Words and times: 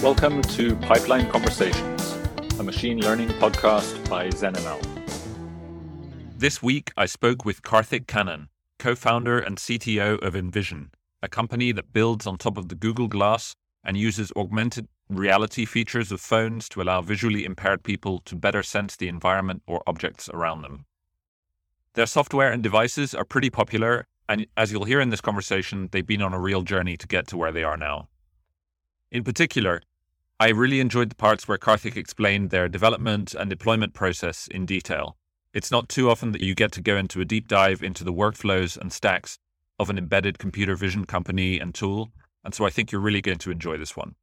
Welcome 0.00 0.42
to 0.42 0.76
Pipeline 0.76 1.28
Conversations, 1.28 2.16
a 2.60 2.62
machine 2.62 3.00
learning 3.00 3.30
podcast 3.30 4.08
by 4.08 4.28
ZenML. 4.28 4.80
This 6.36 6.62
week, 6.62 6.92
I 6.96 7.06
spoke 7.06 7.44
with 7.44 7.62
Karthik 7.62 8.06
Kannan, 8.06 8.46
co 8.78 8.94
founder 8.94 9.40
and 9.40 9.58
CTO 9.58 10.22
of 10.24 10.36
Envision, 10.36 10.92
a 11.20 11.28
company 11.28 11.72
that 11.72 11.92
builds 11.92 12.28
on 12.28 12.38
top 12.38 12.56
of 12.56 12.68
the 12.68 12.76
Google 12.76 13.08
Glass 13.08 13.56
and 13.82 13.96
uses 13.96 14.30
augmented 14.36 14.86
reality 15.08 15.64
features 15.64 16.12
of 16.12 16.20
phones 16.20 16.68
to 16.68 16.80
allow 16.80 17.00
visually 17.00 17.44
impaired 17.44 17.82
people 17.82 18.20
to 18.20 18.36
better 18.36 18.62
sense 18.62 18.94
the 18.94 19.08
environment 19.08 19.62
or 19.66 19.82
objects 19.84 20.28
around 20.28 20.62
them. 20.62 20.84
Their 21.94 22.06
software 22.06 22.52
and 22.52 22.62
devices 22.62 23.16
are 23.16 23.24
pretty 23.24 23.50
popular, 23.50 24.06
and 24.28 24.46
as 24.56 24.70
you'll 24.70 24.84
hear 24.84 25.00
in 25.00 25.10
this 25.10 25.20
conversation, 25.20 25.88
they've 25.90 26.06
been 26.06 26.22
on 26.22 26.34
a 26.34 26.40
real 26.40 26.62
journey 26.62 26.96
to 26.96 27.08
get 27.08 27.26
to 27.26 27.36
where 27.36 27.50
they 27.50 27.64
are 27.64 27.76
now. 27.76 28.06
In 29.10 29.24
particular, 29.24 29.80
I 30.40 30.50
really 30.50 30.78
enjoyed 30.78 31.10
the 31.10 31.16
parts 31.16 31.48
where 31.48 31.58
Karthik 31.58 31.96
explained 31.96 32.50
their 32.50 32.68
development 32.68 33.34
and 33.34 33.50
deployment 33.50 33.92
process 33.92 34.46
in 34.46 34.66
detail. 34.66 35.16
It's 35.52 35.72
not 35.72 35.88
too 35.88 36.08
often 36.08 36.30
that 36.30 36.42
you 36.42 36.54
get 36.54 36.70
to 36.72 36.80
go 36.80 36.96
into 36.96 37.20
a 37.20 37.24
deep 37.24 37.48
dive 37.48 37.82
into 37.82 38.04
the 38.04 38.12
workflows 38.12 38.78
and 38.78 38.92
stacks 38.92 39.40
of 39.80 39.90
an 39.90 39.98
embedded 39.98 40.38
computer 40.38 40.76
vision 40.76 41.06
company 41.06 41.58
and 41.58 41.74
tool, 41.74 42.12
and 42.44 42.54
so 42.54 42.64
I 42.64 42.70
think 42.70 42.92
you're 42.92 43.00
really 43.00 43.20
going 43.20 43.38
to 43.38 43.50
enjoy 43.50 43.78
this 43.78 43.96
one. 43.96 44.14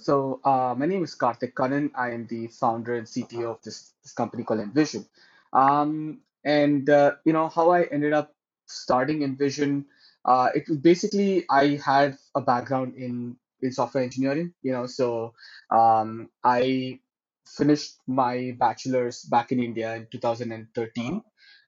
So, 0.00 0.40
uh, 0.44 0.74
my 0.78 0.86
name 0.86 1.04
is 1.04 1.14
Karthik 1.14 1.52
Kannan. 1.52 1.90
I 1.94 2.12
am 2.12 2.26
the 2.26 2.46
founder 2.46 2.94
and 2.94 3.06
CTO 3.06 3.50
of 3.50 3.60
this, 3.62 3.92
this 4.02 4.14
company 4.14 4.44
called 4.44 4.60
Envision. 4.60 5.04
Um, 5.52 6.20
and, 6.42 6.88
uh, 6.88 7.16
you 7.26 7.34
know, 7.34 7.50
how 7.50 7.68
I 7.68 7.82
ended 7.82 8.14
up 8.14 8.34
starting 8.64 9.20
Envision 9.20 9.84
uh, 10.24 10.48
it 10.54 10.64
basically 10.82 11.44
I 11.50 11.76
had 11.84 12.16
a 12.34 12.40
background 12.40 12.94
in 12.96 13.36
in 13.62 13.72
software 13.72 14.02
engineering, 14.02 14.54
you 14.62 14.72
know, 14.72 14.86
so 14.86 15.34
um, 15.70 16.28
I 16.44 16.98
finished 17.46 17.96
my 18.06 18.56
bachelor's 18.58 19.22
back 19.24 19.52
in 19.52 19.62
India 19.62 19.94
in 19.94 20.06
2013. 20.10 21.22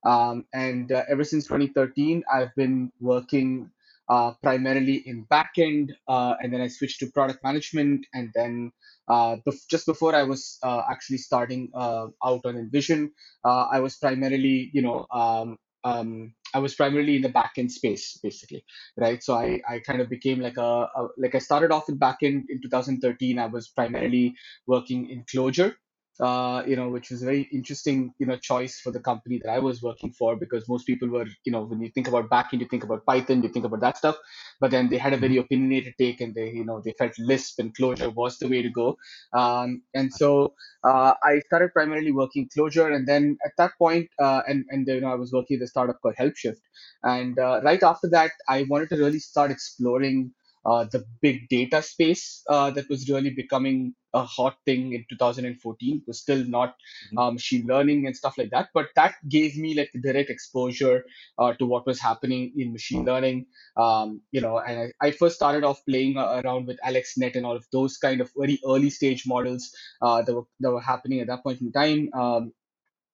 Um, 0.05 0.44
and 0.52 0.92
uh, 0.92 1.05
ever 1.08 1.25
since 1.25 1.47
2013, 1.47 2.22
I've 2.32 2.55
been 2.56 2.92
working 3.00 3.70
uh, 4.08 4.32
primarily 4.42 4.97
in 5.06 5.27
backend, 5.27 5.91
uh, 6.08 6.34
and 6.41 6.52
then 6.52 6.60
I 6.60 6.69
switched 6.69 7.00
to 7.00 7.06
product 7.10 7.42
management. 7.42 8.06
And 8.12 8.30
then 8.34 8.72
uh, 9.08 9.36
bef- 9.47 9.66
just 9.70 9.86
before 9.86 10.14
I 10.14 10.25
was 10.25 10.58
uh, 10.62 10.82
actually 10.91 11.19
starting 11.19 11.70
uh, 11.75 12.08
out 12.25 12.44
on 12.44 12.56
Envision, 12.56 13.12
uh, 13.44 13.66
I 13.70 13.80
was 13.80 13.97
primarily, 13.97 14.70
you 14.75 14.82
know, 14.82 15.06
um, 15.10 15.58
um, 15.84 16.34
I 16.55 16.58
was 16.58 16.74
primarily 16.74 17.16
in 17.16 17.22
the 17.22 17.28
backend 17.30 17.70
space, 17.70 18.19
basically, 18.22 18.64
right? 18.97 19.22
So 19.22 19.34
I, 19.34 19.60
I 19.69 19.80
kind 19.80 20.00
of 20.00 20.08
became 20.08 20.41
like 20.41 20.56
a, 20.56 20.88
a 20.97 21.08
like 21.19 21.34
I 21.34 21.38
started 21.38 21.72
off 21.72 21.88
in 21.88 21.98
backend 21.98 22.44
in 22.48 22.60
2013. 22.62 23.38
I 23.38 23.47
was 23.47 23.69
primarily 23.69 24.34
working 24.66 25.10
in 25.10 25.25
Clojure, 25.25 25.75
uh, 26.20 26.62
you 26.66 26.76
know, 26.76 26.88
which 26.88 27.10
was 27.10 27.22
a 27.22 27.24
very 27.24 27.48
interesting, 27.52 28.14
you 28.18 28.26
know, 28.26 28.36
choice 28.36 28.80
for 28.80 28.92
the 28.92 29.00
company 29.00 29.40
that 29.42 29.50
I 29.50 29.58
was 29.58 29.82
working 29.82 30.12
for 30.12 30.36
because 30.36 30.68
most 30.68 30.86
people 30.86 31.08
were, 31.08 31.26
you 31.44 31.52
know, 31.52 31.62
when 31.62 31.80
you 31.80 31.90
think 31.90 32.08
about 32.08 32.30
backend, 32.30 32.60
you 32.60 32.68
think 32.68 32.84
about 32.84 33.04
Python, 33.04 33.42
you 33.42 33.48
think 33.48 33.64
about 33.64 33.80
that 33.80 33.96
stuff, 33.96 34.16
but 34.60 34.70
then 34.70 34.88
they 34.88 34.98
had 34.98 35.12
a 35.12 35.16
very 35.16 35.36
opinionated 35.38 35.94
take 35.98 36.20
and 36.20 36.34
they, 36.34 36.50
you 36.50 36.64
know, 36.64 36.80
they 36.84 36.94
felt 36.98 37.12
Lisp 37.18 37.58
and 37.58 37.76
Clojure 37.76 38.14
was 38.14 38.38
the 38.38 38.48
way 38.48 38.62
to 38.62 38.70
go. 38.70 38.96
Um, 39.32 39.82
and 39.94 40.12
so 40.12 40.54
uh, 40.84 41.14
I 41.22 41.40
started 41.46 41.72
primarily 41.72 42.12
working 42.12 42.48
Clojure, 42.56 42.94
and 42.94 43.08
then 43.08 43.38
at 43.44 43.52
that 43.58 43.72
point, 43.78 44.08
uh, 44.20 44.42
and 44.46 44.64
and 44.70 44.86
you 44.86 45.00
know, 45.00 45.12
I 45.12 45.14
was 45.14 45.32
working 45.32 45.56
at 45.56 45.62
a 45.62 45.66
startup 45.66 46.00
called 46.00 46.14
HelpShift, 46.16 46.60
and 47.02 47.38
uh, 47.38 47.60
right 47.64 47.82
after 47.82 48.08
that, 48.10 48.32
I 48.48 48.64
wanted 48.68 48.90
to 48.90 48.96
really 48.96 49.18
start 49.18 49.50
exploring 49.50 50.32
uh, 50.66 50.84
the 50.90 51.04
big 51.20 51.48
data 51.48 51.82
space 51.82 52.42
uh, 52.48 52.70
that 52.70 52.88
was 52.88 53.08
really 53.08 53.30
becoming 53.30 53.94
a 54.14 54.22
hot 54.22 54.56
thing 54.64 54.92
in 54.92 55.04
2014 55.10 56.02
was 56.06 56.20
still 56.20 56.44
not 56.44 56.76
um, 57.19 57.34
machine 57.34 57.66
learning 57.66 58.06
and 58.06 58.16
stuff 58.16 58.38
like 58.38 58.50
that 58.50 58.69
but 58.72 58.86
that 58.94 59.14
gave 59.28 59.56
me 59.56 59.74
like 59.74 59.91
direct 60.03 60.30
exposure 60.30 61.04
uh, 61.38 61.53
to 61.54 61.66
what 61.66 61.84
was 61.84 62.00
happening 62.00 62.53
in 62.56 62.72
machine 62.72 63.04
learning. 63.04 63.47
Um, 63.76 64.20
you 64.30 64.41
know 64.41 64.58
and 64.58 64.92
I, 65.00 65.06
I, 65.06 65.10
first 65.10 65.34
started 65.36 65.64
off 65.64 65.84
playing 65.84 66.16
around 66.16 66.66
with 66.66 66.78
AlexNet 66.86 67.34
and 67.34 67.44
all 67.44 67.56
of 67.56 67.66
those 67.72 67.97
kind 67.97 68.20
of 68.20 68.30
very 68.36 68.60
early 68.66 68.91
stage 68.91 69.24
models 69.26 69.74
uh, 70.00 70.22
that 70.22 70.34
were 70.34 70.47
that 70.60 70.70
were 70.70 70.80
happening 70.80 71.20
at 71.20 71.26
that 71.26 71.42
point 71.42 71.60
in 71.60 71.72
time. 71.72 72.10
Um, 72.14 72.53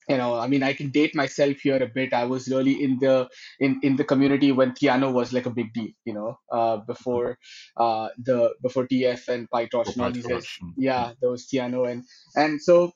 you 0.09 0.17
know 0.17 0.35
i 0.39 0.47
mean 0.47 0.63
i 0.63 0.73
can 0.73 0.91
date 0.91 1.15
myself 1.15 1.57
here 1.59 1.83
a 1.83 1.87
bit. 1.87 2.13
I 2.13 2.25
was 2.25 2.49
really 2.49 2.83
in 2.83 2.99
the 2.99 3.29
in 3.59 3.81
in 3.83 3.97
the 3.97 4.05
community 4.05 4.53
when 4.53 4.73
Theano 4.73 5.13
was 5.13 5.33
like 5.33 5.47
a 5.47 5.51
big 5.51 5.73
deal 5.73 5.91
you 6.05 6.15
know 6.15 6.39
uh, 6.51 6.79
before 6.79 7.39
uh, 7.77 8.09
the 8.19 8.55
before 8.63 8.87
tf 8.87 9.29
and 9.29 9.49
pytorch 9.51 9.93
and 9.93 10.03
all 10.03 10.11
these 10.11 10.27
guys. 10.27 10.47
Yeah 10.77 11.13
there 11.21 11.31
was 11.31 11.47
Theano 11.47 11.91
and 11.91 12.05
and 12.37 12.61
so 12.61 12.93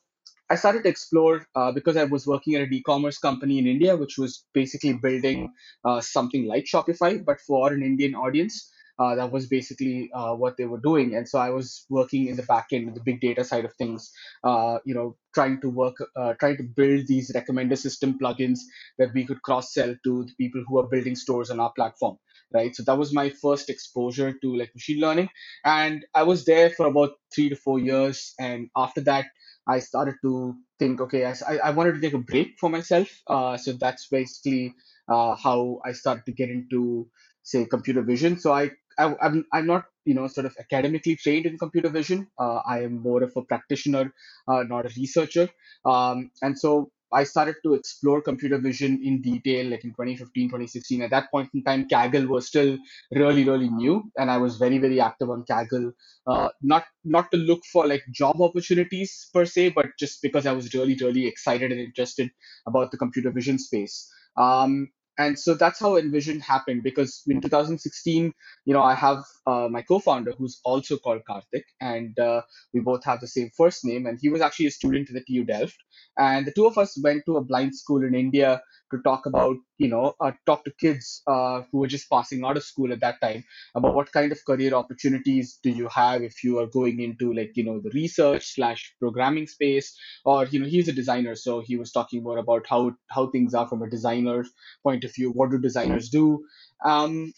I 0.51 0.57
started 0.57 0.83
to 0.85 0.91
explore 0.91 1.47
uh, 1.55 1.73
because 1.73 1.97
I 1.97 2.05
was 2.05 2.27
working 2.27 2.55
at 2.55 2.63
an 2.63 2.73
e-commerce 2.73 3.19
company 3.19 3.59
in 3.59 3.67
India, 3.67 3.97
which 3.97 4.19
was 4.19 4.45
basically 4.53 4.93
building 4.93 5.53
uh, 5.85 6.01
something 6.03 6.47
like 6.47 6.67
Shopify, 6.67 7.25
but 7.25 7.41
for 7.41 7.73
an 7.73 7.83
Indian 7.83 8.15
audience. 8.15 8.71
Uh, 8.99 9.15
that 9.17 9.33
was 9.33 9.47
basically 9.47 10.11
uh, 10.15 10.35
what 10.35 10.57
they 10.57 10.67
were 10.67 10.81
doing. 10.81 11.17
And 11.17 11.29
so 11.29 11.39
I 11.39 11.51
was 11.51 11.85
working 11.91 12.29
in 12.29 12.37
the 12.37 12.43
back 12.43 12.69
backend, 12.71 12.95
the 12.95 13.01
big 13.01 13.21
data 13.21 13.45
side 13.45 13.65
of 13.65 13.75
things, 13.75 14.11
uh, 14.45 14.79
you 14.85 14.95
know, 14.95 15.17
trying 15.35 15.61
to 15.63 15.69
work, 15.69 15.97
uh, 16.17 16.35
trying 16.35 16.57
to 16.59 16.63
build 16.63 17.07
these 17.07 17.33
recommender 17.35 17.77
system 17.77 18.19
plugins 18.19 18.61
that 18.99 19.13
we 19.15 19.25
could 19.25 19.43
cross 19.43 19.75
sell 19.75 19.95
to 20.05 20.25
the 20.25 20.33
people 20.39 20.63
who 20.67 20.79
are 20.79 20.89
building 20.89 21.17
stores 21.17 21.51
on 21.51 21.61
our 21.61 21.73
platform. 21.73 22.17
Right. 22.53 22.75
So 22.77 22.85
that 22.85 22.97
was 22.97 23.13
my 23.13 23.31
first 23.31 23.69
exposure 23.69 24.33
to 24.33 24.57
like 24.57 24.71
machine 24.75 25.01
learning. 25.01 25.29
And 25.65 26.07
I 26.15 26.23
was 26.23 26.45
there 26.45 26.71
for 26.71 26.87
about 26.87 27.13
three 27.35 27.49
to 27.49 27.57
four 27.57 27.81
years. 27.81 28.33
And 28.39 28.69
after 28.77 29.01
that, 29.03 29.27
I 29.67 29.81
started 29.81 30.17
to 30.23 30.55
think, 30.79 31.01
okay, 31.01 31.25
I, 31.25 31.57
I 31.57 31.71
wanted 31.71 31.95
to 31.95 32.01
take 32.01 32.13
a 32.13 32.19
break 32.19 32.59
for 32.61 32.71
myself. 32.71 33.09
Uh, 33.27 33.57
so 33.57 33.73
that's 33.73 34.07
basically 34.09 34.75
uh, 35.09 35.35
how 35.35 35.81
I 35.85 35.93
started 35.93 36.27
to 36.27 36.33
get 36.33 36.51
into, 36.51 37.09
say, 37.43 37.65
computer 37.65 38.03
vision. 38.03 38.39
So 38.39 38.53
I 38.53 38.71
I, 38.99 39.15
I'm 39.21 39.45
I'm 39.53 39.67
not 39.67 39.85
you 40.05 40.15
know 40.15 40.27
sort 40.29 40.47
of 40.47 40.57
academically 40.59 41.17
trained 41.17 41.47
in 41.47 41.59
computer 41.59 41.89
vision. 41.89 42.29
Uh, 42.39 42.61
I 42.67 42.83
am 42.83 43.03
more 43.03 43.23
of 43.23 43.33
a 43.37 43.43
practitioner, 43.43 44.13
uh, 44.49 44.63
not 44.63 44.87
a 44.87 44.95
researcher. 44.97 45.49
Um, 45.85 46.31
and 46.43 46.59
so 46.59 46.91
I 47.13 47.23
started 47.25 47.57
to 47.63 47.75
explore 47.75 48.21
computer 48.21 48.59
vision 48.59 49.01
in 49.05 49.23
detail, 49.23 49.71
like 49.71 49.85
in 49.85 49.91
2015, 49.91 50.49
2016. 50.49 51.03
At 51.03 51.11
that 51.11 51.31
point 51.31 51.49
in 51.55 51.63
time, 51.63 51.87
Kaggle 51.89 52.27
was 52.27 52.47
still 52.47 52.77
really, 53.13 53.45
really 53.45 53.71
new, 53.71 54.11
and 54.17 54.31
I 54.31 54.39
was 54.39 54.57
very, 54.57 54.79
very 54.79 55.01
active 55.01 55.31
on 55.31 55.45
Kaggle. 55.45 55.93
Uh, 56.27 56.49
not 56.61 56.85
not 57.05 57.31
to 57.31 57.37
look 57.37 57.65
for 57.73 57.87
like 57.87 58.03
job 58.11 58.43
opportunities 58.43 59.31
per 59.33 59.45
se, 59.45 59.71
but 59.71 59.87
just 59.99 60.23
because 60.23 60.45
I 60.45 60.53
was 60.53 60.75
really, 60.75 60.97
really 61.01 61.27
excited 61.27 61.71
and 61.71 61.81
interested 61.81 62.31
about 62.67 62.91
the 62.91 62.99
computer 62.99 63.31
vision 63.31 63.59
space. 63.59 64.11
Um, 64.37 64.89
and 65.19 65.39
so 65.39 65.55
that's 65.55 65.79
how 65.79 65.97
envision 65.97 66.41
happened 66.41 66.83
because 66.83 67.23
in 67.29 67.41
2016 67.41 68.33
you 68.65 68.75
know 68.75 68.83
i 68.83 68.95
have 68.95 69.23
uh, 69.47 69.69
my 69.71 69.83
co-founder 69.83 70.33
who's 70.39 70.61
also 70.65 70.97
called 70.97 71.23
karthik 71.29 71.65
and 71.81 72.19
uh, 72.19 72.43
we 72.73 72.81
both 72.81 73.05
have 73.05 73.21
the 73.21 73.27
same 73.27 73.51
first 73.57 73.85
name 73.85 74.07
and 74.07 74.19
he 74.21 74.29
was 74.29 74.41
actually 74.41 74.67
a 74.67 74.71
student 74.71 75.09
at 75.09 75.15
the 75.15 75.25
tu 75.25 75.45
delft. 75.45 75.77
And 76.19 76.47
the 76.47 76.53
two 76.53 76.67
of 76.67 76.79
us 76.79 76.99
went 77.03 77.25
to 77.27 77.37
a 77.37 77.45
blind 77.45 77.75
school 77.77 78.05
in 78.05 78.15
india 78.15 78.63
to 78.93 79.01
talk 79.03 79.27
about, 79.27 79.57
you 79.79 79.89
know, 79.89 80.15
uh, 80.21 80.33
talk 80.47 80.65
to 80.65 80.73
kids 80.79 81.23
uh, 81.27 81.63
who 81.71 81.79
were 81.79 81.87
just 81.87 82.09
passing 82.11 82.45
out 82.45 82.57
of 82.57 82.65
school 82.65 82.93
at 82.93 83.01
that 83.01 83.21
time 83.21 83.45
about 83.75 83.95
what 83.95 84.13
kind 84.13 84.33
of 84.33 84.45
career 84.45 84.75
opportunities 84.75 85.59
do 85.63 85.71
you 85.71 85.89
have 85.89 86.23
if 86.23 86.45
you 86.45 86.59
are 86.59 86.67
going 86.67 87.01
into 87.01 87.33
like, 87.33 87.53
you 87.55 87.65
know, 87.65 87.81
the 87.81 87.91
research 87.91 88.55
slash 88.55 88.95
programming 89.01 89.47
space, 89.47 89.97
or 90.25 90.47
you 90.47 90.61
know, 90.61 90.67
he's 90.67 90.89
a 90.89 90.93
designer, 90.93 91.35
so 91.35 91.61
he 91.61 91.77
was 91.77 91.93
talking 91.93 92.23
more 92.23 92.39
about 92.39 92.67
how 92.69 92.93
how 93.09 93.29
things 93.31 93.55
are 93.55 93.69
from 93.69 93.83
a 93.83 93.91
designer's 93.91 94.51
point 94.83 95.05
of 95.05 95.15
view. 95.15 95.31
What 95.31 95.51
do 95.51 95.59
designers 95.59 96.09
do? 96.09 96.45
Um, 96.85 97.33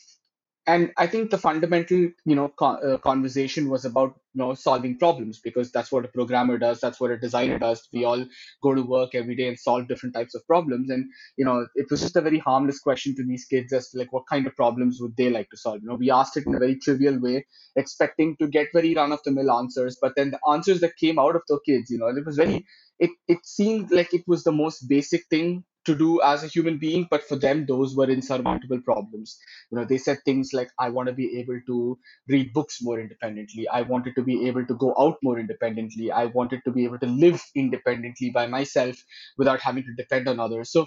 and 0.67 0.93
I 0.97 1.07
think 1.07 1.31
the 1.31 1.39
fundamental, 1.39 1.99
you 2.25 2.35
know, 2.35 2.49
co- 2.49 2.77
uh, 2.77 2.99
conversation 2.99 3.69
was 3.69 3.85
about, 3.85 4.15
you 4.35 4.43
know, 4.43 4.55
solving 4.55 4.99
problems 4.99 5.39
because 5.41 5.71
that's 5.71 5.93
what 5.93 6.05
a 6.05 6.09
programmer 6.09 6.59
does. 6.59 6.81
That's 6.81 7.01
what 7.01 7.11
a 7.13 7.19
designer 7.19 7.59
does. 7.59 7.89
We 7.93 8.05
all 8.05 8.25
go 8.63 8.75
to 8.75 8.83
work 8.83 9.15
every 9.15 9.37
day 9.37 9.49
and 9.49 9.59
solve 9.59 9.89
different 9.89 10.15
types 10.15 10.35
of 10.35 10.47
problems. 10.47 10.91
And 10.91 11.11
you 11.37 11.45
know, 11.45 11.67
it 11.75 11.87
was 11.91 12.01
just 12.01 12.17
a 12.17 12.21
very 12.21 12.39
harmless 12.39 12.81
question 12.81 13.15
to 13.17 13.25
these 13.25 13.45
kids 13.45 13.73
as 13.73 13.91
to 13.91 13.99
like 13.99 14.13
what 14.13 14.27
kind 14.29 14.47
of 14.47 14.57
problems 14.57 14.99
would 15.01 15.17
they 15.17 15.31
like 15.31 15.51
to 15.51 15.57
solve. 15.57 15.83
You 15.83 15.89
know, 15.89 15.95
we 15.95 16.11
asked 16.11 16.37
it 16.37 16.47
in 16.47 16.55
a 16.55 16.59
very 16.59 16.77
trivial 16.77 17.19
way, 17.21 17.47
expecting 17.77 18.37
to 18.39 18.49
get 18.49 18.69
very 18.73 18.95
run-of-the-mill 18.95 19.51
answers. 19.51 19.97
But 20.01 20.15
then 20.17 20.31
the 20.33 20.41
answers 20.51 20.81
that 20.81 20.97
came 20.97 21.19
out 21.19 21.37
of 21.37 21.43
the 21.49 21.61
kids, 21.65 21.91
you 21.91 21.99
know, 21.99 22.09
it 22.09 22.25
was 22.27 22.37
very, 22.37 22.67
it 22.99 23.11
it 23.29 23.39
seemed 23.45 23.91
like 23.91 24.13
it 24.15 24.25
was 24.27 24.45
the 24.45 24.53
most 24.53 24.89
basic 24.89 25.27
thing 25.29 25.65
to 25.87 25.94
do 25.94 26.21
as 26.23 26.44
a 26.44 26.49
human 26.49 26.79
being 26.79 27.06
but 27.11 27.23
for 27.25 27.37
them 27.37 27.67
those 27.67 27.97
were 27.97 28.11
insurmountable 28.11 28.81
problems. 28.83 29.38
You 29.71 29.79
know 29.79 29.85
they 29.85 29.99
said 29.99 30.19
things 30.25 30.53
like 30.53 30.71
i 30.79 30.88
want 30.91 31.09
to 31.09 31.15
be 31.15 31.38
able 31.41 31.61
to 31.67 31.99
read 32.29 32.53
books 32.53 32.79
more 32.83 33.00
independently. 33.00 33.69
I 33.69 33.83
wanted 33.83 34.15
to 34.17 34.23
be 34.23 34.47
able 34.49 34.67
to 34.67 34.75
go 34.75 34.94
out 34.99 35.17
more 35.23 35.38
independently. 35.38 36.11
I 36.12 36.27
wanted 36.27 36.62
to 36.65 36.73
be 36.73 36.85
able 36.85 36.99
to 37.00 37.06
live 37.06 37.43
independently 37.55 38.31
by 38.31 38.47
myself 38.47 38.97
without 39.38 39.61
having 39.61 39.85
to 39.85 39.94
depend 39.94 40.29
on 40.29 40.41
others. 40.41 40.71
So 40.73 40.87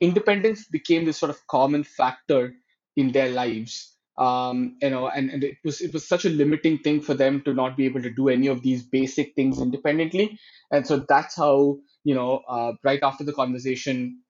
independence 0.00 0.66
became 0.68 1.04
this 1.04 1.18
sort 1.18 1.30
of 1.30 1.46
common 1.48 1.84
factor 1.84 2.54
in 2.96 3.12
their 3.12 3.30
lives. 3.30 3.96
Um, 4.18 4.76
you 4.82 4.90
know, 4.90 5.08
and, 5.08 5.30
and 5.30 5.42
it 5.42 5.56
was 5.64 5.80
it 5.80 5.92
was 5.94 6.06
such 6.06 6.26
a 6.26 6.28
limiting 6.30 6.78
thing 6.78 7.00
for 7.00 7.14
them 7.14 7.42
to 7.44 7.54
not 7.54 7.76
be 7.76 7.86
able 7.86 8.02
to 8.02 8.10
do 8.10 8.28
any 8.28 8.46
of 8.48 8.62
these 8.62 8.82
basic 8.82 9.34
things 9.34 9.58
independently, 9.58 10.38
and 10.70 10.86
so 10.86 11.04
that's 11.08 11.34
how 11.34 11.78
you 12.04 12.14
know 12.14 12.42
uh, 12.46 12.72
right 12.84 13.00
after 13.02 13.24
the 13.24 13.32
conversation 13.32 14.20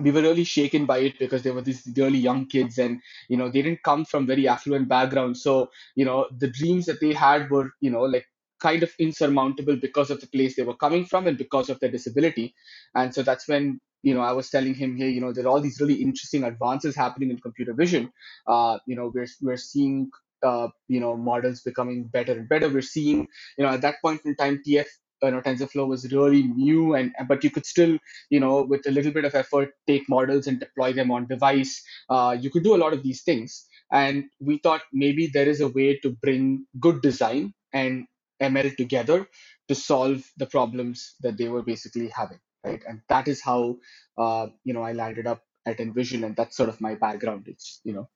we 0.00 0.10
were 0.10 0.22
really 0.22 0.44
shaken 0.44 0.86
by 0.86 0.98
it 0.98 1.18
because 1.18 1.42
they 1.42 1.50
were 1.50 1.62
these 1.62 1.88
really 1.96 2.18
young 2.18 2.46
kids 2.46 2.78
and 2.78 3.00
you 3.28 3.36
know 3.36 3.48
they 3.48 3.62
didn't 3.62 3.82
come 3.84 4.04
from 4.04 4.26
very 4.26 4.48
affluent 4.48 4.88
backgrounds. 4.88 5.42
So 5.42 5.70
you 5.94 6.04
know 6.04 6.26
the 6.36 6.48
dreams 6.48 6.86
that 6.86 7.00
they 7.00 7.12
had 7.12 7.50
were 7.50 7.70
you 7.80 7.90
know 7.90 8.02
like 8.02 8.26
kind 8.60 8.82
of 8.82 8.92
insurmountable 8.98 9.76
because 9.76 10.10
of 10.10 10.20
the 10.20 10.26
place 10.26 10.56
they 10.56 10.62
were 10.62 10.76
coming 10.76 11.04
from 11.04 11.26
and 11.26 11.38
because 11.38 11.68
of 11.70 11.78
their 11.80 11.90
disability. 11.90 12.54
And 12.94 13.14
so 13.14 13.22
that's 13.22 13.46
when 13.48 13.80
you 14.02 14.14
know 14.14 14.20
i 14.20 14.32
was 14.32 14.50
telling 14.50 14.74
him 14.74 14.96
here 14.96 15.08
you 15.08 15.18
know 15.18 15.32
there 15.32 15.44
are 15.46 15.48
all 15.48 15.60
these 15.62 15.80
really 15.80 15.94
interesting 15.94 16.44
advances 16.44 16.94
happening 16.94 17.30
in 17.30 17.38
computer 17.38 17.72
vision. 17.72 18.12
Uh, 18.46 18.78
you 18.86 18.96
know 18.96 19.10
we're 19.14 19.28
we're 19.42 19.56
seeing 19.56 20.10
uh, 20.42 20.68
you 20.88 21.00
know 21.00 21.16
models 21.16 21.62
becoming 21.62 22.04
better 22.04 22.32
and 22.32 22.48
better. 22.48 22.68
We're 22.68 22.82
seeing 22.82 23.28
you 23.56 23.64
know 23.64 23.70
at 23.70 23.80
that 23.82 23.96
point 24.02 24.22
in 24.24 24.34
time 24.36 24.60
tf 24.66 24.86
you 25.22 25.30
know 25.30 25.40
TensorFlow 25.40 25.86
was 25.86 26.10
really 26.12 26.42
new, 26.42 26.94
and 26.94 27.12
but 27.28 27.44
you 27.44 27.50
could 27.50 27.66
still, 27.66 27.98
you 28.30 28.40
know, 28.40 28.62
with 28.62 28.86
a 28.86 28.90
little 28.90 29.12
bit 29.12 29.24
of 29.24 29.34
effort, 29.34 29.70
take 29.86 30.08
models 30.08 30.46
and 30.46 30.60
deploy 30.60 30.92
them 30.92 31.10
on 31.10 31.26
device. 31.26 31.82
Uh, 32.08 32.36
you 32.38 32.50
could 32.50 32.64
do 32.64 32.74
a 32.74 32.82
lot 32.84 32.92
of 32.92 33.02
these 33.02 33.22
things, 33.22 33.66
and 33.92 34.24
we 34.40 34.58
thought 34.58 34.82
maybe 34.92 35.26
there 35.26 35.48
is 35.48 35.60
a 35.60 35.68
way 35.68 35.98
to 35.98 36.10
bring 36.10 36.66
good 36.80 37.02
design 37.02 37.54
and 37.72 38.06
ML 38.40 38.76
together 38.76 39.26
to 39.68 39.74
solve 39.74 40.22
the 40.36 40.46
problems 40.46 41.14
that 41.20 41.38
they 41.38 41.48
were 41.48 41.62
basically 41.62 42.08
having, 42.08 42.38
right? 42.64 42.82
And 42.86 43.00
that 43.08 43.28
is 43.28 43.40
how, 43.42 43.76
uh, 44.18 44.48
you 44.64 44.74
know, 44.74 44.82
I 44.82 44.92
landed 44.92 45.26
up 45.26 45.42
at 45.66 45.80
Envision, 45.80 46.24
and 46.24 46.36
that's 46.36 46.56
sort 46.56 46.68
of 46.68 46.80
my 46.80 46.94
background. 46.94 47.44
It's 47.48 47.80
you 47.84 47.92
know. 47.94 48.08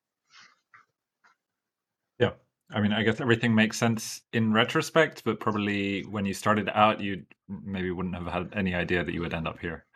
I 2.70 2.81
mean, 2.81 2.93
I 2.93 3.03
guess 3.03 3.20
everything 3.20 3.55
makes 3.55 3.79
sense 3.79 4.20
in 4.32 4.53
retrospect, 4.53 5.25
but 5.25 5.41
probably 5.41 6.03
when 6.03 6.26
you 6.26 6.35
started 6.35 6.69
out, 6.75 7.00
you 7.00 7.25
maybe 7.49 7.91
wouldn't 7.91 8.15
have 8.15 8.26
had 8.26 8.50
any 8.55 8.75
idea 8.75 9.05
that 9.05 9.12
you 9.12 9.20
would 9.20 9.32
end 9.32 9.49
up 9.49 9.59
here. 9.59 9.87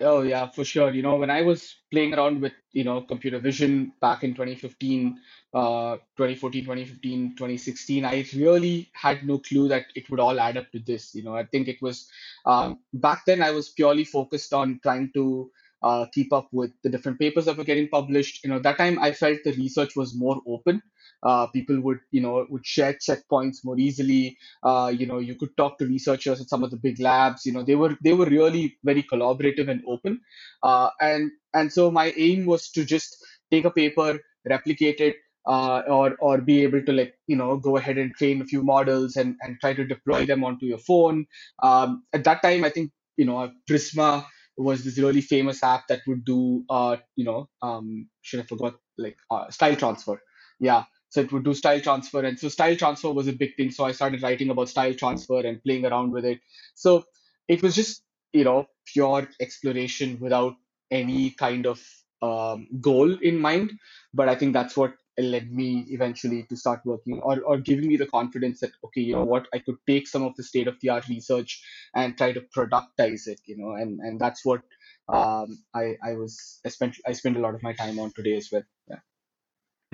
Oh 0.00 0.22
yeah, 0.22 0.48
for 0.48 0.64
sure. 0.64 0.90
You 0.90 1.02
know, 1.02 1.16
when 1.16 1.30
I 1.30 1.42
was 1.42 1.76
playing 1.90 2.14
around 2.14 2.40
with, 2.40 2.54
you 2.72 2.84
know, 2.84 3.02
computer 3.02 3.38
vision 3.38 3.92
back 4.00 4.24
in 4.24 4.30
2015, 4.32 5.18
uh, 5.54 5.96
2014, 6.16 6.64
2015, 6.64 7.36
2016, 7.36 8.04
I 8.04 8.26
really 8.34 8.90
had 8.94 9.24
no 9.24 9.38
clue 9.38 9.68
that 9.68 9.86
it 9.94 10.10
would 10.10 10.18
all 10.18 10.40
add 10.40 10.56
up 10.56 10.72
to 10.72 10.80
this. 10.80 11.14
You 11.14 11.22
know, 11.22 11.36
I 11.36 11.44
think 11.44 11.68
it 11.68 11.80
was 11.80 12.08
um, 12.46 12.80
back 12.94 13.24
then 13.26 13.42
I 13.42 13.50
was 13.50 13.68
purely 13.68 14.04
focused 14.04 14.52
on 14.52 14.80
trying 14.82 15.12
to 15.14 15.50
uh, 15.82 16.06
keep 16.12 16.32
up 16.32 16.48
with 16.52 16.72
the 16.82 16.88
different 16.90 17.18
papers 17.18 17.44
that 17.46 17.56
were 17.56 17.64
getting 17.64 17.88
published. 17.88 18.44
You 18.44 18.50
know, 18.50 18.58
that 18.60 18.78
time 18.78 18.98
I 18.98 19.12
felt 19.12 19.38
the 19.44 19.52
research 19.52 19.96
was 19.96 20.14
more 20.14 20.40
open. 20.46 20.82
Uh, 21.22 21.46
people 21.46 21.80
would, 21.80 22.00
you 22.10 22.20
know, 22.20 22.46
would 22.50 22.66
share 22.66 22.94
checkpoints 22.94 23.58
more 23.64 23.78
easily. 23.78 24.36
Uh, 24.62 24.92
you 24.96 25.06
know, 25.06 25.18
you 25.18 25.34
could 25.36 25.56
talk 25.56 25.78
to 25.78 25.86
researchers 25.86 26.40
at 26.40 26.48
some 26.48 26.64
of 26.64 26.70
the 26.70 26.76
big 26.76 27.00
labs. 27.00 27.46
You 27.46 27.52
know, 27.52 27.62
they 27.62 27.76
were 27.76 27.96
they 28.02 28.12
were 28.12 28.26
really 28.26 28.76
very 28.84 29.02
collaborative 29.02 29.68
and 29.68 29.82
open. 29.86 30.20
Uh, 30.62 30.90
and 31.00 31.30
and 31.54 31.72
so 31.72 31.90
my 31.90 32.12
aim 32.16 32.46
was 32.46 32.70
to 32.70 32.84
just 32.84 33.16
take 33.50 33.64
a 33.64 33.70
paper, 33.70 34.18
replicate 34.48 35.00
it, 35.00 35.16
uh, 35.46 35.82
or 35.88 36.16
or 36.20 36.38
be 36.38 36.62
able 36.62 36.82
to 36.82 36.92
like 36.92 37.14
you 37.26 37.36
know 37.36 37.56
go 37.56 37.76
ahead 37.76 37.98
and 37.98 38.14
train 38.14 38.40
a 38.40 38.44
few 38.44 38.62
models 38.62 39.16
and 39.16 39.36
and 39.42 39.58
try 39.60 39.72
to 39.74 39.84
deploy 39.84 40.24
them 40.26 40.44
onto 40.44 40.66
your 40.66 40.78
phone. 40.78 41.26
Um, 41.62 42.04
at 42.12 42.24
that 42.24 42.42
time, 42.42 42.64
I 42.64 42.70
think 42.70 42.90
you 43.16 43.24
know 43.24 43.50
Prisma 43.68 44.24
was 44.56 44.84
this 44.84 44.98
really 44.98 45.20
famous 45.20 45.62
app 45.62 45.86
that 45.88 46.00
would 46.06 46.24
do 46.24 46.64
uh 46.68 46.96
you 47.16 47.24
know 47.24 47.48
um 47.62 48.08
should 48.20 48.40
I 48.40 48.44
forgot 48.44 48.74
like 48.98 49.16
uh, 49.30 49.50
style 49.50 49.76
transfer. 49.76 50.20
Yeah, 50.60 50.84
so 51.08 51.20
it 51.22 51.32
would 51.32 51.44
do 51.44 51.54
style 51.54 51.80
transfer, 51.80 52.24
and 52.24 52.38
so 52.38 52.48
style 52.48 52.76
transfer 52.76 53.10
was 53.10 53.28
a 53.28 53.32
big 53.32 53.56
thing. 53.56 53.70
So 53.70 53.84
I 53.84 53.92
started 53.92 54.22
writing 54.22 54.50
about 54.50 54.68
style 54.68 54.94
transfer 54.94 55.40
and 55.40 55.62
playing 55.62 55.86
around 55.86 56.12
with 56.12 56.24
it. 56.24 56.40
So 56.74 57.04
it 57.48 57.62
was 57.62 57.74
just 57.74 58.02
you 58.32 58.44
know 58.44 58.66
pure 58.86 59.28
exploration 59.40 60.18
without 60.20 60.54
any 60.90 61.30
kind 61.30 61.66
of 61.66 61.82
um, 62.20 62.68
goal 62.80 63.12
in 63.20 63.38
mind. 63.38 63.72
But 64.14 64.28
I 64.28 64.34
think 64.34 64.52
that's 64.52 64.76
what 64.76 64.94
led 65.18 65.52
me 65.52 65.84
eventually 65.90 66.44
to 66.44 66.56
start 66.56 66.80
working 66.84 67.20
or, 67.20 67.40
or 67.42 67.58
giving 67.58 67.86
me 67.86 67.96
the 67.96 68.06
confidence 68.06 68.60
that 68.60 68.70
okay 68.84 69.00
you 69.00 69.14
know 69.14 69.24
what 69.24 69.46
i 69.52 69.58
could 69.58 69.76
take 69.86 70.08
some 70.08 70.22
of 70.22 70.34
the 70.36 70.42
state 70.42 70.66
of 70.66 70.76
the 70.80 70.88
art 70.88 71.06
research 71.08 71.62
and 71.94 72.16
try 72.16 72.32
to 72.32 72.40
productize 72.56 73.26
it 73.26 73.40
you 73.44 73.56
know 73.56 73.72
and 73.72 74.00
and 74.00 74.20
that's 74.20 74.44
what 74.44 74.62
um, 75.08 75.62
i 75.74 75.94
i 76.02 76.14
was 76.14 76.60
i 76.64 76.68
spent 76.68 76.96
i 77.06 77.12
spent 77.12 77.36
a 77.36 77.40
lot 77.40 77.54
of 77.54 77.62
my 77.62 77.72
time 77.74 77.98
on 77.98 78.10
today 78.12 78.36
as 78.36 78.48
well 78.50 78.62
yeah 78.88 78.96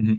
mm-hmm. 0.01 0.15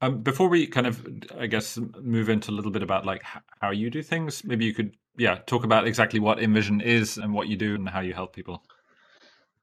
um, 0.00 0.22
before 0.22 0.48
we 0.48 0.66
kind 0.66 0.86
of 0.86 1.04
i 1.38 1.46
guess 1.46 1.78
move 2.00 2.28
into 2.28 2.50
a 2.50 2.54
little 2.54 2.70
bit 2.70 2.82
about 2.82 3.04
like 3.04 3.22
how 3.60 3.70
you 3.70 3.90
do 3.90 4.02
things 4.02 4.44
maybe 4.44 4.64
you 4.64 4.74
could 4.74 4.96
yeah 5.16 5.38
talk 5.46 5.64
about 5.64 5.86
exactly 5.86 6.20
what 6.20 6.40
envision 6.40 6.80
is 6.80 7.18
and 7.18 7.34
what 7.34 7.48
you 7.48 7.56
do 7.56 7.74
and 7.74 7.88
how 7.88 8.00
you 8.00 8.14
help 8.14 8.34
people 8.34 8.62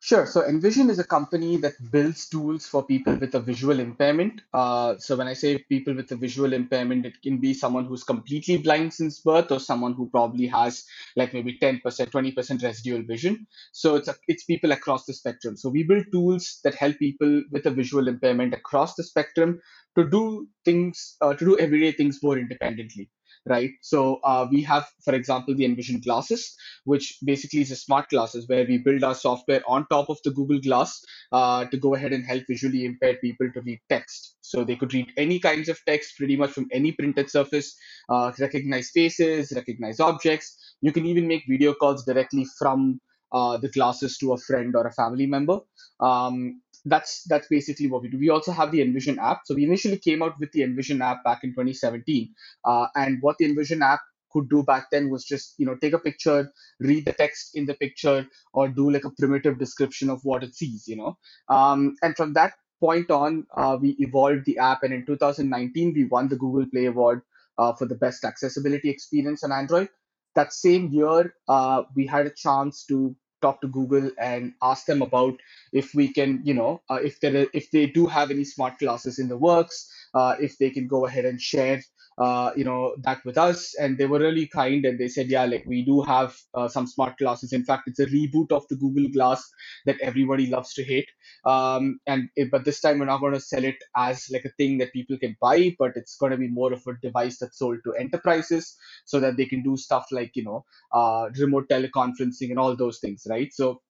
Sure. 0.01 0.25
So 0.25 0.45
Envision 0.45 0.89
is 0.89 0.97
a 0.99 1.03
company 1.03 1.57
that 1.57 1.73
builds 1.91 2.27
tools 2.29 2.65
for 2.65 2.85
people 2.85 3.15
with 3.17 3.35
a 3.35 3.39
visual 3.39 3.79
impairment. 3.81 4.41
Uh, 4.53 4.95
so 4.97 5.15
when 5.17 5.27
I 5.27 5.33
say 5.33 5.57
people 5.57 5.93
with 5.93 6.09
a 6.11 6.15
visual 6.15 6.53
impairment, 6.53 7.05
it 7.05 7.21
can 7.21 7.37
be 7.39 7.53
someone 7.53 7.85
who's 7.85 8.03
completely 8.03 8.57
blind 8.57 8.93
since 8.93 9.19
birth 9.19 9.51
or 9.51 9.59
someone 9.59 9.93
who 9.93 10.09
probably 10.09 10.47
has 10.47 10.85
like 11.17 11.33
maybe 11.33 11.57
10%, 11.59 12.11
20% 12.11 12.63
residual 12.63 13.03
vision. 13.03 13.45
So 13.73 13.95
it's 13.95 14.07
a, 14.07 14.15
it's 14.29 14.45
people 14.45 14.71
across 14.71 15.05
the 15.05 15.13
spectrum. 15.13 15.57
So 15.57 15.69
we 15.69 15.83
build 15.83 16.05
tools 16.13 16.59
that 16.63 16.75
help 16.75 16.97
people 16.97 17.43
with 17.51 17.65
a 17.65 17.71
visual 17.71 18.07
impairment 18.07 18.53
across 18.53 18.95
the 18.95 19.03
spectrum 19.03 19.59
to 19.97 20.09
do 20.09 20.47
things, 20.63 21.17
uh, 21.21 21.33
to 21.33 21.45
do 21.45 21.57
everyday 21.59 21.91
things 21.91 22.19
more 22.23 22.37
independently 22.37 23.09
right? 23.45 23.71
So 23.81 24.19
uh, 24.23 24.47
we 24.51 24.61
have, 24.63 24.85
for 25.03 25.13
example, 25.13 25.55
the 25.55 25.65
Envision 25.65 25.99
glasses, 25.99 26.55
which 26.85 27.17
basically 27.23 27.61
is 27.61 27.71
a 27.71 27.75
smart 27.75 28.09
glasses 28.09 28.47
where 28.47 28.65
we 28.65 28.77
build 28.77 29.03
our 29.03 29.15
software 29.15 29.61
on 29.67 29.85
top 29.87 30.09
of 30.09 30.17
the 30.23 30.31
Google 30.31 30.59
Glass 30.59 31.03
uh, 31.31 31.65
to 31.65 31.77
go 31.77 31.95
ahead 31.95 32.13
and 32.13 32.25
help 32.25 32.43
visually 32.47 32.85
impaired 32.85 33.19
people 33.21 33.49
to 33.53 33.61
read 33.61 33.79
text. 33.89 34.35
So 34.41 34.63
they 34.63 34.75
could 34.75 34.93
read 34.93 35.11
any 35.17 35.39
kinds 35.39 35.69
of 35.69 35.79
text 35.85 36.17
pretty 36.17 36.35
much 36.35 36.51
from 36.51 36.67
any 36.71 36.91
printed 36.91 37.29
surface, 37.29 37.75
uh, 38.09 38.31
recognize 38.39 38.89
faces, 38.91 39.51
recognize 39.55 39.99
objects. 39.99 40.75
You 40.81 40.91
can 40.91 41.05
even 41.05 41.27
make 41.27 41.43
video 41.47 41.73
calls 41.73 42.05
directly 42.05 42.45
from 42.57 42.99
uh, 43.31 43.57
the 43.57 43.69
glasses 43.69 44.17
to 44.17 44.33
a 44.33 44.37
friend 44.37 44.75
or 44.75 44.87
a 44.87 44.91
family 44.91 45.27
member. 45.27 45.59
Um, 45.99 46.61
that's 46.85 47.23
that's 47.23 47.47
basically 47.47 47.87
what 47.87 48.01
we 48.01 48.09
do. 48.09 48.17
We 48.17 48.29
also 48.29 48.51
have 48.51 48.71
the 48.71 48.81
Envision 48.81 49.19
app. 49.19 49.41
So 49.45 49.55
we 49.55 49.63
initially 49.63 49.97
came 49.97 50.21
out 50.21 50.39
with 50.39 50.51
the 50.51 50.63
Envision 50.63 51.01
app 51.01 51.23
back 51.23 51.43
in 51.43 51.51
2017, 51.51 52.33
uh, 52.65 52.87
and 52.95 53.21
what 53.21 53.37
the 53.37 53.45
Envision 53.45 53.81
app 53.81 54.01
could 54.31 54.49
do 54.49 54.61
back 54.63 54.91
then 54.91 55.09
was 55.09 55.25
just 55.25 55.55
you 55.57 55.65
know 55.65 55.75
take 55.75 55.93
a 55.93 55.99
picture, 55.99 56.51
read 56.79 57.05
the 57.05 57.13
text 57.13 57.51
in 57.55 57.65
the 57.65 57.73
picture, 57.73 58.27
or 58.53 58.67
do 58.67 58.89
like 58.89 59.05
a 59.05 59.11
primitive 59.11 59.59
description 59.59 60.09
of 60.09 60.19
what 60.23 60.43
it 60.43 60.55
sees. 60.55 60.87
You 60.87 60.97
know, 60.97 61.17
um, 61.47 61.95
and 62.01 62.15
from 62.15 62.33
that 62.33 62.53
point 62.79 63.11
on, 63.11 63.45
uh, 63.57 63.77
we 63.79 63.95
evolved 63.99 64.45
the 64.45 64.57
app, 64.57 64.83
and 64.83 64.93
in 64.93 65.05
2019 65.05 65.93
we 65.93 66.05
won 66.05 66.29
the 66.29 66.37
Google 66.37 66.65
Play 66.69 66.85
Award 66.85 67.21
uh, 67.57 67.73
for 67.73 67.85
the 67.85 67.95
best 67.95 68.23
accessibility 68.23 68.89
experience 68.89 69.43
on 69.43 69.51
Android. 69.51 69.89
That 70.35 70.53
same 70.53 70.89
year, 70.89 71.33
uh, 71.47 71.83
we 71.95 72.05
had 72.05 72.25
a 72.27 72.29
chance 72.31 72.85
to 72.85 73.15
talk 73.41 73.61
to 73.61 73.67
Google 73.67 74.11
and 74.19 74.53
ask 74.61 74.85
them 74.85 75.01
about 75.01 75.39
if 75.71 75.93
we 75.93 76.11
can, 76.13 76.41
you 76.43 76.53
know, 76.53 76.81
uh, 76.89 76.99
if 77.03 77.19
there 77.19 77.47
if 77.53 77.71
they 77.71 77.85
do 77.87 78.07
have 78.07 78.31
any 78.31 78.43
smart 78.43 78.79
glasses 78.79 79.19
in 79.19 79.27
the 79.27 79.37
works, 79.37 79.91
uh, 80.13 80.35
if 80.39 80.57
they 80.57 80.69
can 80.69 80.87
go 80.87 81.05
ahead 81.05 81.25
and 81.25 81.41
share 81.41 81.81
uh, 82.19 82.51
you 82.55 82.63
know 82.65 82.95
that 83.03 83.19
with 83.25 83.37
us 83.37 83.75
and 83.79 83.97
they 83.97 84.05
were 84.05 84.19
really 84.19 84.47
kind 84.47 84.85
and 84.85 84.99
they 84.99 85.07
said 85.07 85.27
yeah 85.29 85.45
like 85.45 85.65
we 85.67 85.85
do 85.85 86.01
have 86.01 86.35
uh, 86.53 86.67
some 86.67 86.87
smart 86.87 87.17
glasses 87.17 87.53
in 87.53 87.65
fact 87.65 87.83
it's 87.87 87.99
a 87.99 88.07
reboot 88.07 88.51
of 88.51 88.67
the 88.69 88.75
google 88.75 89.07
glass 89.09 89.43
that 89.85 89.99
everybody 90.01 90.47
loves 90.47 90.73
to 90.73 90.83
hate. 90.83 91.09
Um, 91.45 91.99
and 92.07 92.29
it, 92.35 92.51
but 92.51 92.65
this 92.65 92.81
time 92.81 92.99
we're 92.99 93.05
not 93.05 93.21
going 93.21 93.33
to 93.33 93.39
sell 93.39 93.63
it 93.63 93.77
as 93.95 94.27
like 94.31 94.45
a 94.45 94.49
thing 94.57 94.77
that 94.79 94.93
people 94.93 95.17
can 95.17 95.37
buy 95.41 95.75
but 95.79 95.91
it's 95.95 96.17
going 96.17 96.31
to 96.31 96.37
be 96.37 96.47
more 96.47 96.73
of 96.73 96.85
a 96.87 96.93
device 97.01 97.37
that's 97.39 97.59
sold 97.59 97.79
to 97.85 97.93
enterprises 97.93 98.77
so 99.05 99.19
that 99.19 99.37
they 99.37 99.45
can 99.45 99.63
do 99.63 99.77
stuff 99.77 100.07
like 100.11 100.31
you 100.35 100.43
know 100.43 100.65
uh, 100.93 101.29
remote 101.39 101.67
teleconferencing 101.69 102.49
and 102.49 102.59
all 102.59 102.75
those 102.75 102.99
things 102.99 103.25
right? 103.29 103.53
So 103.53 103.81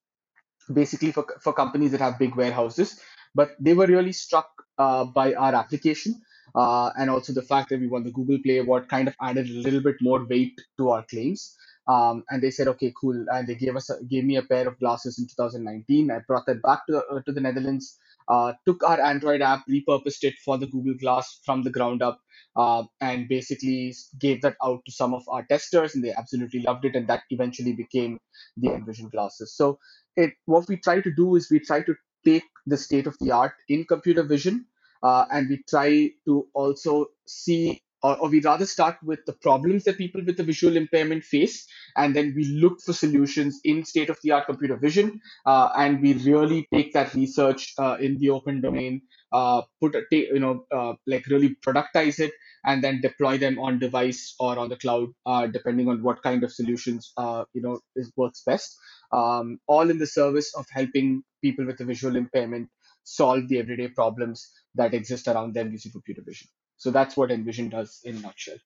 basically 0.74 1.12
for, 1.12 1.26
for 1.42 1.54
companies 1.54 1.92
that 1.92 2.02
have 2.02 2.20
big 2.20 2.36
warehouses 2.36 3.00
but 3.36 3.52
they 3.60 3.74
were 3.74 3.88
really 3.88 4.12
struck 4.14 4.50
uh, 4.78 5.06
by 5.06 5.34
our 5.34 5.56
application 5.56 6.22
uh, 6.56 6.92
and 6.98 7.10
also 7.10 7.34
the 7.34 7.42
fact 7.42 7.70
that 7.70 7.80
we 7.80 7.88
won 7.88 8.04
the 8.04 8.12
Google 8.12 8.40
Play 8.44 8.58
Award 8.58 8.90
kind 8.90 9.08
of 9.08 9.16
added 9.22 9.50
a 9.50 9.54
little 9.54 9.82
bit 9.82 9.96
more 10.02 10.26
weight 10.26 10.60
to 10.78 10.90
our 10.90 11.04
claims. 11.04 11.56
Um, 11.88 12.24
and 12.30 12.42
they 12.42 12.52
said, 12.52 12.68
okay, 12.68 12.94
cool. 13.00 13.26
And 13.32 13.48
they 13.48 13.56
gave 13.56 13.76
us 13.76 13.90
a, 13.90 14.04
gave 14.04 14.24
me 14.24 14.36
a 14.36 14.44
pair 14.44 14.68
of 14.68 14.80
glasses 14.80 15.18
in 15.18 15.28
2019. 15.28 16.12
I 16.12 16.20
brought 16.28 16.46
that 16.46 16.62
back 16.62 16.86
to, 16.88 17.04
uh, 17.06 17.22
to 17.26 17.32
the 17.32 17.42
Netherlands, 17.42 17.98
uh, 18.28 18.54
took 18.68 18.84
our 18.84 19.02
Android 19.02 19.42
app, 19.42 19.66
repurposed 19.68 20.24
it 20.24 20.36
for 20.46 20.60
the 20.60 20.68
Google 20.68 20.94
Glass 20.94 21.40
from 21.44 21.64
the 21.64 21.72
ground 21.72 22.04
up, 22.04 22.20
uh, 22.56 22.84
and 23.02 23.28
basically 23.28 23.96
gave 24.20 24.42
that 24.42 24.56
out 24.64 24.82
to 24.86 24.92
some 24.92 25.16
of 25.16 25.24
our 25.30 25.44
testers, 25.48 25.96
and 25.96 26.04
they 26.04 26.14
absolutely 26.14 26.62
loved 26.62 26.86
it. 26.86 26.96
And 26.96 27.08
that 27.08 27.24
eventually 27.32 27.74
became 27.74 28.20
the 28.58 28.70
Envision 28.70 29.10
glasses. 29.10 29.56
So 29.56 29.80
it 30.16 30.34
what 30.46 30.68
we 30.68 30.78
try 30.78 31.02
to 31.02 31.12
do 31.12 31.36
is 31.36 31.50
we 31.50 31.60
try 31.60 31.82
to 31.82 31.96
take 32.24 32.44
the 32.68 32.78
state 32.78 33.08
of 33.08 33.18
the 33.20 33.32
art 33.32 33.54
in 33.68 33.86
computer 33.86 34.22
vision 34.24 34.66
uh, 35.04 35.26
and 35.32 35.50
we 35.50 35.64
try 35.70 36.10
to 36.26 36.48
also 36.54 37.08
see 37.28 37.82
or, 38.02 38.18
or 38.18 38.30
we 38.30 38.42
rather 38.42 38.66
start 38.66 38.98
with 39.04 39.20
the 39.26 39.34
problems 39.34 39.84
that 39.84 39.98
people 39.98 40.22
with 40.26 40.38
the 40.38 40.44
visual 40.44 40.78
impairment 40.78 41.24
face 41.24 41.68
and 41.98 42.16
then 42.16 42.34
we 42.36 42.46
look 42.46 42.80
for 42.82 42.94
solutions 42.94 43.60
in 43.64 43.84
state 43.84 44.10
of 44.10 44.18
the 44.24 44.32
art 44.32 44.46
computer 44.46 44.78
vision 44.78 45.20
uh, 45.46 45.70
and 45.78 46.02
we 46.02 46.14
really 46.14 46.68
take 46.74 46.94
that 46.94 47.14
research 47.14 47.74
uh, 47.78 47.98
in 48.00 48.18
the 48.20 48.30
open 48.30 48.62
domain 48.62 49.02
uh, 49.32 49.62
put 49.82 49.96
a 49.96 50.04
you 50.12 50.40
know 50.40 50.66
uh, 50.72 50.94
like 51.08 51.26
really 51.28 51.56
productize 51.66 52.20
it 52.20 52.32
and 52.66 52.84
then 52.84 53.00
deploy 53.02 53.38
them 53.38 53.58
on 53.60 53.80
device 53.80 54.36
or 54.40 54.58
on 54.58 54.70
the 54.70 54.76
cloud 54.76 55.10
uh, 55.26 55.48
depending 55.48 55.88
on 55.88 56.02
what 56.04 56.22
kind 56.22 56.44
of 56.44 56.52
solutions 56.52 57.12
uh, 57.18 57.44
you 57.54 57.62
know 57.62 57.80
is 57.96 58.12
works 58.16 58.44
best. 58.46 58.78
Um, 59.12 59.60
all 59.68 59.90
in 59.90 59.98
the 59.98 60.08
service 60.08 60.54
of 60.56 60.66
helping 60.72 61.24
people 61.42 61.66
with 61.66 61.80
a 61.80 61.86
visual 61.86 62.16
impairment 62.16 62.70
solve 63.10 63.48
the 63.48 63.60
everyday 63.60 63.88
problems 63.88 64.50
that 64.76 64.94
exist 64.94 65.28
around 65.28 65.54
them 65.54 65.72
using 65.72 65.92
computer 65.92 66.22
vision 66.26 66.50
so 66.80 66.92
that's 66.92 67.16
what 67.18 67.30
Envision 67.30 67.70
does 67.70 68.00
in 68.04 68.16
a 68.16 68.20
nutshell. 68.22 68.58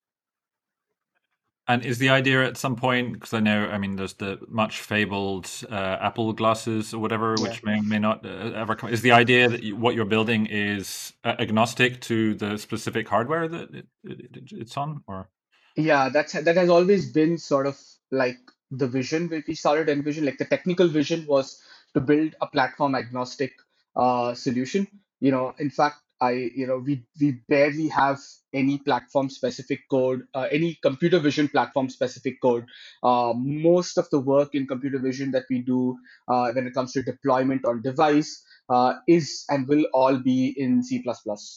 And 1.67 1.83
is 1.83 1.97
the 1.97 2.09
idea 2.09 2.45
at 2.45 2.57
some 2.57 2.75
point, 2.75 3.13
because 3.13 3.33
I 3.33 3.39
know, 3.39 3.67
I 3.67 3.77
mean, 3.77 3.95
there's 3.95 4.13
the 4.13 4.37
much 4.49 4.81
fabled 4.81 5.49
uh, 5.71 5.97
Apple 6.01 6.33
glasses 6.33 6.93
or 6.93 6.99
whatever, 6.99 7.35
which 7.39 7.61
yeah. 7.63 7.75
may 7.75 7.81
may 7.81 7.99
not 7.99 8.25
uh, 8.25 8.51
ever 8.53 8.75
come. 8.75 8.89
Is 8.89 9.01
the 9.01 9.13
idea 9.13 9.47
that 9.47 9.63
you, 9.63 9.75
what 9.75 9.95
you're 9.95 10.05
building 10.05 10.45
is 10.45 11.13
uh, 11.23 11.35
agnostic 11.39 12.01
to 12.01 12.35
the 12.35 12.57
specific 12.57 13.07
hardware 13.07 13.47
that 13.47 13.73
it, 13.73 13.87
it, 14.03 14.51
it's 14.51 14.75
on, 14.75 15.03
or? 15.07 15.29
Yeah, 15.77 16.09
that's 16.09 16.33
that 16.33 16.57
has 16.57 16.69
always 16.69 17.11
been 17.11 17.37
sort 17.37 17.65
of 17.65 17.79
like 18.11 18.39
the 18.69 18.87
vision 18.87 19.29
when 19.29 19.43
we 19.47 19.55
started 19.55 19.87
Envision. 19.87 20.25
Like 20.25 20.39
the 20.39 20.45
technical 20.45 20.89
vision 20.89 21.25
was 21.27 21.61
to 21.93 22.01
build 22.01 22.35
a 22.41 22.47
platform 22.47 22.93
agnostic 22.93 23.53
uh, 23.95 24.33
solution. 24.33 24.87
You 25.19 25.31
know, 25.31 25.53
in 25.59 25.69
fact, 25.69 25.97
I, 26.21 26.51
you 26.55 26.67
know, 26.67 26.77
we 26.77 27.05
we 27.19 27.39
barely 27.49 27.87
have 27.89 28.19
any 28.53 28.77
platform 28.77 29.29
specific 29.29 29.81
code, 29.89 30.23
uh, 30.33 30.47
any 30.51 30.77
computer 30.81 31.19
vision 31.19 31.47
platform 31.49 31.89
specific 31.89 32.41
code. 32.41 32.65
Uh, 33.01 33.33
most 33.35 33.97
of 33.97 34.09
the 34.09 34.19
work 34.19 34.55
in 34.55 34.67
computer 34.67 34.99
vision 34.99 35.31
that 35.31 35.45
we 35.49 35.59
do 35.59 35.97
uh, 36.27 36.51
when 36.53 36.67
it 36.67 36.73
comes 36.73 36.93
to 36.93 37.03
deployment 37.03 37.65
on 37.65 37.81
device 37.81 38.43
uh, 38.69 38.93
is 39.07 39.43
and 39.49 39.67
will 39.67 39.85
all 39.93 40.17
be 40.17 40.53
in 40.57 40.83
C++. 40.83 41.03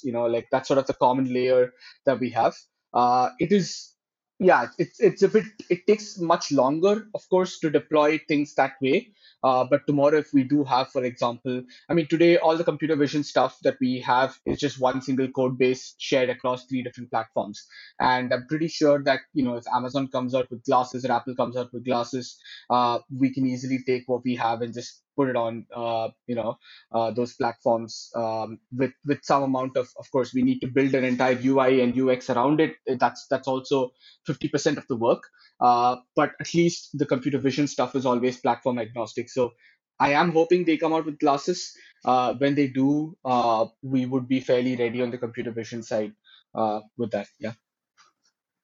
You 0.02 0.12
know, 0.12 0.26
like 0.26 0.48
that's 0.50 0.68
sort 0.68 0.78
of 0.78 0.86
the 0.86 0.94
common 0.94 1.32
layer 1.32 1.72
that 2.04 2.18
we 2.18 2.30
have. 2.30 2.54
Uh, 2.92 3.30
it 3.38 3.52
is 3.52 3.92
yeah 4.38 4.66
it's 4.78 5.00
it's 5.00 5.22
a 5.22 5.28
bit 5.28 5.44
it 5.70 5.86
takes 5.86 6.18
much 6.18 6.52
longer 6.52 7.06
of 7.14 7.22
course 7.30 7.58
to 7.58 7.70
deploy 7.70 8.18
things 8.28 8.54
that 8.54 8.72
way 8.82 9.10
uh, 9.42 9.64
but 9.64 9.86
tomorrow 9.86 10.18
if 10.18 10.32
we 10.32 10.42
do 10.44 10.64
have 10.64 10.88
for 10.90 11.04
example 11.04 11.62
i 11.88 11.94
mean 11.94 12.06
today 12.06 12.36
all 12.38 12.56
the 12.56 12.64
computer 12.64 12.96
vision 12.96 13.22
stuff 13.22 13.58
that 13.62 13.76
we 13.80 14.00
have 14.00 14.38
is 14.46 14.58
just 14.58 14.80
one 14.80 15.00
single 15.02 15.28
code 15.28 15.58
base 15.58 15.94
shared 15.98 16.28
across 16.30 16.64
three 16.66 16.82
different 16.82 17.10
platforms. 17.10 17.66
And 18.00 18.32
i'm 18.32 18.46
pretty 18.46 18.68
sure 18.68 19.02
that 19.04 19.20
you 19.34 19.44
know 19.44 19.56
if 19.56 19.64
amazon 19.74 20.08
comes 20.08 20.34
out 20.34 20.50
with 20.50 20.64
glasses 20.64 21.04
or 21.04 21.12
apple 21.12 21.34
comes 21.34 21.56
out 21.56 21.72
with 21.72 21.84
glasses 21.84 22.38
uh, 22.70 22.98
we 23.16 23.32
can 23.32 23.46
easily 23.46 23.78
take 23.86 24.04
what 24.06 24.24
we 24.24 24.36
have 24.36 24.62
and 24.62 24.74
just 24.74 25.02
put 25.16 25.28
it 25.28 25.36
on 25.36 25.66
uh, 25.74 26.08
you 26.26 26.34
know 26.34 26.58
uh, 26.92 27.10
those 27.10 27.34
platforms 27.34 28.10
um, 28.14 28.58
with 28.72 28.92
with 29.04 29.18
some 29.22 29.42
amount 29.42 29.76
of 29.76 29.88
of 29.98 30.10
course 30.10 30.32
we 30.34 30.42
need 30.42 30.60
to 30.60 30.66
build 30.66 30.94
an 30.94 31.04
entire 31.04 31.38
UI 31.42 31.80
and 31.80 31.98
UX 31.98 32.30
around 32.30 32.60
it. 32.60 32.76
That's 32.86 33.26
that's 33.28 33.48
also 33.48 33.92
50% 34.28 34.76
of 34.76 34.86
the 34.88 34.96
work. 34.96 35.22
Uh, 35.60 35.96
but 36.14 36.32
at 36.40 36.52
least 36.54 36.90
the 36.94 37.06
computer 37.06 37.38
vision 37.38 37.66
stuff 37.66 37.94
is 37.94 38.04
always 38.04 38.36
platform 38.36 38.78
agnostic. 38.78 39.30
So 39.30 39.52
I 39.98 40.12
am 40.12 40.32
hoping 40.32 40.64
they 40.64 40.76
come 40.76 40.92
out 40.92 41.06
with 41.06 41.18
glasses. 41.18 41.72
Uh, 42.04 42.34
when 42.34 42.54
they 42.54 42.68
do 42.68 43.16
uh, 43.24 43.66
we 43.82 44.06
would 44.06 44.28
be 44.28 44.40
fairly 44.40 44.76
ready 44.76 45.02
on 45.02 45.10
the 45.10 45.18
computer 45.18 45.50
vision 45.50 45.82
side 45.82 46.12
uh, 46.54 46.80
with 46.96 47.10
that. 47.12 47.26
Yeah. 47.40 47.54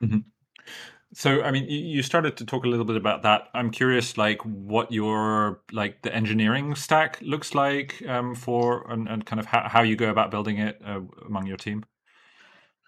Mm-hmm. 0.03 0.19
So, 1.15 1.43
I 1.43 1.51
mean, 1.51 1.69
you 1.69 2.03
started 2.03 2.39
to 2.39 2.47
talk 2.47 2.65
a 2.65 2.69
little 2.69 2.87
bit 2.87 2.97
about 2.97 3.23
that. 3.23 3.49
I'm 3.53 3.71
curious, 3.71 4.17
like, 4.17 4.41
what 4.43 4.91
your 4.91 5.61
like 5.71 6.01
the 6.03 6.15
engineering 6.15 6.75
stack 6.75 7.19
looks 7.21 7.55
like 7.55 8.03
um, 8.09 8.35
for, 8.35 8.91
and, 8.91 9.07
and 9.09 9.27
kind 9.27 9.39
of 9.39 9.47
how, 9.47 9.69
how 9.69 9.83
you 9.83 9.95
go 9.95 10.09
about 10.09 10.31
building 10.31 10.59
it 10.59 10.81
uh, 10.85 11.01
among 11.27 11.47
your 11.47 11.59
team. 11.59 11.85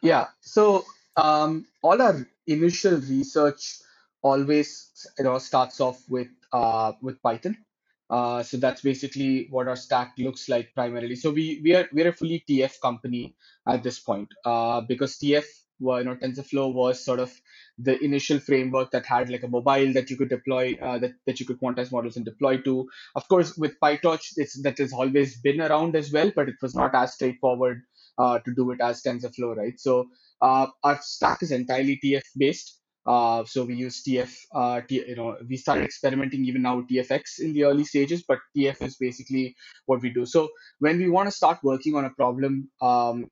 Yeah. 0.02 0.28
So, 0.40 0.86
um, 1.16 1.66
all 1.82 2.00
our 2.00 2.26
initial 2.46 2.96
research 2.96 3.78
always 4.24 5.06
you 5.18 5.24
know 5.24 5.38
starts 5.38 5.80
off 5.80 6.02
with 6.08 6.28
uh, 6.52 6.92
with 7.02 7.22
Python. 7.22 7.56
Uh, 8.10 8.42
so 8.42 8.56
that's 8.56 8.82
basically 8.82 9.46
what 9.50 9.68
our 9.68 9.76
stack 9.76 10.12
looks 10.18 10.48
like 10.48 10.74
primarily. 10.74 11.16
So 11.16 11.30
we 11.30 11.60
we 11.62 11.74
are 11.74 11.88
we're 11.92 12.08
a 12.08 12.12
fully 12.12 12.42
TF 12.48 12.80
company 12.80 13.34
at 13.68 13.82
this 13.82 13.98
point 13.98 14.28
uh, 14.44 14.80
because 14.80 15.16
TF 15.18 15.44
well, 15.80 15.98
you 15.98 16.04
know 16.04 16.16
TensorFlow 16.16 16.72
was 16.72 17.04
sort 17.04 17.20
of 17.20 17.32
the 17.78 17.98
initial 18.02 18.38
framework 18.38 18.90
that 18.92 19.06
had 19.06 19.30
like 19.30 19.42
a 19.42 19.48
mobile 19.48 19.92
that 19.92 20.10
you 20.10 20.16
could 20.16 20.28
deploy 20.28 20.76
uh, 20.80 20.98
that, 20.98 21.12
that 21.26 21.40
you 21.40 21.46
could 21.46 21.60
quantize 21.60 21.92
models 21.92 22.16
and 22.16 22.24
deploy 22.24 22.58
to. 22.58 22.88
Of 23.14 23.28
course 23.28 23.56
with 23.56 23.78
pytorch 23.82 24.32
it's, 24.36 24.60
that 24.62 24.78
has 24.78 24.92
always 24.92 25.40
been 25.40 25.60
around 25.60 25.96
as 25.96 26.12
well 26.12 26.30
but 26.34 26.48
it 26.48 26.56
was 26.62 26.74
not 26.74 26.94
as 26.94 27.14
straightforward 27.14 27.82
uh, 28.18 28.38
to 28.38 28.54
do 28.54 28.70
it 28.70 28.80
as 28.80 29.02
tensorflow 29.02 29.56
right? 29.56 29.78
So 29.78 30.06
uh, 30.40 30.66
our 30.82 31.00
stack 31.02 31.42
is 31.42 31.50
entirely 31.50 31.98
tf 32.02 32.22
based. 32.36 32.80
Uh, 33.06 33.44
so 33.44 33.64
we 33.64 33.74
use 33.74 34.02
TF, 34.02 34.34
uh, 34.54 34.80
T, 34.88 35.04
you 35.06 35.14
know, 35.14 35.36
we 35.46 35.58
started 35.58 35.84
experimenting 35.84 36.42
even 36.46 36.62
now 36.62 36.76
with 36.78 36.88
TFX 36.88 37.38
in 37.38 37.52
the 37.52 37.64
early 37.64 37.84
stages, 37.84 38.24
but 38.26 38.38
TF 38.56 38.80
is 38.80 38.96
basically 38.96 39.54
what 39.84 40.00
we 40.00 40.10
do. 40.10 40.24
So 40.24 40.48
when 40.78 40.96
we 40.96 41.10
want 41.10 41.26
to 41.26 41.30
start 41.30 41.58
working 41.62 41.96
on 41.96 42.06
a 42.06 42.10
problem, 42.10 42.70
um, 42.80 43.26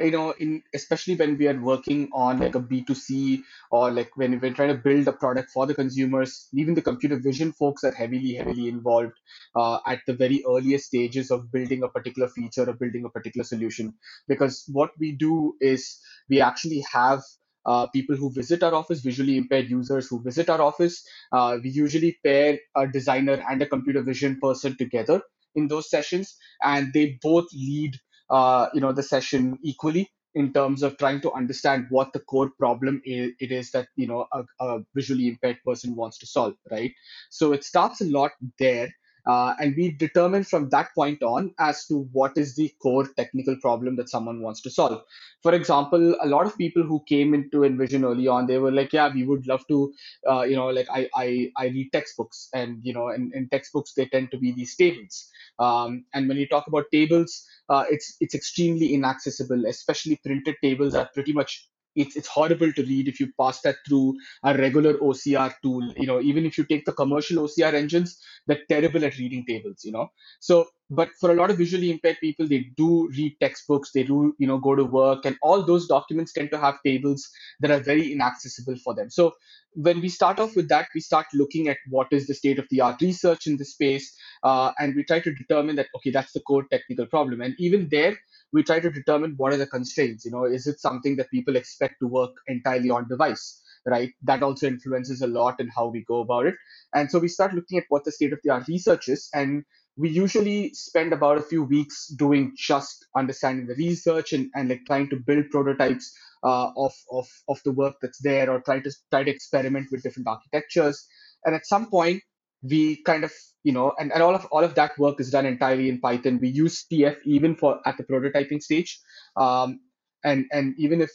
you 0.00 0.10
know 0.10 0.30
in 0.32 0.62
especially 0.74 1.14
when 1.16 1.36
we 1.38 1.46
are 1.48 1.58
working 1.60 2.08
on 2.12 2.38
like 2.38 2.54
a 2.54 2.60
b2c 2.60 3.42
or 3.70 3.90
like 3.90 4.16
when 4.16 4.38
we're 4.40 4.52
trying 4.52 4.68
to 4.74 4.82
build 4.82 5.06
a 5.08 5.12
product 5.12 5.50
for 5.50 5.66
the 5.66 5.74
consumers 5.74 6.48
even 6.52 6.74
the 6.74 6.82
computer 6.82 7.16
vision 7.18 7.52
folks 7.52 7.84
are 7.84 7.92
heavily 7.92 8.34
heavily 8.34 8.68
involved 8.68 9.12
uh, 9.56 9.78
at 9.86 10.00
the 10.06 10.14
very 10.14 10.42
earliest 10.48 10.86
stages 10.86 11.30
of 11.30 11.50
building 11.52 11.82
a 11.82 11.88
particular 11.88 12.28
feature 12.28 12.68
or 12.68 12.72
building 12.74 13.04
a 13.04 13.10
particular 13.10 13.44
solution 13.44 13.94
because 14.28 14.64
what 14.72 14.90
we 14.98 15.12
do 15.12 15.54
is 15.60 16.00
we 16.28 16.40
actually 16.40 16.84
have 16.92 17.22
uh, 17.66 17.86
people 17.88 18.16
who 18.16 18.32
visit 18.32 18.62
our 18.62 18.74
office, 18.74 19.00
visually 19.00 19.36
impaired 19.36 19.68
users 19.68 20.08
who 20.08 20.22
visit 20.22 20.48
our 20.48 20.62
office. 20.62 21.06
Uh, 21.30 21.58
we 21.62 21.68
usually 21.68 22.18
pair 22.24 22.58
a 22.74 22.86
designer 22.88 23.44
and 23.50 23.60
a 23.60 23.66
computer 23.66 24.02
vision 24.02 24.38
person 24.40 24.76
together 24.78 25.20
in 25.54 25.68
those 25.68 25.90
sessions, 25.90 26.36
and 26.62 26.92
they 26.94 27.18
both 27.22 27.46
lead 27.52 27.98
uh, 28.30 28.68
you 28.74 28.80
know 28.80 28.92
the 28.92 29.02
session 29.02 29.58
equally 29.62 30.10
in 30.34 30.52
terms 30.52 30.82
of 30.82 30.96
trying 30.96 31.20
to 31.20 31.32
understand 31.32 31.86
what 31.90 32.12
the 32.12 32.20
core 32.20 32.50
problem 32.56 33.02
is, 33.04 33.32
it 33.40 33.50
is 33.50 33.70
that 33.72 33.88
you 33.96 34.06
know 34.06 34.26
a, 34.32 34.44
a, 34.60 34.80
visually 34.94 35.28
impaired 35.28 35.58
person 35.64 35.96
wants 35.96 36.18
to 36.18 36.26
solve 36.26 36.54
right? 36.70 36.92
So 37.30 37.52
it 37.52 37.64
starts 37.64 38.00
a 38.00 38.06
lot 38.06 38.32
there 38.58 38.88
uh, 39.26 39.54
and 39.60 39.74
we 39.76 39.90
determine 39.92 40.44
from 40.44 40.68
that 40.70 40.88
point 40.94 41.22
on 41.22 41.54
as 41.58 41.86
to 41.86 42.08
what 42.12 42.32
is 42.36 42.56
the 42.56 42.72
core 42.82 43.06
technical 43.16 43.56
problem 43.56 43.96
that 43.96 44.08
someone 44.08 44.42
wants 44.42 44.60
to 44.62 44.70
solve. 44.70 45.02
For 45.42 45.54
example, 45.54 46.16
a 46.22 46.26
lot 46.26 46.46
of 46.46 46.56
people 46.56 46.82
who 46.82 47.02
came 47.08 47.34
into 47.34 47.64
Envision 47.64 48.04
early 48.04 48.28
on, 48.28 48.46
they 48.46 48.58
were 48.58 48.70
like, 48.70 48.92
yeah, 48.92 49.12
we 49.12 49.24
would 49.24 49.46
love 49.46 49.66
to, 49.68 49.92
uh, 50.28 50.42
you 50.42 50.56
know, 50.56 50.68
like 50.68 50.88
I, 50.90 51.08
I, 51.14 51.50
I 51.56 51.66
read 51.66 51.90
textbooks 51.92 52.48
and, 52.54 52.78
you 52.82 52.92
know, 52.92 53.08
in, 53.08 53.30
in 53.34 53.48
textbooks, 53.48 53.94
they 53.94 54.06
tend 54.06 54.30
to 54.32 54.38
be 54.38 54.52
these 54.52 54.76
tables. 54.76 55.30
Um, 55.58 56.04
and 56.14 56.28
when 56.28 56.36
you 56.36 56.46
talk 56.46 56.66
about 56.66 56.84
tables, 56.92 57.46
uh, 57.68 57.84
it's, 57.90 58.16
it's 58.20 58.34
extremely 58.34 58.94
inaccessible, 58.94 59.66
especially 59.66 60.16
printed 60.24 60.56
tables 60.62 60.94
are 60.94 61.08
pretty 61.14 61.32
much 61.32 61.68
it's 61.96 62.16
it's 62.16 62.28
horrible 62.28 62.72
to 62.72 62.82
read 62.82 63.08
if 63.08 63.20
you 63.20 63.32
pass 63.38 63.60
that 63.62 63.76
through 63.86 64.16
a 64.44 64.56
regular 64.56 64.94
OCR 64.94 65.52
tool. 65.62 65.92
You 65.96 66.06
know, 66.06 66.20
even 66.20 66.46
if 66.46 66.58
you 66.58 66.64
take 66.64 66.84
the 66.84 66.92
commercial 66.92 67.44
OCR 67.44 67.74
engines, 67.74 68.18
they're 68.46 68.62
terrible 68.68 69.04
at 69.04 69.18
reading 69.18 69.44
tables. 69.46 69.80
You 69.84 69.92
know, 69.92 70.08
so 70.40 70.66
but 70.90 71.10
for 71.20 71.30
a 71.30 71.34
lot 71.34 71.50
of 71.50 71.58
visually 71.58 71.90
impaired 71.90 72.18
people, 72.20 72.48
they 72.48 72.66
do 72.76 73.08
read 73.16 73.36
textbooks, 73.40 73.92
they 73.92 74.02
do 74.02 74.34
you 74.38 74.46
know 74.46 74.58
go 74.58 74.74
to 74.74 74.84
work, 74.84 75.24
and 75.24 75.36
all 75.42 75.64
those 75.64 75.86
documents 75.86 76.32
tend 76.32 76.50
to 76.50 76.58
have 76.58 76.78
tables 76.84 77.28
that 77.60 77.70
are 77.70 77.80
very 77.80 78.12
inaccessible 78.12 78.76
for 78.76 78.94
them. 78.94 79.10
So 79.10 79.34
when 79.74 80.00
we 80.00 80.08
start 80.08 80.40
off 80.40 80.56
with 80.56 80.68
that, 80.68 80.88
we 80.94 81.00
start 81.00 81.26
looking 81.32 81.68
at 81.68 81.78
what 81.88 82.08
is 82.12 82.26
the 82.26 82.34
state 82.34 82.58
of 82.58 82.66
the 82.70 82.80
art 82.80 83.00
research 83.00 83.46
in 83.46 83.56
this 83.56 83.72
space, 83.72 84.16
uh, 84.42 84.72
and 84.78 84.94
we 84.96 85.04
try 85.04 85.20
to 85.20 85.32
determine 85.32 85.76
that 85.76 85.88
okay, 85.96 86.10
that's 86.10 86.32
the 86.32 86.40
core 86.40 86.64
technical 86.70 87.06
problem, 87.06 87.40
and 87.40 87.54
even 87.58 87.88
there 87.90 88.16
we 88.52 88.62
try 88.62 88.80
to 88.80 88.90
determine 88.90 89.34
what 89.36 89.52
are 89.52 89.56
the 89.58 89.66
constraints. 89.66 90.24
You 90.24 90.32
know, 90.32 90.44
is 90.44 90.66
it 90.66 90.80
something 90.80 91.16
that 91.16 91.30
people 91.30 91.56
expect 91.56 91.96
to 92.00 92.08
work 92.08 92.32
entirely 92.48 92.90
on 92.90 93.08
device? 93.08 93.62
Right, 93.86 94.12
that 94.24 94.42
also 94.42 94.66
influences 94.66 95.22
a 95.22 95.26
lot 95.26 95.58
in 95.58 95.68
how 95.74 95.86
we 95.88 96.04
go 96.06 96.20
about 96.20 96.44
it. 96.44 96.54
And 96.94 97.10
so 97.10 97.18
we 97.18 97.28
start 97.28 97.54
looking 97.54 97.78
at 97.78 97.86
what 97.88 98.04
the 98.04 98.12
state 98.12 98.34
of 98.34 98.40
the 98.44 98.50
art 98.50 98.68
research 98.68 99.08
is, 99.08 99.30
and 99.32 99.64
we 99.96 100.10
usually 100.10 100.72
spend 100.74 101.12
about 101.12 101.38
a 101.38 101.42
few 101.42 101.62
weeks 101.64 102.08
doing 102.08 102.52
just 102.56 103.06
understanding 103.16 103.66
the 103.66 103.74
research 103.74 104.32
and, 104.34 104.50
and 104.54 104.68
like 104.68 104.82
trying 104.86 105.08
to 105.10 105.16
build 105.16 105.48
prototypes 105.50 106.12
uh, 106.44 106.70
of, 106.76 106.94
of 107.10 107.28
of 107.48 107.60
the 107.64 107.72
work 107.72 107.96
that's 108.00 108.20
there 108.22 108.50
or 108.50 108.60
try 108.60 108.80
to 108.80 108.90
try 109.10 109.22
to 109.24 109.30
experiment 109.30 109.88
with 109.90 110.02
different 110.02 110.28
architectures 110.28 111.06
and 111.44 111.54
at 111.54 111.66
some 111.66 111.90
point 111.90 112.22
we 112.62 113.02
kind 113.04 113.24
of 113.24 113.32
you 113.62 113.72
know 113.72 113.92
and, 113.98 114.12
and 114.12 114.22
all 114.22 114.34
of 114.34 114.44
all 114.46 114.64
of 114.64 114.74
that 114.74 114.98
work 114.98 115.20
is 115.20 115.30
done 115.30 115.46
entirely 115.46 115.88
in 115.88 116.00
python. 116.00 116.38
We 116.40 116.48
use 116.48 116.84
tf 116.90 117.16
even 117.24 117.56
for 117.56 117.80
at 117.86 117.96
the 117.96 118.04
prototyping 118.04 118.62
stage. 118.62 119.00
Um, 119.36 119.80
and 120.24 120.46
and 120.52 120.74
even 120.78 121.00
if 121.00 121.10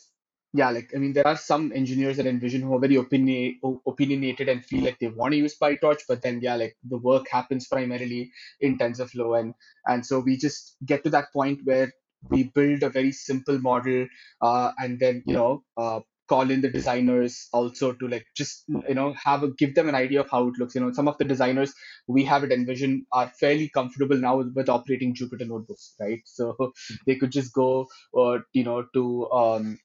yeah 0.53 0.69
like 0.69 0.91
i 0.95 0.97
mean 0.97 1.13
there 1.13 1.27
are 1.27 1.35
some 1.37 1.71
engineers 1.73 2.17
at 2.17 2.25
envision 2.25 2.61
who 2.61 2.73
are 2.75 2.79
very 2.79 2.95
opinion, 2.95 3.59
opinionated 3.85 4.47
and 4.49 4.65
feel 4.65 4.83
like 4.83 4.97
they 4.99 5.07
want 5.07 5.33
to 5.33 5.37
use 5.37 5.57
pytorch 5.57 5.99
but 6.07 6.21
then 6.21 6.39
yeah 6.41 6.55
like 6.55 6.75
the 6.89 6.97
work 6.97 7.27
happens 7.29 7.67
primarily 7.67 8.31
in 8.61 8.77
tensorflow 8.77 9.39
and 9.39 9.53
and 9.85 10.05
so 10.05 10.19
we 10.19 10.37
just 10.37 10.77
get 10.85 11.03
to 11.03 11.09
that 11.09 11.31
point 11.33 11.59
where 11.65 11.91
we 12.29 12.43
build 12.43 12.83
a 12.83 12.89
very 12.89 13.11
simple 13.11 13.59
model 13.59 14.07
uh, 14.41 14.71
and 14.79 14.99
then 14.99 15.21
you 15.25 15.33
know 15.33 15.63
uh, 15.77 15.99
call 16.27 16.49
in 16.49 16.61
the 16.61 16.69
designers 16.69 17.47
also 17.53 17.93
to 17.93 18.07
like 18.07 18.25
just 18.35 18.63
you 18.87 18.95
know 18.95 19.13
have 19.13 19.43
a 19.43 19.49
give 19.51 19.75
them 19.75 19.89
an 19.89 19.95
idea 19.95 20.21
of 20.21 20.29
how 20.29 20.47
it 20.47 20.55
looks. 20.57 20.75
You 20.75 20.81
know 20.81 20.91
some 20.91 21.07
of 21.07 21.17
the 21.17 21.25
designers 21.25 21.73
we 22.07 22.23
have 22.25 22.43
at 22.43 22.51
envision 22.51 23.05
are 23.11 23.31
fairly 23.39 23.69
comfortable 23.69 24.17
now 24.17 24.37
with, 24.37 24.69
operating 24.69 25.13
jupyter 25.13 25.47
notebooks 25.47 25.93
right? 25.99 26.21
So 26.25 26.73
they 27.05 27.15
could 27.15 27.31
just 27.31 27.53
go 27.53 27.87
uh, 28.17 28.39
you 28.53 28.63
know 28.63 28.85
to 28.93 29.29
um, 29.31 29.79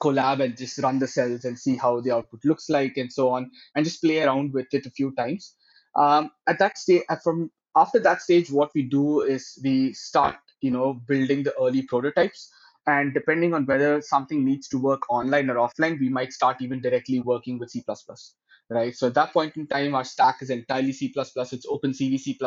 Colab 0.00 0.42
and 0.42 0.56
just 0.56 0.78
run 0.78 0.98
the 0.98 1.06
cells 1.06 1.44
and 1.44 1.58
see 1.58 1.76
how 1.76 2.00
the 2.00 2.12
output 2.12 2.40
looks 2.44 2.68
like 2.68 2.96
and 2.96 3.12
so 3.12 3.30
on 3.30 3.50
and 3.74 3.84
just 3.84 4.02
play 4.02 4.22
around 4.22 4.52
with 4.52 4.72
it 4.72 4.86
a 4.86 4.90
few 4.90 5.12
times. 5.14 5.54
Um, 5.96 6.30
at 6.48 6.58
that 6.58 6.76
stage 6.78 7.02
from 7.22 7.50
after 7.76 7.98
that 8.00 8.20
stage 8.20 8.50
what 8.50 8.70
we 8.74 8.82
do 8.82 9.22
is 9.22 9.58
we 9.62 9.92
start 9.92 10.36
you 10.60 10.70
know 10.70 10.94
building 11.06 11.42
the 11.42 11.54
early 11.60 11.82
prototypes 11.82 12.50
and 12.86 13.14
depending 13.14 13.54
on 13.54 13.64
whether 13.66 14.00
something 14.02 14.44
needs 14.44 14.68
to 14.68 14.78
work 14.78 15.10
online 15.10 15.48
or 15.50 15.56
offline 15.56 15.98
we 15.98 16.08
might 16.08 16.32
start 16.32 16.60
even 16.60 16.80
directly 16.80 17.20
working 17.20 17.58
with 17.58 17.70
c++ 17.70 17.82
right? 18.70 18.94
So 18.96 19.08
at 19.08 19.14
that 19.14 19.32
point 19.32 19.56
in 19.56 19.66
time 19.66 19.94
our 19.94 20.04
stack 20.04 20.42
is 20.42 20.50
entirely 20.50 20.92
c++ 20.92 21.12
it's 21.16 21.66
opencv 21.66 22.18
c++ 22.18 22.38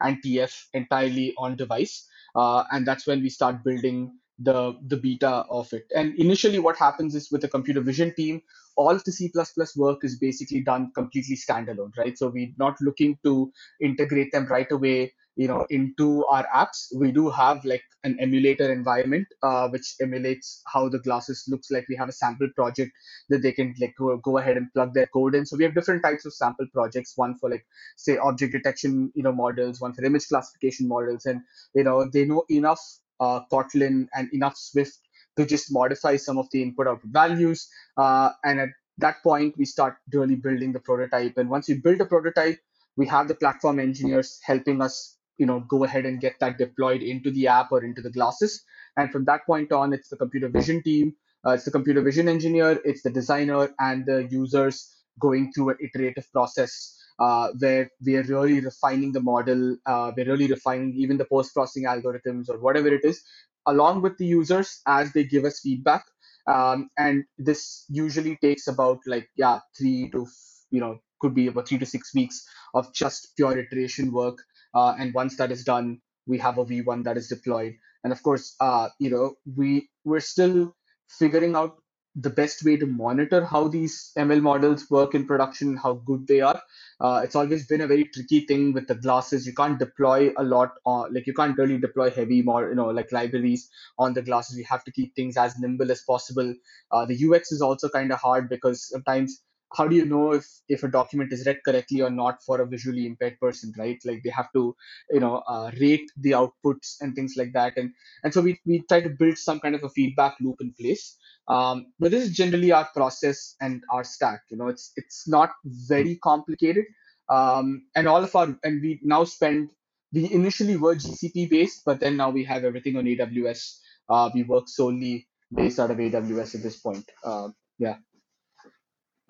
and 0.00 0.22
tf 0.22 0.64
entirely 0.72 1.34
on 1.38 1.56
device. 1.56 2.08
Uh, 2.34 2.64
and 2.72 2.86
that's 2.86 3.06
when 3.06 3.22
we 3.22 3.28
start 3.28 3.62
building 3.62 4.18
the 4.40 4.76
the 4.88 4.96
beta 4.96 5.44
of 5.48 5.72
it. 5.72 5.84
And 5.94 6.14
initially 6.18 6.58
what 6.58 6.76
happens 6.76 7.14
is 7.14 7.30
with 7.30 7.40
the 7.42 7.48
computer 7.48 7.80
vision 7.80 8.12
team 8.14 8.42
all 8.76 8.90
of 8.90 9.04
the 9.04 9.12
c++ 9.12 9.30
work 9.76 10.02
is 10.02 10.18
basically 10.18 10.60
done 10.60 10.90
completely 10.94 11.36
standalone 11.36 11.96
right? 11.96 12.18
So 12.18 12.28
we're 12.28 12.52
not 12.58 12.76
looking 12.80 13.18
to 13.24 13.52
integrate 13.80 14.32
them 14.32 14.46
right 14.46 14.70
away 14.72 15.12
you 15.36 15.48
know 15.48 15.66
into 15.70 16.24
our 16.26 16.46
apps. 16.54 16.86
We 16.94 17.10
do 17.12 17.30
have 17.30 17.64
like 17.64 17.82
an 18.04 18.16
emulator 18.20 18.72
environment 18.72 19.26
uh, 19.42 19.68
which 19.68 19.94
emulates 20.00 20.62
how 20.66 20.88
the 20.88 20.98
glasses 20.98 21.44
looks 21.48 21.70
like. 21.70 21.86
We 21.88 21.96
have 21.96 22.08
a 22.08 22.12
sample 22.12 22.48
project 22.54 22.92
that 23.28 23.42
they 23.42 23.52
can 23.52 23.74
like 23.80 23.94
go, 23.98 24.16
go 24.18 24.38
ahead 24.38 24.56
and 24.56 24.72
plug 24.72 24.94
their 24.94 25.06
code 25.06 25.34
in. 25.34 25.46
So 25.46 25.56
we 25.56 25.64
have 25.64 25.74
different 25.74 26.02
types 26.02 26.24
of 26.24 26.32
sample 26.34 26.66
projects. 26.72 27.14
One 27.16 27.36
for 27.38 27.50
like 27.50 27.66
say 27.96 28.16
object 28.18 28.52
detection 28.52 29.12
you 29.14 29.22
know 29.22 29.32
models. 29.32 29.80
One 29.80 29.92
for 29.92 30.04
image 30.04 30.28
classification 30.28 30.88
models. 30.88 31.26
And 31.26 31.40
you 31.74 31.84
know 31.84 32.08
they 32.08 32.24
know 32.24 32.44
enough 32.48 32.80
uh, 33.20 33.40
kotlin 33.52 34.06
and 34.14 34.28
enough 34.32 34.56
swift 34.56 34.98
to 35.36 35.44
just 35.44 35.72
modify 35.72 36.16
some 36.16 36.38
of 36.38 36.46
the 36.52 36.62
input 36.62 36.86
output 36.86 37.10
values. 37.10 37.68
Uh, 37.96 38.30
and 38.44 38.60
at 38.60 38.68
that 38.98 39.22
point 39.24 39.54
we 39.58 39.64
start 39.64 39.96
really 40.12 40.36
building 40.36 40.72
the 40.72 40.78
prototype. 40.78 41.36
And 41.38 41.50
once 41.50 41.68
we 41.68 41.74
build 41.74 42.00
a 42.00 42.06
prototype 42.06 42.58
we 42.96 43.06
have 43.06 43.28
the 43.28 43.34
platform 43.34 43.80
engineers 43.80 44.38
helping 44.44 44.80
us 44.80 45.13
you 45.38 45.46
know 45.46 45.60
go 45.60 45.84
ahead 45.84 46.06
and 46.06 46.20
get 46.20 46.34
that 46.40 46.58
deployed 46.58 47.02
into 47.02 47.30
the 47.30 47.48
app 47.48 47.72
or 47.72 47.84
into 47.84 48.02
the 48.02 48.10
glasses. 48.10 48.64
And 48.96 49.10
from 49.10 49.24
that 49.24 49.46
point 49.46 49.72
on 49.72 49.92
it's 49.92 50.08
the 50.08 50.16
computer 50.16 50.48
vision 50.48 50.82
team 50.82 51.14
uh, 51.46 51.50
it's 51.50 51.64
the 51.64 51.70
computer 51.70 52.02
vision 52.02 52.28
engineer 52.28 52.80
it's 52.84 53.02
the 53.02 53.10
designer 53.10 53.70
and 53.78 54.06
the 54.06 54.26
users 54.30 54.94
going 55.20 55.52
through 55.52 55.70
an 55.70 55.76
iterative 55.80 56.30
process 56.32 56.96
uh, 57.20 57.48
where 57.58 57.90
we 58.04 58.16
are 58.16 58.22
really 58.24 58.60
refining 58.60 59.12
the 59.12 59.20
model 59.20 59.76
uh, 59.86 60.12
we're 60.16 60.26
really 60.26 60.46
refining 60.46 60.92
even 60.94 61.16
the 61.16 61.24
post 61.24 61.54
processing 61.54 61.84
algorithms 61.84 62.48
or 62.48 62.58
whatever 62.58 62.88
it 62.88 63.04
is 63.04 63.22
along 63.66 64.02
with 64.02 64.18
the 64.18 64.26
users 64.26 64.80
as 64.86 65.12
they 65.12 65.24
give 65.24 65.44
us 65.44 65.60
feedback. 65.60 66.04
Um, 66.46 66.90
and 66.98 67.24
this 67.38 67.86
usually 67.88 68.36
takes 68.36 68.66
about 68.66 68.98
like 69.06 69.30
yeah 69.36 69.60
three 69.78 70.10
to 70.10 70.26
you 70.70 70.80
know 70.80 70.98
could 71.20 71.34
be 71.34 71.46
about 71.46 71.68
three 71.68 71.78
to 71.78 71.86
six 71.86 72.14
weeks 72.14 72.46
of 72.74 72.92
just 72.92 73.34
pure 73.36 73.58
iteration 73.58 74.12
work 74.12 74.36
uh, 74.74 74.94
and 74.98 75.14
once 75.14 75.36
that 75.36 75.52
is 75.52 75.64
done, 75.64 76.00
we 76.26 76.38
have 76.38 76.58
a 76.58 76.64
V1 76.64 77.04
that 77.04 77.16
is 77.16 77.28
deployed. 77.28 77.74
And 78.02 78.12
of 78.12 78.22
course, 78.22 78.54
uh, 78.60 78.88
you 78.98 79.10
know, 79.10 79.34
we 79.56 79.88
we're 80.04 80.20
still 80.20 80.74
figuring 81.08 81.54
out 81.56 81.76
the 82.16 82.30
best 82.30 82.64
way 82.64 82.76
to 82.76 82.86
monitor 82.86 83.44
how 83.44 83.66
these 83.66 84.12
ML 84.16 84.40
models 84.40 84.88
work 84.88 85.14
in 85.14 85.26
production, 85.26 85.76
how 85.76 85.94
good 85.94 86.26
they 86.28 86.40
are. 86.40 86.60
Uh, 87.00 87.22
it's 87.24 87.34
always 87.34 87.66
been 87.66 87.80
a 87.80 87.88
very 87.88 88.04
tricky 88.04 88.40
thing 88.46 88.72
with 88.72 88.86
the 88.86 88.94
glasses. 88.94 89.46
You 89.46 89.52
can't 89.52 89.78
deploy 89.78 90.32
a 90.36 90.44
lot, 90.44 90.74
on, 90.86 91.12
like 91.12 91.26
you 91.26 91.34
can't 91.34 91.58
really 91.58 91.78
deploy 91.78 92.10
heavy, 92.10 92.40
more 92.42 92.68
you 92.68 92.76
know, 92.76 92.86
like 92.86 93.10
libraries 93.10 93.68
on 93.98 94.14
the 94.14 94.22
glasses. 94.22 94.56
You 94.56 94.64
have 94.68 94.84
to 94.84 94.92
keep 94.92 95.16
things 95.16 95.36
as 95.36 95.58
nimble 95.58 95.90
as 95.90 96.02
possible. 96.02 96.54
Uh, 96.92 97.04
the 97.04 97.18
UX 97.28 97.50
is 97.50 97.60
also 97.60 97.88
kind 97.88 98.12
of 98.12 98.20
hard 98.20 98.48
because 98.48 98.88
sometimes 98.88 99.42
how 99.76 99.86
do 99.88 99.96
you 99.96 100.04
know 100.04 100.32
if 100.32 100.46
if 100.68 100.82
a 100.82 100.88
document 100.88 101.32
is 101.32 101.46
read 101.46 101.58
correctly 101.64 102.00
or 102.00 102.10
not 102.10 102.42
for 102.42 102.60
a 102.60 102.66
visually 102.66 103.06
impaired 103.06 103.38
person 103.40 103.72
right? 103.78 103.98
Like 104.04 104.22
they 104.22 104.30
have 104.30 104.52
to 104.52 104.76
you 105.10 105.20
know 105.20 105.42
uh, 105.48 105.70
rate 105.80 106.10
the 106.16 106.32
outputs 106.32 106.96
and 107.00 107.14
things 107.14 107.34
like 107.36 107.52
that. 107.52 107.76
And 107.76 107.92
and 108.22 108.32
so 108.32 108.40
we, 108.40 108.60
we 108.66 108.82
try 108.88 109.00
to 109.00 109.10
build 109.10 109.38
some 109.38 109.60
kind 109.60 109.74
of 109.74 109.84
a 109.84 109.88
feedback 109.88 110.36
loop 110.40 110.56
in 110.60 110.74
place. 110.80 111.16
Um, 111.48 111.92
but 111.98 112.10
this 112.10 112.24
is 112.24 112.36
generally 112.36 112.72
our 112.72 112.88
process 112.94 113.54
and 113.60 113.82
our 113.92 114.04
stack 114.04 114.42
you 114.50 114.56
know 114.56 114.68
it's 114.68 114.92
it's 114.96 115.28
not 115.28 115.50
very 115.64 116.16
complicated. 116.16 116.84
Um, 117.28 117.86
and 117.94 118.06
all 118.06 118.22
of 118.22 118.34
our 118.36 118.56
and 118.62 118.82
we 118.82 119.00
now 119.02 119.24
spend 119.24 119.70
we 120.12 120.30
initially 120.30 120.76
were 120.76 120.94
gcp 120.94 121.48
based 121.50 121.82
but 121.84 121.98
then 121.98 122.16
now 122.18 122.28
we 122.30 122.44
have 122.44 122.64
everything 122.64 122.96
on 122.96 123.04
aws 123.04 123.78
uh, 124.10 124.30
we 124.34 124.42
work 124.42 124.68
solely 124.68 125.26
based 125.52 125.80
out 125.80 125.90
of 125.90 125.96
aws 125.96 126.54
at 126.54 126.62
this 126.62 126.76
point. 126.76 127.10
Uh, 127.24 127.48
yeah 127.78 127.96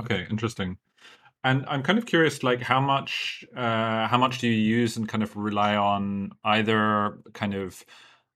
Okay, 0.02 0.26
interesting. 0.30 0.78
And 1.44 1.64
I'm 1.68 1.82
kind 1.82 1.98
of 1.98 2.06
curious, 2.06 2.42
like 2.42 2.62
how 2.62 2.80
much 2.80 3.44
uh, 3.54 4.08
how 4.08 4.16
much 4.16 4.38
do 4.38 4.48
you 4.48 4.54
use 4.54 4.96
and 4.96 5.08
kind 5.08 5.22
of 5.22 5.36
rely 5.36 5.76
on 5.76 6.32
either 6.44 7.18
kind 7.34 7.54
of 7.54 7.84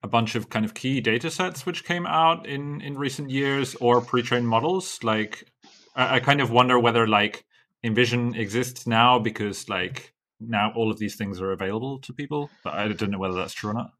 a 0.03 0.09
bunch 0.09 0.35
of 0.35 0.51
kind 0.51 0.65
of 0.65 0.75
key 0.75 1.01
data 1.01 1.31
sets 1.31 1.67
which 1.67 1.85
came 1.85 2.07
out 2.07 2.47
in 2.47 2.81
in 2.83 2.99
recent 2.99 3.31
years 3.31 3.75
or 3.77 4.01
pre-trained 4.03 4.47
models? 4.47 5.03
Like 5.03 5.51
I, 5.97 6.17
I 6.17 6.21
kind 6.21 6.41
of 6.41 6.51
wonder 6.51 6.79
whether 6.79 7.07
like 7.07 7.45
Envision 7.83 8.35
exists 8.35 8.87
now 8.87 9.19
because 9.19 9.69
like 9.69 10.13
now 10.39 10.73
all 10.77 10.91
of 10.91 10.99
these 10.99 11.17
things 11.17 11.41
are 11.41 11.53
available 11.53 11.99
to 12.01 12.13
people, 12.13 12.51
but 12.63 12.75
I 12.75 12.89
don't 12.89 13.11
know 13.11 13.19
whether 13.19 13.35
that's 13.35 13.55
true 13.55 13.71
or 13.71 13.75
not. 13.75 13.93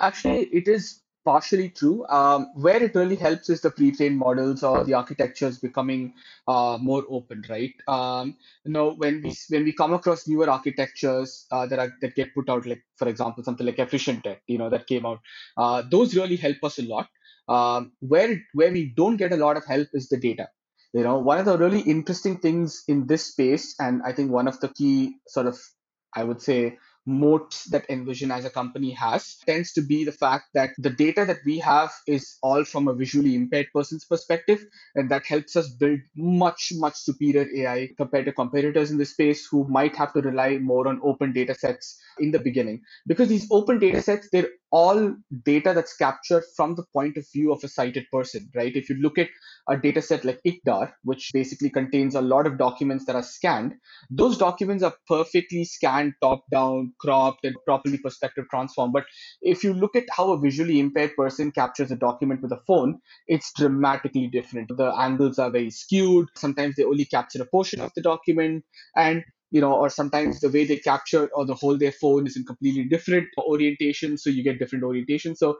Actually, 0.00 0.46
it 0.52 0.68
is 0.68 1.00
partially 1.24 1.70
true. 1.70 2.06
Um, 2.08 2.50
where 2.54 2.82
it 2.82 2.94
really 2.94 3.16
helps 3.16 3.48
is 3.48 3.60
the 3.60 3.70
pre-trained 3.70 4.18
models 4.18 4.62
or 4.62 4.84
the 4.84 4.94
architectures 4.94 5.58
becoming 5.58 6.14
uh, 6.46 6.78
more 6.80 7.04
open, 7.08 7.44
right? 7.48 7.74
Um, 7.88 8.36
you 8.64 8.72
know, 8.72 8.92
when 8.94 9.22
we 9.22 9.34
when 9.48 9.64
we 9.64 9.72
come 9.72 9.94
across 9.94 10.28
newer 10.28 10.48
architectures 10.50 11.46
uh, 11.50 11.66
that 11.66 11.78
are 11.78 11.92
that 12.00 12.14
get 12.14 12.34
put 12.34 12.48
out, 12.48 12.66
like 12.66 12.82
for 12.96 13.08
example, 13.08 13.44
something 13.44 13.66
like 13.66 13.76
EfficientDet, 13.76 14.38
you 14.46 14.58
know, 14.58 14.70
that 14.70 14.86
came 14.86 15.06
out, 15.06 15.20
uh, 15.56 15.82
those 15.90 16.14
really 16.14 16.36
help 16.36 16.62
us 16.62 16.78
a 16.78 16.82
lot. 16.82 17.08
Um, 17.48 17.92
where 18.00 18.40
where 18.52 18.72
we 18.72 18.86
don't 18.86 19.16
get 19.16 19.32
a 19.32 19.36
lot 19.36 19.56
of 19.56 19.66
help 19.66 19.88
is 19.92 20.08
the 20.08 20.16
data. 20.18 20.48
You 20.92 21.02
know, 21.02 21.18
one 21.18 21.38
of 21.38 21.44
the 21.44 21.58
really 21.58 21.80
interesting 21.80 22.38
things 22.38 22.84
in 22.86 23.06
this 23.08 23.26
space, 23.26 23.74
and 23.80 24.00
I 24.04 24.12
think 24.12 24.30
one 24.30 24.46
of 24.46 24.60
the 24.60 24.68
key 24.68 25.16
sort 25.26 25.48
of, 25.48 25.58
I 26.14 26.22
would 26.22 26.40
say, 26.40 26.78
moat 27.06 27.62
that 27.70 27.88
Envision 27.90 28.30
as 28.30 28.44
a 28.44 28.50
company 28.50 28.90
has 28.92 29.36
tends 29.46 29.72
to 29.72 29.82
be 29.82 30.04
the 30.04 30.12
fact 30.12 30.46
that 30.54 30.70
the 30.78 30.90
data 30.90 31.24
that 31.26 31.38
we 31.44 31.58
have 31.58 31.92
is 32.06 32.38
all 32.42 32.64
from 32.64 32.88
a 32.88 32.94
visually 32.94 33.34
impaired 33.34 33.66
person's 33.74 34.04
perspective. 34.04 34.64
And 34.94 35.10
that 35.10 35.26
helps 35.26 35.56
us 35.56 35.68
build 35.68 36.00
much, 36.16 36.72
much 36.76 36.96
superior 36.96 37.46
AI 37.54 37.90
compared 37.96 38.24
to 38.26 38.32
competitors 38.32 38.90
in 38.90 38.98
the 38.98 39.04
space 39.04 39.46
who 39.50 39.66
might 39.68 39.94
have 39.96 40.12
to 40.14 40.20
rely 40.20 40.58
more 40.58 40.88
on 40.88 41.00
open 41.04 41.32
data 41.32 41.54
sets 41.54 42.00
in 42.18 42.30
the 42.30 42.38
beginning. 42.38 42.80
Because 43.06 43.28
these 43.28 43.48
open 43.50 43.78
data 43.78 44.00
sets, 44.00 44.28
they're 44.32 44.48
all 44.74 45.14
data 45.44 45.72
that's 45.72 45.96
captured 45.96 46.42
from 46.56 46.74
the 46.74 46.82
point 46.92 47.16
of 47.16 47.24
view 47.32 47.52
of 47.52 47.62
a 47.62 47.68
sighted 47.68 48.06
person, 48.10 48.50
right? 48.56 48.74
If 48.74 48.90
you 48.90 48.96
look 48.96 49.18
at 49.18 49.28
a 49.68 49.76
data 49.76 50.02
set 50.02 50.24
like 50.24 50.40
ICDAR, 50.44 50.92
which 51.04 51.30
basically 51.32 51.70
contains 51.70 52.16
a 52.16 52.20
lot 52.20 52.46
of 52.46 52.58
documents 52.58 53.04
that 53.04 53.14
are 53.14 53.22
scanned, 53.22 53.74
those 54.10 54.36
documents 54.36 54.82
are 54.82 54.94
perfectly 55.06 55.64
scanned 55.64 56.14
top 56.20 56.42
down, 56.50 56.92
cropped, 56.98 57.44
and 57.44 57.56
properly 57.64 57.98
perspective 57.98 58.46
transformed. 58.50 58.92
But 58.92 59.04
if 59.42 59.64
you 59.64 59.74
look 59.74 59.96
at 59.96 60.04
how 60.10 60.32
a 60.32 60.38
visually 60.38 60.78
impaired 60.80 61.16
person 61.16 61.52
captures 61.52 61.90
a 61.90 61.96
document 61.96 62.42
with 62.42 62.52
a 62.52 62.60
phone, 62.66 63.00
it's 63.26 63.52
dramatically 63.52 64.28
different. 64.28 64.70
The 64.76 64.92
angles 64.98 65.38
are 65.38 65.50
very 65.50 65.70
skewed. 65.70 66.28
Sometimes 66.36 66.76
they 66.76 66.84
only 66.84 67.04
capture 67.04 67.42
a 67.42 67.46
portion 67.46 67.80
of 67.80 67.92
the 67.94 68.02
document. 68.02 68.64
And 68.96 69.24
you 69.50 69.60
know, 69.60 69.72
or 69.72 69.88
sometimes 69.88 70.40
the 70.40 70.50
way 70.50 70.64
they 70.64 70.78
capture 70.78 71.28
or 71.32 71.46
the 71.46 71.54
hold 71.54 71.78
their 71.78 71.92
phone 71.92 72.26
is 72.26 72.36
in 72.36 72.44
completely 72.44 72.84
different 72.84 73.28
orientation, 73.38 74.18
so 74.18 74.28
you 74.28 74.42
get 74.42 74.58
different 74.58 74.82
orientation. 74.82 75.36
So 75.36 75.58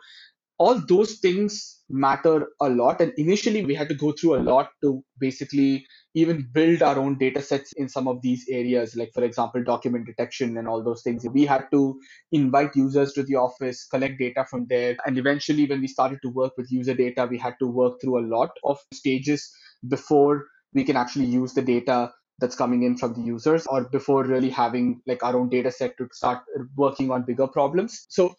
all 0.59 0.81
those 0.89 1.15
things 1.19 1.83
matter 1.89 2.47
a 2.61 2.69
lot. 2.69 3.01
And 3.01 3.13
initially, 3.17 3.65
we 3.65 3.75
had 3.75 3.89
to 3.89 3.95
go 3.95 4.13
through 4.13 4.37
a 4.37 4.43
lot 4.43 4.71
to 4.83 5.03
basically 5.19 5.85
even 6.15 6.49
build 6.53 6.83
our 6.83 6.99
own 6.99 7.19
data 7.19 7.43
sets 7.43 7.73
in 7.77 7.89
some 7.89 8.07
of 8.07 8.23
these 8.23 8.47
areas, 8.49 8.95
like, 8.95 9.11
for 9.13 9.25
example, 9.25 9.63
document 9.65 10.07
detection 10.07 10.57
and 10.57 10.69
all 10.69 10.83
those 10.83 11.03
things. 11.03 11.27
We 11.33 11.45
had 11.45 11.67
to 11.73 11.99
invite 12.33 12.77
users 12.77 13.13
to 13.15 13.23
the 13.23 13.35
office, 13.35 13.87
collect 13.87 14.19
data 14.19 14.47
from 14.49 14.67
there. 14.69 14.97
And 15.07 15.19
eventually, 15.19 15.67
when 15.67 15.81
we 15.81 15.89
started 15.89 16.21
to 16.23 16.31
work 16.31 16.53
with 16.57 16.71
user 16.71 16.95
data, 16.95 17.27
we 17.29 17.39
had 17.39 17.55
to 17.59 17.67
work 17.67 18.01
through 18.01 18.21
a 18.21 18.27
lot 18.27 18.51
of 18.65 18.79
stages 18.93 19.53
before 19.89 20.45
we 20.73 20.85
can 20.85 20.97
actually 20.97 21.27
use 21.27 21.55
the 21.55 21.63
data 21.63 22.13
that's 22.39 22.57
coming 22.57 22.83
in 22.83 22.97
from 22.97 23.15
the 23.15 23.21
users 23.21 23.67
or 23.67 23.89
before 23.91 24.25
really 24.25 24.51
having 24.51 25.01
like 25.07 25.23
our 25.23 25.37
own 25.37 25.49
data 25.49 25.71
set 25.71 25.97
to 25.99 26.09
start 26.13 26.43
working 26.77 27.11
on 27.11 27.23
bigger 27.25 27.47
problems 27.47 28.07
so 28.09 28.35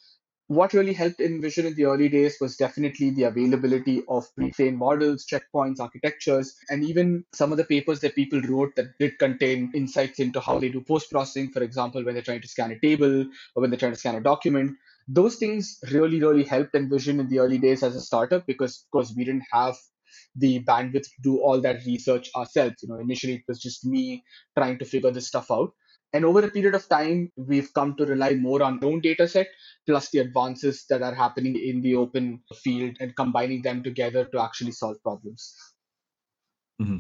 what 0.48 0.74
really 0.74 0.94
helped 0.94 1.20
Envision 1.20 1.66
in 1.66 1.74
the 1.76 1.86
early 1.86 2.08
days 2.08 2.38
was 2.40 2.56
definitely 2.56 3.10
the 3.10 3.24
availability 3.24 4.04
of 4.08 4.28
pre-trained 4.36 4.78
models, 4.78 5.26
checkpoints, 5.26 5.80
architectures, 5.80 6.56
and 6.70 6.84
even 6.84 7.26
some 7.34 7.52
of 7.52 7.58
the 7.58 7.64
papers 7.64 8.00
that 8.02 8.16
people 8.16 8.40
wrote 8.42 8.76
that 8.76 8.98
did 9.00 9.18
contain 9.18 9.72
insights 9.74 10.20
into 10.20 10.40
how 10.40 10.60
they 10.60 10.70
do 10.70 10.82
post-processing, 10.82 11.50
for 11.50 11.64
example, 11.64 12.04
when 12.04 12.14
they're 12.14 12.24
trying 12.24 12.42
to 12.42 12.48
scan 12.48 12.72
a 12.72 12.80
table 12.80 13.22
or 13.56 13.62
when 13.62 13.70
they're 13.72 13.80
trying 13.80 13.94
to 13.94 14.00
scan 14.00 14.16
a 14.16 14.22
document. 14.22 14.72
Those 15.08 15.38
things 15.38 15.80
really, 15.92 16.20
really 16.20 16.44
helped 16.44 16.76
Envision 16.76 17.20
in 17.20 17.28
the 17.30 17.40
early 17.40 17.58
days 17.58 17.82
as 17.82 17.96
a 17.96 18.02
startup 18.02 18.46
because, 18.46 18.84
of 18.86 18.92
course, 18.92 19.14
we 19.16 19.26
didn't 19.26 19.46
have 19.52 19.76
the 20.36 20.64
bandwidth 20.64 21.04
to 21.04 21.22
do 21.22 21.38
all 21.40 21.60
that 21.62 21.86
research 21.86 22.30
ourselves. 22.36 22.76
You 22.82 22.90
know, 22.90 23.00
initially 23.00 23.36
it 23.36 23.44
was 23.48 23.60
just 23.60 23.86
me 23.86 24.24
trying 24.58 24.78
to 24.80 24.86
figure 24.86 25.12
this 25.12 25.28
stuff 25.28 25.50
out. 25.52 25.74
And 26.16 26.24
over 26.24 26.46
a 26.46 26.50
period 26.50 26.76
of 26.76 26.88
time, 26.88 27.30
we've 27.36 27.74
come 27.74 27.96
to 27.98 28.06
rely 28.06 28.36
more 28.36 28.64
on 28.64 28.80
our 28.82 28.90
own 28.90 29.02
data 29.02 29.28
set, 29.28 29.48
plus 29.86 30.12
the 30.12 30.20
advances 30.20 30.86
that 30.90 31.02
are 31.02 31.14
happening 31.14 31.58
in 31.58 31.82
the 31.82 31.98
open 31.98 32.42
field 32.64 32.96
and 33.02 33.14
combining 33.18 33.64
them 33.64 33.84
together 33.84 34.24
to 34.24 34.42
actually 34.42 34.72
solve 34.72 34.96
problems. 35.04 35.54
Mm-hmm. 36.82 37.00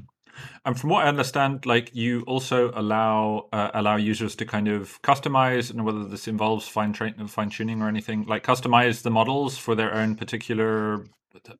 And 0.65 0.77
from 0.77 0.89
what 0.89 1.05
I 1.05 1.07
understand, 1.07 1.65
like 1.65 1.95
you 1.95 2.23
also 2.23 2.71
allow 2.75 3.47
uh, 3.53 3.71
allow 3.73 3.95
users 3.95 4.35
to 4.35 4.45
kind 4.45 4.67
of 4.67 5.01
customize, 5.01 5.71
and 5.71 5.85
whether 5.85 6.03
this 6.03 6.27
involves 6.27 6.67
fine 6.67 6.91
tra- 6.91 7.27
fine 7.29 7.49
tuning 7.49 7.81
or 7.81 7.87
anything, 7.87 8.25
like 8.25 8.43
customize 8.43 9.03
the 9.03 9.11
models 9.11 9.57
for 9.57 9.75
their 9.75 9.93
own 9.93 10.15
particular 10.15 11.05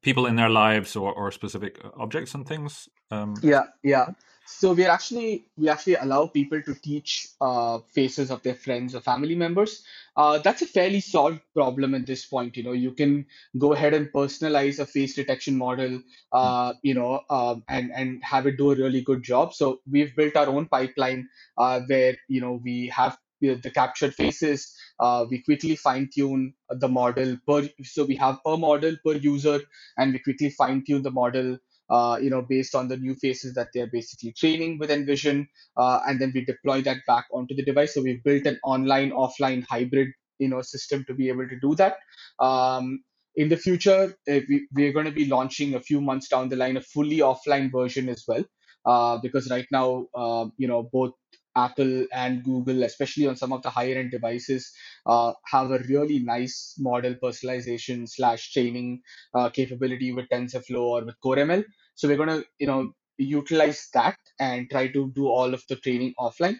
people 0.01 0.25
in 0.25 0.35
their 0.35 0.49
lives 0.49 0.97
or, 0.97 1.13
or 1.13 1.31
specific 1.31 1.79
objects 1.95 2.33
and 2.35 2.45
things. 2.45 2.89
Um, 3.11 3.35
yeah, 3.41 3.63
yeah. 3.81 4.07
So 4.47 4.73
we 4.73 4.85
are 4.85 4.91
actually 4.91 5.47
we 5.57 5.69
actually 5.69 5.95
allow 5.95 6.27
people 6.27 6.61
to 6.61 6.75
teach 6.75 7.27
uh, 7.41 7.79
faces 7.93 8.29
of 8.29 8.43
their 8.43 8.53
friends 8.53 8.93
or 8.93 9.01
family 9.01 9.35
members. 9.35 9.83
Uh, 10.15 10.37
that's 10.37 10.61
a 10.61 10.67
fairly 10.67 10.99
solved 10.99 11.41
problem 11.53 11.95
at 11.95 12.05
this 12.05 12.25
point. 12.25 12.55
You 12.55 12.63
know, 12.63 12.71
you 12.71 12.91
can 12.91 13.25
go 13.57 13.73
ahead 13.73 13.93
and 13.95 14.11
personalize 14.13 14.79
a 14.79 14.85
face 14.85 15.15
detection 15.15 15.57
model. 15.57 16.01
Uh, 16.31 16.73
you 16.83 16.93
know, 16.93 17.21
um, 17.29 17.63
and 17.67 17.91
and 17.91 18.23
have 18.23 18.45
it 18.45 18.57
do 18.57 18.71
a 18.71 18.75
really 18.75 19.01
good 19.01 19.23
job. 19.23 19.53
So 19.53 19.81
we've 19.89 20.15
built 20.15 20.35
our 20.35 20.47
own 20.47 20.67
pipeline 20.67 21.27
uh, 21.57 21.81
where 21.87 22.15
you 22.27 22.41
know 22.41 22.61
we 22.63 22.87
have 22.87 23.17
the 23.41 23.71
captured 23.73 24.13
faces. 24.13 24.73
Uh, 24.99 25.25
we 25.29 25.41
quickly 25.41 25.75
fine 25.75 26.09
tune 26.13 26.53
the 26.69 26.87
model 26.87 27.37
per. 27.47 27.67
So 27.83 28.05
we 28.05 28.15
have 28.17 28.39
a 28.45 28.57
model 28.57 28.95
per 29.05 29.13
user, 29.13 29.61
and 29.97 30.13
we 30.13 30.19
quickly 30.19 30.49
fine 30.51 30.83
tune 30.85 31.01
the 31.01 31.11
model 31.11 31.57
uh, 31.89 32.17
you 32.21 32.29
know, 32.29 32.41
based 32.41 32.75
on 32.75 32.87
the 32.87 32.97
new 32.97 33.15
faces 33.15 33.53
that 33.53 33.69
they're 33.73 33.87
basically 33.91 34.33
training 34.33 34.77
with 34.79 34.91
Envision, 34.91 35.47
uh, 35.77 35.99
and 36.07 36.19
then 36.19 36.31
we 36.33 36.43
deploy 36.43 36.81
that 36.81 36.97
back 37.07 37.25
onto 37.31 37.55
the 37.55 37.63
device. 37.63 37.93
So 37.93 38.01
we've 38.01 38.23
built 38.23 38.45
an 38.45 38.59
online 38.63 39.11
offline 39.11 39.65
hybrid, 39.69 40.09
you 40.39 40.49
know, 40.49 40.61
system 40.61 41.05
to 41.07 41.13
be 41.13 41.29
able 41.29 41.47
to 41.47 41.59
do 41.59 41.75
that. 41.75 41.97
Um, 42.39 43.03
in 43.35 43.49
the 43.49 43.57
future, 43.57 44.15
uh, 44.29 44.39
we, 44.49 44.67
we're 44.73 44.93
going 44.93 45.05
to 45.05 45.11
be 45.11 45.25
launching 45.25 45.75
a 45.75 45.81
few 45.81 46.01
months 46.01 46.29
down 46.29 46.49
the 46.49 46.55
line 46.55 46.77
a 46.77 46.81
fully 46.81 47.17
offline 47.17 47.71
version 47.71 48.09
as 48.09 48.23
well, 48.27 48.43
uh, 48.85 49.17
because 49.21 49.49
right 49.49 49.67
now, 49.71 50.07
uh, 50.15 50.45
you 50.57 50.67
know, 50.67 50.89
both 50.91 51.11
Apple 51.55 52.05
and 52.13 52.43
Google, 52.43 52.83
especially 52.83 53.27
on 53.27 53.35
some 53.35 53.53
of 53.53 53.61
the 53.61 53.69
higher 53.69 53.97
end 53.97 54.11
devices, 54.11 54.71
uh, 55.05 55.33
have 55.45 55.71
a 55.71 55.79
really 55.89 56.19
nice 56.19 56.75
model 56.79 57.15
personalization 57.15 58.07
slash 58.09 58.51
training 58.51 59.01
uh, 59.33 59.49
capability 59.49 60.11
with 60.11 60.29
TensorFlow 60.29 60.79
or 60.79 61.05
with 61.05 61.15
CoreML. 61.23 61.63
So 61.95 62.07
we're 62.07 62.17
going 62.17 62.29
to, 62.29 62.45
you 62.59 62.67
know, 62.67 62.93
utilize 63.17 63.87
that 63.93 64.17
and 64.39 64.69
try 64.69 64.87
to 64.89 65.11
do 65.15 65.27
all 65.27 65.53
of 65.53 65.63
the 65.69 65.77
training 65.77 66.13
offline. 66.19 66.57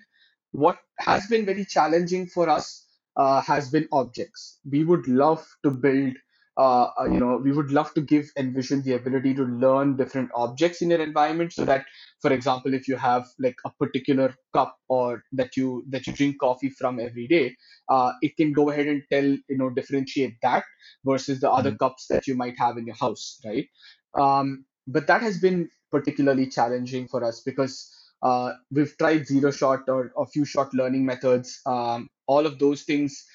What 0.51 0.77
has 0.99 1.27
been 1.27 1.45
very 1.45 1.65
challenging 1.65 2.27
for 2.27 2.49
us 2.49 2.85
uh, 3.17 3.41
has 3.41 3.69
been 3.69 3.87
objects. 3.91 4.59
We 4.69 4.83
would 4.83 5.07
love 5.07 5.45
to 5.63 5.71
build 5.71 6.13
uh, 6.57 6.87
you 7.11 7.19
know, 7.19 7.37
we 7.43 7.51
would 7.51 7.71
love 7.71 7.93
to 7.93 8.01
give 8.01 8.31
Envision 8.37 8.81
the 8.81 8.93
ability 8.93 9.33
to 9.35 9.43
learn 9.43 9.97
different 9.97 10.29
objects 10.33 10.81
in 10.81 10.89
your 10.89 11.01
environment 11.01 11.51
so 11.51 11.65
that, 11.65 11.85
for 12.21 12.31
example, 12.31 12.73
if 12.73 12.87
you 12.87 12.95
have 12.95 13.27
like 13.39 13.55
a 13.65 13.71
particular 13.71 14.33
cup 14.53 14.77
or 14.87 15.23
that 15.33 15.57
you 15.57 15.83
that 15.89 16.07
you 16.07 16.13
drink 16.13 16.39
coffee 16.39 16.69
from 16.69 16.99
every 16.99 17.27
day, 17.27 17.55
uh, 17.89 18.13
it 18.21 18.37
can 18.37 18.53
go 18.53 18.69
ahead 18.69 18.87
and 18.87 19.03
tell, 19.11 19.25
you 19.25 19.57
know, 19.57 19.69
differentiate 19.69 20.35
that 20.41 20.63
versus 21.03 21.41
the 21.41 21.51
other 21.51 21.71
mm-hmm. 21.71 21.85
cups 21.85 22.07
that 22.09 22.25
you 22.25 22.35
might 22.35 22.57
have 22.57 22.77
in 22.77 22.85
your 22.85 22.95
house, 22.95 23.39
right? 23.45 23.67
Um, 24.13 24.65
but 24.87 25.07
that 25.07 25.21
has 25.21 25.39
been 25.39 25.69
particularly 25.91 26.47
challenging 26.47 27.07
for 27.07 27.23
us 27.23 27.41
because 27.41 27.91
uh, 28.21 28.53
we've 28.71 28.97
tried 28.97 29.27
zero 29.27 29.51
shot 29.51 29.89
or 29.89 30.11
a 30.17 30.25
few 30.25 30.45
shot 30.45 30.73
learning 30.73 31.05
methods. 31.05 31.59
Um, 31.65 32.07
all 32.27 32.45
of 32.45 32.59
those 32.59 32.83
things 32.83 33.25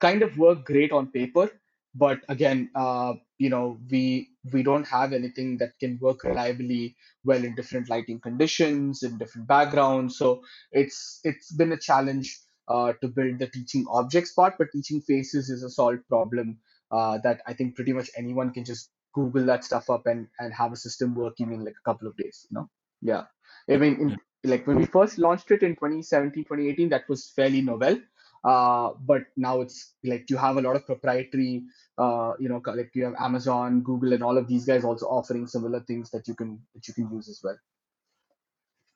kind 0.00 0.22
of 0.22 0.36
work 0.36 0.64
great 0.64 0.90
on 0.90 1.12
paper, 1.12 1.50
but 1.94 2.20
again 2.28 2.70
uh, 2.74 3.12
you 3.38 3.50
know 3.50 3.78
we 3.90 4.30
we 4.52 4.62
don't 4.62 4.86
have 4.86 5.12
anything 5.12 5.58
that 5.58 5.78
can 5.78 5.98
work 6.00 6.24
reliably 6.24 6.96
well 7.24 7.44
in 7.44 7.54
different 7.54 7.88
lighting 7.88 8.20
conditions 8.20 9.02
in 9.02 9.18
different 9.18 9.46
backgrounds. 9.46 10.16
So 10.16 10.42
it's 10.70 11.20
it's 11.24 11.52
been 11.52 11.72
a 11.72 11.78
challenge 11.78 12.38
uh, 12.68 12.92
to 13.00 13.08
build 13.08 13.38
the 13.38 13.46
teaching 13.48 13.86
objects 13.90 14.32
part 14.32 14.54
but 14.58 14.68
teaching 14.72 15.00
faces 15.00 15.50
is 15.50 15.62
a 15.62 15.70
solved 15.70 16.06
problem 16.08 16.58
uh, 16.90 17.18
that 17.18 17.40
i 17.46 17.52
think 17.52 17.74
pretty 17.74 17.92
much 17.92 18.10
anyone 18.16 18.52
can 18.52 18.64
just 18.64 18.90
google 19.14 19.44
that 19.44 19.64
stuff 19.64 19.90
up 19.90 20.06
and 20.06 20.28
and 20.38 20.54
have 20.54 20.72
a 20.72 20.76
system 20.76 21.14
working 21.14 21.52
in 21.52 21.64
like 21.64 21.74
a 21.80 21.90
couple 21.90 22.08
of 22.08 22.16
days 22.16 22.46
you 22.50 22.56
know? 22.56 22.68
Yeah. 23.02 23.24
I 23.68 23.76
mean 23.76 23.94
in, 24.00 24.16
like 24.44 24.66
when 24.66 24.76
we 24.76 24.86
first 24.86 25.18
launched 25.18 25.50
it 25.50 25.62
in 25.62 25.74
2017 25.74 26.44
2018 26.44 26.88
that 26.90 27.08
was 27.08 27.32
fairly 27.36 27.60
novel 27.60 27.98
uh, 28.44 28.90
but 29.00 29.22
now 29.36 29.60
it's 29.60 29.94
like 30.04 30.28
you 30.28 30.36
have 30.36 30.56
a 30.56 30.60
lot 30.60 30.76
of 30.76 30.86
proprietary 30.86 31.62
uh, 31.98 32.32
you 32.38 32.48
know 32.48 32.60
like 32.66 32.90
you 32.94 33.04
have 33.04 33.14
amazon 33.20 33.82
google 33.82 34.12
and 34.12 34.22
all 34.22 34.36
of 34.36 34.48
these 34.48 34.64
guys 34.64 34.84
also 34.84 35.06
offering 35.06 35.46
similar 35.46 35.80
things 35.80 36.10
that 36.10 36.26
you 36.26 36.34
can 36.34 36.60
that 36.74 36.86
you 36.88 36.94
can 36.94 37.10
use 37.12 37.28
as 37.28 37.40
well. 37.42 37.56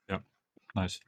Yeah. 0.09 0.19
Nice. 0.75 1.01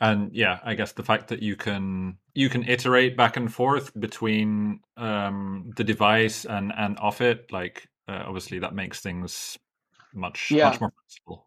And 0.00 0.34
yeah 0.34 0.58
i 0.64 0.74
guess 0.74 0.92
the 0.92 1.02
fact 1.02 1.28
that 1.28 1.42
you 1.42 1.56
can 1.56 2.18
you 2.34 2.48
can 2.48 2.64
iterate 2.64 3.16
back 3.16 3.36
and 3.36 3.52
forth 3.52 3.98
between 3.98 4.80
um, 4.96 5.72
the 5.76 5.84
device 5.84 6.44
and 6.44 6.72
and 6.76 6.98
off 6.98 7.20
it 7.20 7.50
like 7.52 7.88
uh, 8.08 8.24
obviously 8.26 8.58
that 8.58 8.74
makes 8.74 9.00
things 9.00 9.58
much 10.14 10.50
yeah. 10.50 10.68
much 10.68 10.80
more 10.80 10.92
flexible 10.98 11.46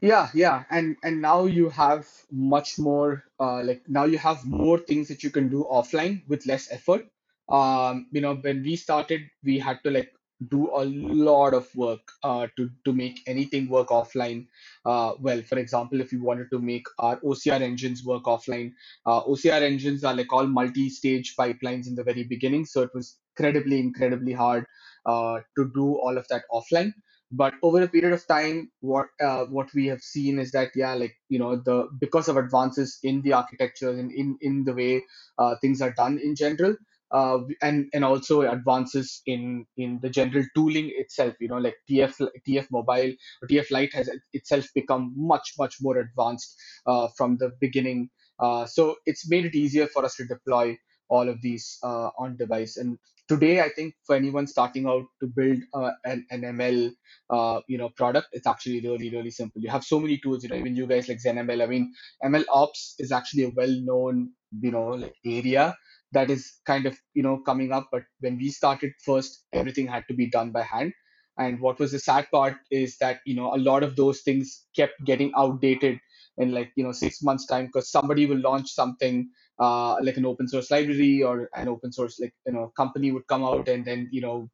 yeah 0.00 0.28
yeah. 0.34 0.64
And 0.70 0.96
and 1.02 1.20
now 1.22 1.44
you 1.46 1.68
have 1.70 2.06
much 2.30 2.78
more 2.78 3.24
uh, 3.40 3.62
like 3.62 3.82
now 3.88 4.04
you 4.04 4.18
have 4.18 4.44
more 4.46 4.78
things 4.78 5.08
that 5.08 5.22
you 5.22 5.30
can 5.30 5.48
do 5.48 5.66
offline 5.70 6.22
with 6.28 6.46
less 6.46 6.70
effort. 6.72 7.06
Um 7.48 8.06
you 8.12 8.20
know 8.20 8.34
when 8.36 8.62
we 8.62 8.76
started 8.76 9.22
we 9.44 9.58
had 9.58 9.82
to 9.84 9.90
like 9.90 10.12
do 10.50 10.70
a 10.74 10.84
lot 10.84 11.52
of 11.54 11.68
work 11.76 12.00
uh, 12.24 12.46
to 12.56 12.70
to 12.86 12.92
make 12.92 13.20
anything 13.26 13.68
work 13.68 13.88
offline. 13.88 14.46
Uh, 14.86 15.12
well 15.20 15.42
for 15.42 15.58
example 15.58 16.00
if 16.00 16.12
you 16.12 16.22
wanted 16.22 16.50
to 16.52 16.58
make 16.60 16.86
our 16.98 17.18
ocr 17.20 17.60
engines 17.60 18.04
work 18.04 18.24
offline 18.24 18.72
uh, 19.06 19.22
ocr 19.24 19.60
engines 19.70 20.04
are 20.04 20.14
like 20.14 20.32
all 20.32 20.46
multi-stage 20.46 21.34
pipelines 21.38 21.88
in 21.88 21.94
the 21.96 22.04
very 22.04 22.24
beginning. 22.24 22.64
So 22.66 22.82
it 22.82 22.90
was 22.94 23.18
incredibly 23.36 23.80
incredibly 23.80 24.32
hard 24.32 24.66
uh, 25.06 25.40
to 25.58 25.70
do 25.74 25.94
all 25.96 26.16
of 26.18 26.26
that 26.28 26.44
offline 26.52 26.92
but 27.32 27.54
over 27.62 27.82
a 27.82 27.88
period 27.88 28.12
of 28.12 28.26
time 28.26 28.70
what 28.80 29.06
uh, 29.22 29.44
what 29.46 29.68
we 29.74 29.86
have 29.86 30.00
seen 30.00 30.38
is 30.38 30.50
that 30.52 30.70
yeah 30.74 30.94
like 30.94 31.14
you 31.28 31.38
know 31.38 31.56
the 31.56 31.88
because 32.00 32.28
of 32.28 32.36
advances 32.36 32.98
in 33.02 33.22
the 33.22 33.32
architecture 33.32 33.90
and 33.90 34.12
in 34.12 34.36
in 34.40 34.64
the 34.64 34.74
way 34.74 35.02
uh, 35.38 35.54
things 35.60 35.80
are 35.80 35.92
done 35.92 36.18
in 36.22 36.34
general 36.34 36.76
uh, 37.12 37.38
and 37.62 37.88
and 37.94 38.04
also 38.04 38.42
advances 38.42 39.22
in 39.26 39.66
in 39.76 39.98
the 40.02 40.08
general 40.10 40.44
tooling 40.54 40.90
itself 40.96 41.34
you 41.40 41.48
know 41.48 41.58
like 41.58 41.76
tf 41.88 42.14
tf 42.46 42.66
mobile 42.70 43.12
or 43.42 43.48
tf 43.48 43.70
lite 43.70 43.92
has 43.94 44.10
itself 44.32 44.66
become 44.74 45.12
much 45.16 45.54
much 45.58 45.76
more 45.80 45.98
advanced 45.98 46.56
uh, 46.86 47.08
from 47.16 47.36
the 47.38 47.50
beginning. 47.60 48.10
Uh, 48.38 48.64
so 48.66 48.96
it's 49.06 49.28
made 49.28 49.44
it 49.44 49.54
easier 49.54 49.86
for 49.86 50.04
us 50.04 50.16
to 50.16 50.24
deploy 50.24 50.76
all 51.10 51.28
of 51.28 51.42
these 51.42 51.78
uh, 51.82 52.10
on 52.18 52.36
device. 52.38 52.78
And 52.78 52.98
today, 53.28 53.60
I 53.60 53.68
think 53.70 53.94
for 54.06 54.16
anyone 54.16 54.46
starting 54.46 54.86
out 54.86 55.04
to 55.20 55.28
build 55.28 55.58
uh, 55.74 55.92
an, 56.04 56.26
an 56.30 56.42
ML, 56.42 56.92
uh, 57.30 57.60
you 57.68 57.78
know, 57.78 57.90
product, 57.90 58.28
it's 58.32 58.46
actually 58.46 58.80
really, 58.80 59.10
really 59.10 59.30
simple. 59.30 59.62
You 59.62 59.70
have 59.70 59.84
so 59.84 60.00
many 60.00 60.18
tools, 60.18 60.42
you 60.44 60.50
know, 60.50 60.56
even 60.56 60.76
you 60.76 60.86
guys 60.86 61.08
like 61.08 61.18
ZenML. 61.24 61.62
I 61.62 61.66
mean, 61.66 61.92
ML 62.24 62.44
Ops 62.50 62.96
is 62.98 63.12
actually 63.12 63.44
a 63.44 63.50
well-known, 63.50 64.32
you 64.60 64.70
know, 64.72 64.88
like 64.90 65.16
area. 65.26 65.76
that 66.12 66.30
is 66.30 66.60
kind 66.66 66.86
of 66.86 66.96
you 67.14 67.22
know 67.22 67.38
coming 67.48 67.72
up 67.72 67.88
but 67.92 68.02
when 68.20 68.36
we 68.38 68.48
started 68.50 68.92
first 69.04 69.44
everything 69.52 69.86
had 69.86 70.04
to 70.08 70.14
be 70.14 70.26
done 70.36 70.50
by 70.56 70.62
hand 70.62 70.92
and 71.38 71.60
what 71.60 71.78
was 71.78 71.92
the 71.92 71.98
sad 71.98 72.26
part 72.32 72.56
is 72.70 72.96
that 72.98 73.20
you 73.24 73.34
know 73.36 73.54
a 73.54 73.60
lot 73.68 73.82
of 73.82 73.96
those 73.96 74.20
things 74.22 74.66
kept 74.76 74.94
getting 75.04 75.32
outdated 75.36 75.98
in 76.38 76.52
like 76.52 76.72
you 76.76 76.84
know 76.84 76.92
six 76.92 77.22
months 77.22 77.46
time 77.46 77.66
because 77.66 77.90
somebody 77.90 78.26
will 78.26 78.40
launch 78.48 78.70
something 78.70 79.28
uh, 79.60 79.96
like 80.02 80.16
an 80.16 80.26
open 80.26 80.48
source 80.48 80.70
library 80.70 81.22
or 81.22 81.48
an 81.54 81.68
open 81.68 81.92
source 81.92 82.18
like 82.18 82.34
you 82.46 82.52
know 82.52 82.72
company 82.76 83.12
would 83.12 83.26
come 83.26 83.44
out 83.44 83.68
and 83.68 83.84
then 83.84 84.08
you 84.10 84.20
know 84.20 84.48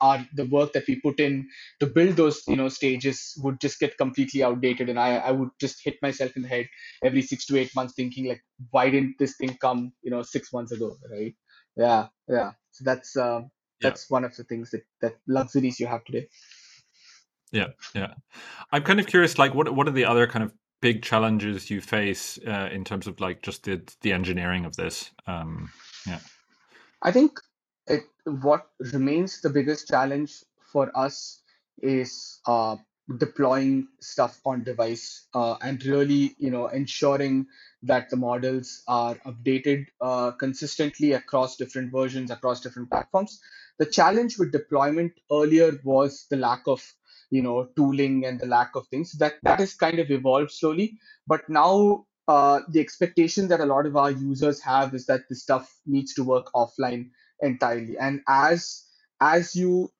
our 0.00 0.26
the 0.34 0.46
work 0.46 0.72
that 0.72 0.86
we 0.88 0.96
put 1.00 1.20
in 1.20 1.48
to 1.78 1.86
build 1.86 2.16
those 2.16 2.42
you 2.48 2.56
know 2.56 2.68
stages 2.68 3.38
would 3.42 3.60
just 3.60 3.78
get 3.78 3.96
completely 3.96 4.42
outdated. 4.42 4.88
And 4.88 4.98
i 4.98 5.16
i 5.16 5.30
would 5.30 5.50
just 5.60 5.82
hit 5.84 5.96
myself 6.02 6.36
in 6.36 6.42
the 6.42 6.48
head 6.48 6.68
every 7.04 7.22
six 7.22 7.46
to 7.46 7.58
eight 7.58 7.74
months 7.74 7.94
thinking 7.94 8.28
like 8.28 8.42
why 8.70 8.90
didn't 8.90 9.16
this 9.18 9.36
thing 9.36 9.56
come 9.60 9.92
you 10.02 10.10
know 10.10 10.22
six 10.22 10.52
months 10.52 10.72
ago 10.72 10.96
right? 11.10 11.34
Yeah 11.76 12.08
yeah. 12.28 12.52
So 12.72 12.84
that's 12.84 13.16
uh, 13.16 13.42
that's 13.80 14.06
yeah. 14.08 14.14
one 14.14 14.24
of 14.24 14.36
the 14.36 14.44
things 14.44 14.70
that 14.70 14.84
that 15.00 15.16
luxuries 15.26 15.80
you 15.80 15.86
have 15.86 16.04
today. 16.04 16.28
Yeah 17.52 17.68
yeah. 17.94 18.14
I'm 18.72 18.82
kind 18.82 19.00
of 19.00 19.06
curious 19.06 19.38
like 19.38 19.54
what 19.54 19.72
what 19.74 19.86
are 19.88 19.92
the 19.92 20.04
other 20.04 20.26
kind 20.26 20.44
of 20.44 20.52
big 20.80 21.02
challenges 21.02 21.70
you 21.70 21.80
face 21.80 22.38
uh, 22.46 22.68
in 22.72 22.84
terms 22.84 23.06
of 23.06 23.20
like 23.20 23.42
just 23.42 23.64
the 23.64 23.80
the 24.00 24.12
engineering 24.12 24.64
of 24.64 24.76
this 24.76 25.10
um 25.26 25.70
yeah. 26.06 26.20
I 27.02 27.12
think 27.12 27.38
it 27.86 28.04
what 28.24 28.66
remains 28.92 29.40
the 29.40 29.50
biggest 29.50 29.88
challenge 29.88 30.44
for 30.72 30.90
us 30.94 31.42
is 31.82 32.40
uh, 32.46 32.76
deploying 33.18 33.88
stuff 34.00 34.40
on 34.44 34.62
device 34.62 35.26
uh, 35.34 35.56
and 35.62 35.84
really 35.84 36.34
you 36.38 36.50
know 36.50 36.68
ensuring 36.68 37.46
that 37.82 38.10
the 38.10 38.16
models 38.16 38.82
are 38.86 39.14
updated 39.26 39.86
uh, 40.00 40.30
consistently 40.32 41.12
across 41.12 41.56
different 41.56 41.90
versions 41.90 42.30
across 42.30 42.60
different 42.60 42.90
platforms. 42.90 43.40
The 43.78 43.86
challenge 43.86 44.38
with 44.38 44.52
deployment 44.52 45.12
earlier 45.32 45.80
was 45.82 46.26
the 46.28 46.36
lack 46.36 46.62
of 46.66 46.82
you 47.30 47.42
know 47.42 47.68
tooling 47.76 48.24
and 48.26 48.40
the 48.40 48.46
lack 48.46 48.74
of 48.74 48.86
things 48.88 49.12
that 49.12 49.34
that 49.42 49.60
has 49.60 49.74
kind 49.74 49.98
of 49.98 50.10
evolved 50.10 50.50
slowly 50.50 50.98
but 51.26 51.48
now 51.48 52.04
uh, 52.28 52.60
the 52.68 52.78
expectation 52.80 53.48
that 53.48 53.60
a 53.60 53.66
lot 53.66 53.86
of 53.86 53.96
our 53.96 54.12
users 54.12 54.60
have 54.60 54.94
is 54.94 55.06
that 55.06 55.22
this 55.28 55.42
stuff 55.42 55.74
needs 55.84 56.14
to 56.14 56.22
work 56.22 56.46
offline 56.54 57.10
entirely. 57.42 57.98
And 57.98 58.20
as 58.28 58.84
as 59.20 59.56
you 59.56 59.90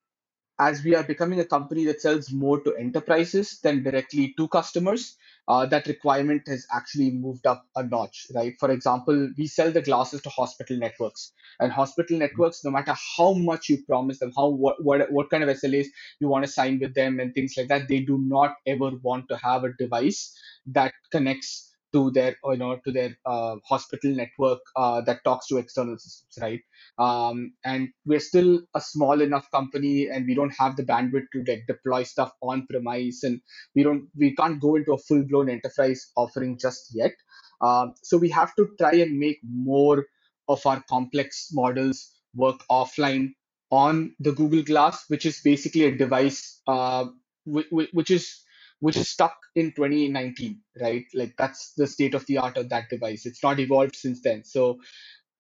as 0.61 0.85
we 0.85 0.95
are 0.95 1.03
becoming 1.03 1.41
a 1.41 1.45
company 1.45 1.85
that 1.87 2.03
sells 2.03 2.31
more 2.31 2.61
to 2.61 2.77
enterprises 2.77 3.59
than 3.63 3.83
directly 3.83 4.35
to 4.37 4.47
customers, 4.49 5.17
uh, 5.49 5.67
that 5.67 5.87
requirement 5.87 6.47
has 6.47 6.67
actually 6.73 7.11
moved 7.11 7.47
up 7.47 7.65
a 7.77 7.83
notch, 7.83 8.27
right? 8.35 8.55
For 8.61 8.71
example, 8.71 9.31
we 9.39 9.47
sell 9.47 9.73
the 9.73 9.83
glasses 9.83 10.23
to 10.23 10.29
hospital 10.31 10.77
networks, 10.77 11.33
and 11.61 11.73
hospital 11.73 12.19
networks, 12.19 12.65
no 12.65 12.71
matter 12.71 12.95
how 13.17 13.33
much 13.33 13.71
you 13.71 13.79
promise 13.87 14.19
them, 14.21 14.33
how 14.37 14.49
what 14.51 14.85
what, 14.85 15.11
what 15.11 15.31
kind 15.31 15.43
of 15.43 15.49
SLAs 15.49 15.87
you 16.21 16.29
want 16.29 16.45
to 16.45 16.53
sign 16.53 16.79
with 16.79 16.95
them, 16.95 17.21
and 17.21 17.35
things 17.35 17.55
like 17.57 17.69
that, 17.69 17.89
they 17.89 18.01
do 18.01 18.19
not 18.19 18.55
ever 18.67 18.91
want 19.03 19.29
to 19.31 19.37
have 19.39 19.65
a 19.65 19.73
device 19.79 20.39
that 20.67 20.93
connects 21.11 21.70
to 21.93 22.11
their 22.13 22.37
you 22.45 22.57
know 22.57 22.79
to 22.85 22.93
their 22.93 23.17
uh, 23.27 23.57
hospital 23.69 24.11
network 24.11 24.61
uh, 24.77 25.01
that 25.03 25.25
talks 25.25 25.47
to 25.49 25.59
external 25.59 25.99
systems 25.99 26.39
right? 26.41 26.61
Um, 26.99 27.53
and 27.65 27.89
we're 28.07 28.21
still 28.21 28.61
a 28.75 28.81
small 28.81 29.21
enough 29.21 29.51
company 29.51 30.09
and 30.09 30.27
we 30.27 30.35
don't 30.35 30.55
have 30.59 30.77
the 30.77 30.85
bandwidth 30.85 31.27
to 31.33 31.45
like 31.47 31.65
deploy 31.67 32.03
stuff 32.05 32.33
on 32.43 32.67
premise 32.71 33.23
and 33.25 33.41
we 33.75 33.83
don't 33.83 34.09
we 34.17 34.35
can't 34.35 34.61
go 34.61 34.77
into 34.77 34.93
a 34.93 34.99
full 34.99 35.23
blown 35.25 35.49
enterprise 35.51 36.11
offering 36.17 36.59
just 36.59 36.91
yet. 36.95 37.13
Um, 37.61 37.95
so 38.03 38.17
we 38.17 38.31
have 38.31 38.55
to 38.57 38.69
try 38.79 38.93
and 38.93 39.19
make 39.19 39.39
more 39.45 40.07
of 40.49 40.65
our 40.67 40.83
complex 40.89 41.49
models 41.53 42.11
work 42.35 42.61
offline 42.71 43.31
on 43.71 44.15
the 44.19 44.33
google 44.33 44.63
glass 44.63 45.05
which 45.09 45.25
is 45.27 45.41
basically 45.45 45.85
a 45.85 45.97
device 45.97 46.61
uh, 46.67 47.07
which, 47.45 47.67
which 47.93 48.11
is 48.11 48.41
which 48.81 48.97
is 48.97 49.09
stuck 49.11 49.37
in 49.55 49.73
2019, 49.73 50.61
right? 50.81 51.05
Like 51.15 51.35
that's 51.39 51.75
the 51.75 51.87
state 51.87 52.15
of 52.15 52.27
the 52.27 52.39
art 52.39 52.57
of 52.59 52.69
that 52.71 52.91
device. 52.91 53.27
It's 53.27 53.43
not 53.43 53.61
evolved 53.61 53.97
since 53.97 54.23
then. 54.23 54.45
So 54.45 54.81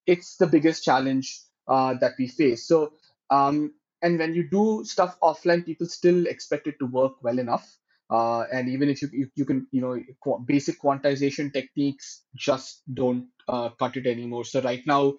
it's 0.06 0.36
the 0.36 0.46
biggest 0.46 0.84
challenge 0.84 1.40
uh, 1.68 1.94
that 1.94 2.14
we 2.18 2.28
face. 2.28 2.66
So 2.66 2.94
um, 3.30 3.74
and 4.02 4.18
when 4.18 4.34
you 4.34 4.48
do 4.48 4.82
stuff 4.84 5.18
offline, 5.22 5.64
people 5.64 5.86
still 5.86 6.26
expect 6.26 6.66
it 6.66 6.76
to 6.80 6.86
work 6.86 7.22
well 7.22 7.38
enough. 7.38 7.76
Uh, 8.10 8.42
and 8.52 8.68
even 8.68 8.88
if 8.88 9.02
you, 9.02 9.08
you, 9.12 9.30
you 9.36 9.44
can 9.44 9.66
you 9.70 9.80
know 9.80 9.98
basic 10.46 10.80
quantization 10.80 11.52
techniques 11.52 12.22
just 12.36 12.82
don't 12.92 13.28
uh, 13.48 13.68
cut 13.70 13.96
it 13.96 14.06
anymore. 14.06 14.44
So 14.44 14.60
right 14.62 14.82
now 14.86 15.14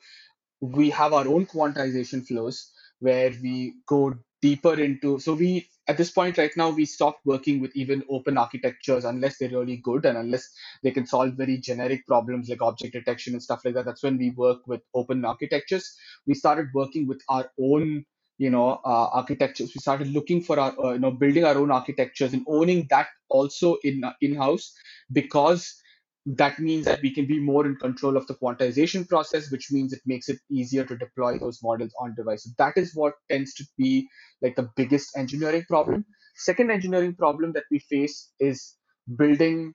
we 0.62 0.89
have 0.91 1.13
our 1.13 1.27
own 1.27 1.45
quantization 1.45 2.25
flows 2.27 2.71
where 2.99 3.31
we 3.41 3.75
go 3.88 4.13
deeper 4.41 4.73
into 4.79 5.19
so 5.19 5.34
we 5.34 5.67
at 5.88 5.98
this 5.98 6.12
point 6.12 6.38
right 6.38 6.56
now 6.56 6.70
we 6.70 6.86
stopped 6.86 7.26
working 7.26 7.60
with 7.60 7.76
even 7.76 8.04
open 8.10 8.38
architectures 8.38 9.06
unless 9.06 9.38
they're 9.38 9.50
really 9.50 9.78
good 9.78 10.06
and 10.06 10.17
unless 10.17 10.50
they 10.84 10.91
can 10.91 11.06
solve 11.06 11.34
very 11.34 11.58
generic 11.58 12.06
problems 12.08 12.50
like 12.50 12.62
object 12.62 12.94
detection 12.94 13.34
and 13.34 13.44
stuff 13.44 13.65
like 13.65 13.74
that. 13.74 13.86
That's 13.86 14.04
when 14.04 14.17
we 14.17 14.30
work 14.32 14.60
with 14.67 14.82
open 14.94 15.26
architectures. 15.26 15.98
We 16.28 16.36
started 16.36 16.67
working 16.74 17.08
with 17.08 17.22
our 17.30 17.50
own 17.60 18.06
you 18.38 18.50
know 18.50 18.80
uh, 18.86 19.10
architectures. 19.13 19.72
We 19.76 19.82
started 19.82 20.08
looking 20.08 20.41
for 20.41 20.60
our 20.60 20.74
uh, 20.84 20.94
you 20.94 21.00
know 21.00 21.12
building 21.12 21.46
our 21.46 21.58
own 21.58 21.72
architectures 21.72 22.34
and 22.34 22.46
owning 22.48 22.88
that 22.89 23.08
also 23.30 23.78
in 23.84 24.04
in 24.22 24.36
house 24.36 24.74
because 25.12 25.81
that 26.25 26.60
means 26.60 26.86
that 26.88 27.01
we 27.01 27.13
can 27.13 27.25
be 27.27 27.39
more 27.39 27.65
in 27.65 27.75
control 27.77 28.15
of 28.17 28.27
the 28.27 28.36
quantization 28.36 29.07
process, 29.07 29.51
which 29.51 29.71
means 29.71 29.91
it 29.93 30.01
makes 30.05 30.29
it 30.29 30.39
easier 30.51 30.86
to 30.86 30.97
deploy 30.97 31.38
those 31.39 31.60
models 31.63 31.93
on 31.99 32.15
device. 32.15 32.43
So 32.43 32.51
that 32.60 32.77
is 32.77 32.95
what 32.95 33.13
tends 33.29 33.53
to 33.55 33.65
be 33.77 34.07
like 34.41 34.55
the 34.55 34.69
biggest 34.75 35.17
engineering 35.17 35.63
problem. 35.67 36.05
Second 36.36 36.71
engineering 36.71 37.15
problem 37.15 37.53
that 37.53 37.65
we 37.71 37.79
face 37.79 38.31
is 38.39 38.75
building 39.17 39.73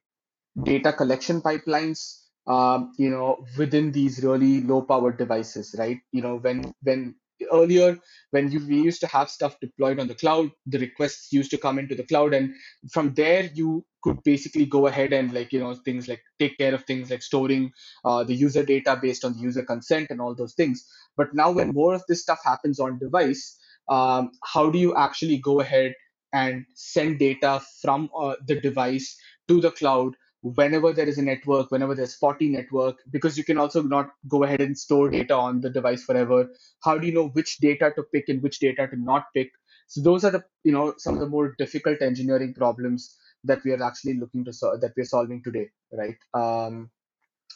data 0.63 0.93
collection 0.93 1.41
pipelines 1.43 2.23
um, 2.47 2.93
you 2.99 3.11
know 3.11 3.45
within 3.59 3.93
these 3.93 4.23
really 4.25 4.61
low 4.63 4.83
powered 4.83 5.19
devices 5.19 5.75
right 5.79 5.99
you 6.13 6.23
know 6.23 6.37
when 6.37 6.73
when 6.83 7.15
earlier 7.53 7.99
when 8.31 8.51
you, 8.51 8.65
we 8.67 8.81
used 8.81 9.01
to 9.01 9.07
have 9.07 9.31
stuff 9.31 9.59
deployed 9.61 9.99
on 10.01 10.09
the 10.09 10.15
cloud 10.15 10.51
the 10.67 10.79
requests 10.79 11.33
used 11.33 11.51
to 11.51 11.59
come 11.59 11.79
into 11.79 11.95
the 11.95 12.05
cloud 12.05 12.35
and 12.35 12.53
from 12.91 13.13
there 13.15 13.51
you 13.55 13.85
could 14.03 14.23
basically 14.23 14.65
go 14.65 14.87
ahead 14.87 15.13
and 15.13 15.33
like 15.33 15.53
you 15.53 15.61
know 15.61 15.75
things 15.75 16.09
like 16.09 16.23
take 16.39 16.57
care 16.59 16.75
of 16.75 16.85
things 16.85 17.11
like 17.11 17.23
storing 17.23 17.71
uh, 18.05 18.23
the 18.25 18.35
user 18.35 18.65
data 18.65 18.99
based 19.01 19.25
on 19.25 19.33
the 19.35 19.41
user 19.41 19.65
consent 19.65 20.09
and 20.11 20.21
all 20.21 20.35
those 20.35 20.55
things. 20.55 20.87
But 21.17 21.35
now 21.35 21.51
when 21.51 21.71
more 21.71 21.95
of 21.95 22.05
this 22.09 22.23
stuff 22.23 22.41
happens 22.45 22.79
on 22.79 22.99
device 22.99 23.59
um, 23.89 24.31
how 24.45 24.71
do 24.71 24.79
you 24.79 24.95
actually 24.97 25.39
go 25.39 25.61
ahead 25.61 25.95
and 26.33 26.65
send 26.75 27.19
data 27.19 27.63
from 27.83 28.11
uh, 28.19 28.35
the 28.47 28.61
device 28.61 29.17
to 29.49 29.61
the 29.61 29.71
cloud 29.71 30.15
whenever 30.55 30.93
there 30.93 31.09
is 31.09 31.19
a 31.19 31.23
network, 31.23 31.71
whenever 31.71 31.95
there's 31.95 32.15
spotty 32.15 32.49
network, 32.49 32.97
because 33.11 33.37
you 33.37 33.45
can 33.45 33.59
also 33.59 33.83
not 33.83 34.11
go 34.29 34.45
ahead 34.45 34.61
and 34.61 34.79
store 34.79 35.11
data 35.11 35.35
on 35.35 35.61
the 35.61 35.71
device 35.71 36.05
forever. 36.05 36.49
How 36.83 36.99
do 36.99 37.07
you 37.07 37.15
know 37.15 37.29
which 37.29 37.59
data 37.59 37.93
to 37.97 38.03
pick 38.15 38.29
and 38.29 38.43
which 38.43 38.59
data 38.59 38.87
to 38.89 38.97
not 38.97 39.27
pick? 39.35 39.51
So 39.89 40.03
those 40.03 40.25
are 40.25 40.31
the 40.31 40.45
you 40.65 40.73
know 40.73 40.95
some 40.99 41.15
of 41.15 41.21
the 41.21 41.29
more 41.29 41.55
difficult 41.59 42.03
engineering 42.03 42.55
problems 42.55 43.17
that 43.45 43.63
we 43.65 43.73
are 43.73 43.83
actually 43.83 44.15
looking 44.15 44.45
to 44.45 44.53
solve 44.53 44.81
that 44.81 44.93
we're 44.97 45.05
solving 45.05 45.43
today, 45.43 45.71
right? 45.93 46.17
Um, 46.35 46.91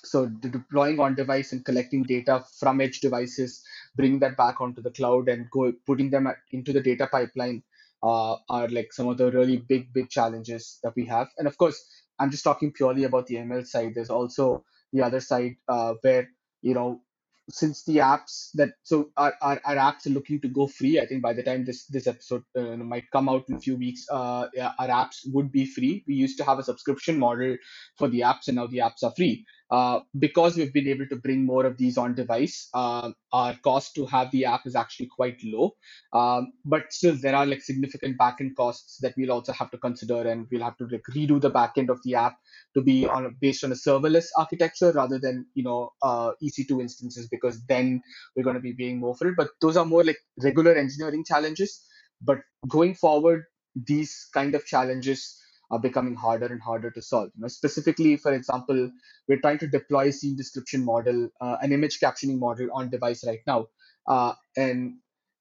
so 0.05 0.27
deploying 0.27 0.99
on 1.01 1.15
device 1.15 1.53
and 1.53 1.65
collecting 1.65 2.05
data 2.05 2.45
from 2.59 2.81
edge 2.81 3.01
devices, 3.01 3.63
bringing 3.97 4.21
that 4.21 4.37
back 4.37 4.61
onto 4.61 4.81
the 4.81 4.91
cloud 4.91 5.29
and 5.29 5.51
go 5.51 5.73
putting 5.87 6.11
them 6.11 6.29
into 6.53 6.73
the 6.73 6.81
data 6.81 7.07
pipeline 7.07 7.63
uh, 8.03 8.37
are 8.49 8.69
like 8.69 8.93
some 8.93 9.09
of 9.09 9.19
the 9.19 9.31
really 9.31 9.59
big 9.59 9.93
big 9.93 10.09
challenges 10.09 10.79
that 10.83 10.95
we 10.97 11.05
have. 11.07 11.29
And 11.39 11.47
of 11.47 11.59
course, 11.59 11.85
I'm 12.21 12.31
just 12.31 12.45
talking 12.45 12.73
purely 12.73 13.05
about 13.05 13.27
the 13.27 13.37
ML 13.37 13.67
side. 13.67 13.95
There's 13.95 14.11
also 14.11 14.65
the 14.93 15.03
other 15.03 15.21
side 15.21 15.57
uh, 15.69 15.95
where 16.03 16.29
you 16.63 16.75
know 16.75 17.01
since 17.49 17.85
the 17.85 17.97
apps 17.97 18.51
that 18.55 18.71
so 18.83 19.11
our, 19.17 19.35
our, 19.43 19.61
our, 19.65 19.77
apps 19.77 20.07
are 20.07 20.11
looking 20.11 20.41
to 20.41 20.49
go 20.49 20.67
free 20.67 21.01
i 21.01 21.07
think 21.07 21.23
by 21.23 21.33
the 21.33 21.43
time 21.43 21.65
this 21.65 21.87
this 21.87 22.07
episode 22.07 22.45
uh, 22.57 22.77
might 22.77 23.11
come 23.11 23.29
out 23.29 23.45
in 23.49 23.57
a 23.57 23.61
few 23.61 23.77
weeks 23.77 24.07
uh, 24.11 24.47
our 24.79 24.89
apps 24.89 25.21
would 25.27 25.51
be 25.51 25.67
free 25.67 26.05
we 26.07 26.15
used 26.15 26.39
to 26.39 26.45
have 26.45 26.59
a 26.59 26.63
subscription 26.63 27.19
model 27.19 27.57
for 27.97 28.09
the 28.09 28.21
apps 28.21 28.49
and 28.49 28.57
now 28.57 28.67
the 28.67 28.79
apps 28.79 29.03
are 29.03 29.13
free 29.17 29.45
uh, 29.71 30.01
because 30.19 30.57
we've 30.57 30.73
been 30.73 30.89
able 30.89 31.07
to 31.07 31.17
bring 31.17 31.45
more 31.45 31.65
of 31.65 31.77
these 31.77 31.97
on 31.97 32.15
device, 32.15 32.69
uh, 32.75 33.11
our 33.33 33.57
cost 33.63 33.95
to 33.95 34.05
have 34.07 34.31
the 34.33 34.45
app 34.45 34.67
is 34.67 34.75
actually 34.75 35.07
quite 35.07 35.39
low. 35.45 35.73
Um, 36.13 36.53
but 36.65 36.93
still, 36.93 37.15
there 37.15 37.37
are 37.37 37.47
like 37.47 37.63
significant 37.63 38.19
backend 38.19 38.57
costs 38.57 38.99
that 39.03 39.15
we'll 39.17 39.33
also 39.33 39.53
have 39.53 39.71
to 39.71 39.79
consider, 39.79 40.29
and 40.29 40.47
we'll 40.51 40.65
have 40.65 40.77
to 40.79 40.89
like 40.91 41.05
redo 41.15 41.41
the 41.41 41.51
backend 41.51 41.89
of 41.89 42.01
the 42.03 42.17
app 42.17 42.37
to 42.75 42.83
be 42.83 43.07
on 43.07 43.37
based 43.41 43.63
on 43.63 43.73
a 43.73 43.77
serverless 43.77 44.27
architecture 44.37 44.93
rather 44.93 45.19
than 45.19 45.47
you 45.55 45.63
know 45.63 45.93
uh, 46.03 46.33
EC2 46.43 46.81
instances, 46.81 47.29
because 47.29 47.65
then 47.67 48.03
we're 48.37 48.45
going 48.45 48.57
to 48.57 48.61
be 48.61 48.73
paying 48.73 48.99
more 48.99 49.15
for 49.15 49.29
it. 49.29 49.35
But 49.37 49.51
those 49.61 49.77
are 49.77 49.87
more 49.87 50.03
like 50.03 50.19
regular 50.43 50.75
engineering 50.75 51.25
challenges. 51.25 51.87
But 52.23 52.39
going 52.69 52.95
forward, 52.95 53.45
these 53.75 54.29
kind 54.35 54.55
of 54.55 54.67
challenges 54.67 55.40
are 55.71 55.79
becoming 55.79 56.15
harder 56.15 56.47
and 56.47 56.61
harder 56.61 56.91
to 56.91 57.03
solve. 57.03 57.31
You 57.37 57.43
know, 57.43 57.49
specifically, 57.49 58.17
for 58.17 58.33
example, 58.33 58.91
we're 59.29 59.41
trying 59.41 59.59
to 59.59 59.69
deploy 59.69 60.09
a 60.09 60.13
scene 60.13 60.37
description 60.37 60.85
model, 60.85 61.29
uh, 61.41 61.57
an 61.63 61.73
image 61.73 62.01
captioning 62.01 62.39
model 62.39 62.69
on 62.73 62.91
device 62.91 63.25
right 63.27 63.41
now, 63.47 63.67
uh, 64.07 64.33
and 64.57 64.95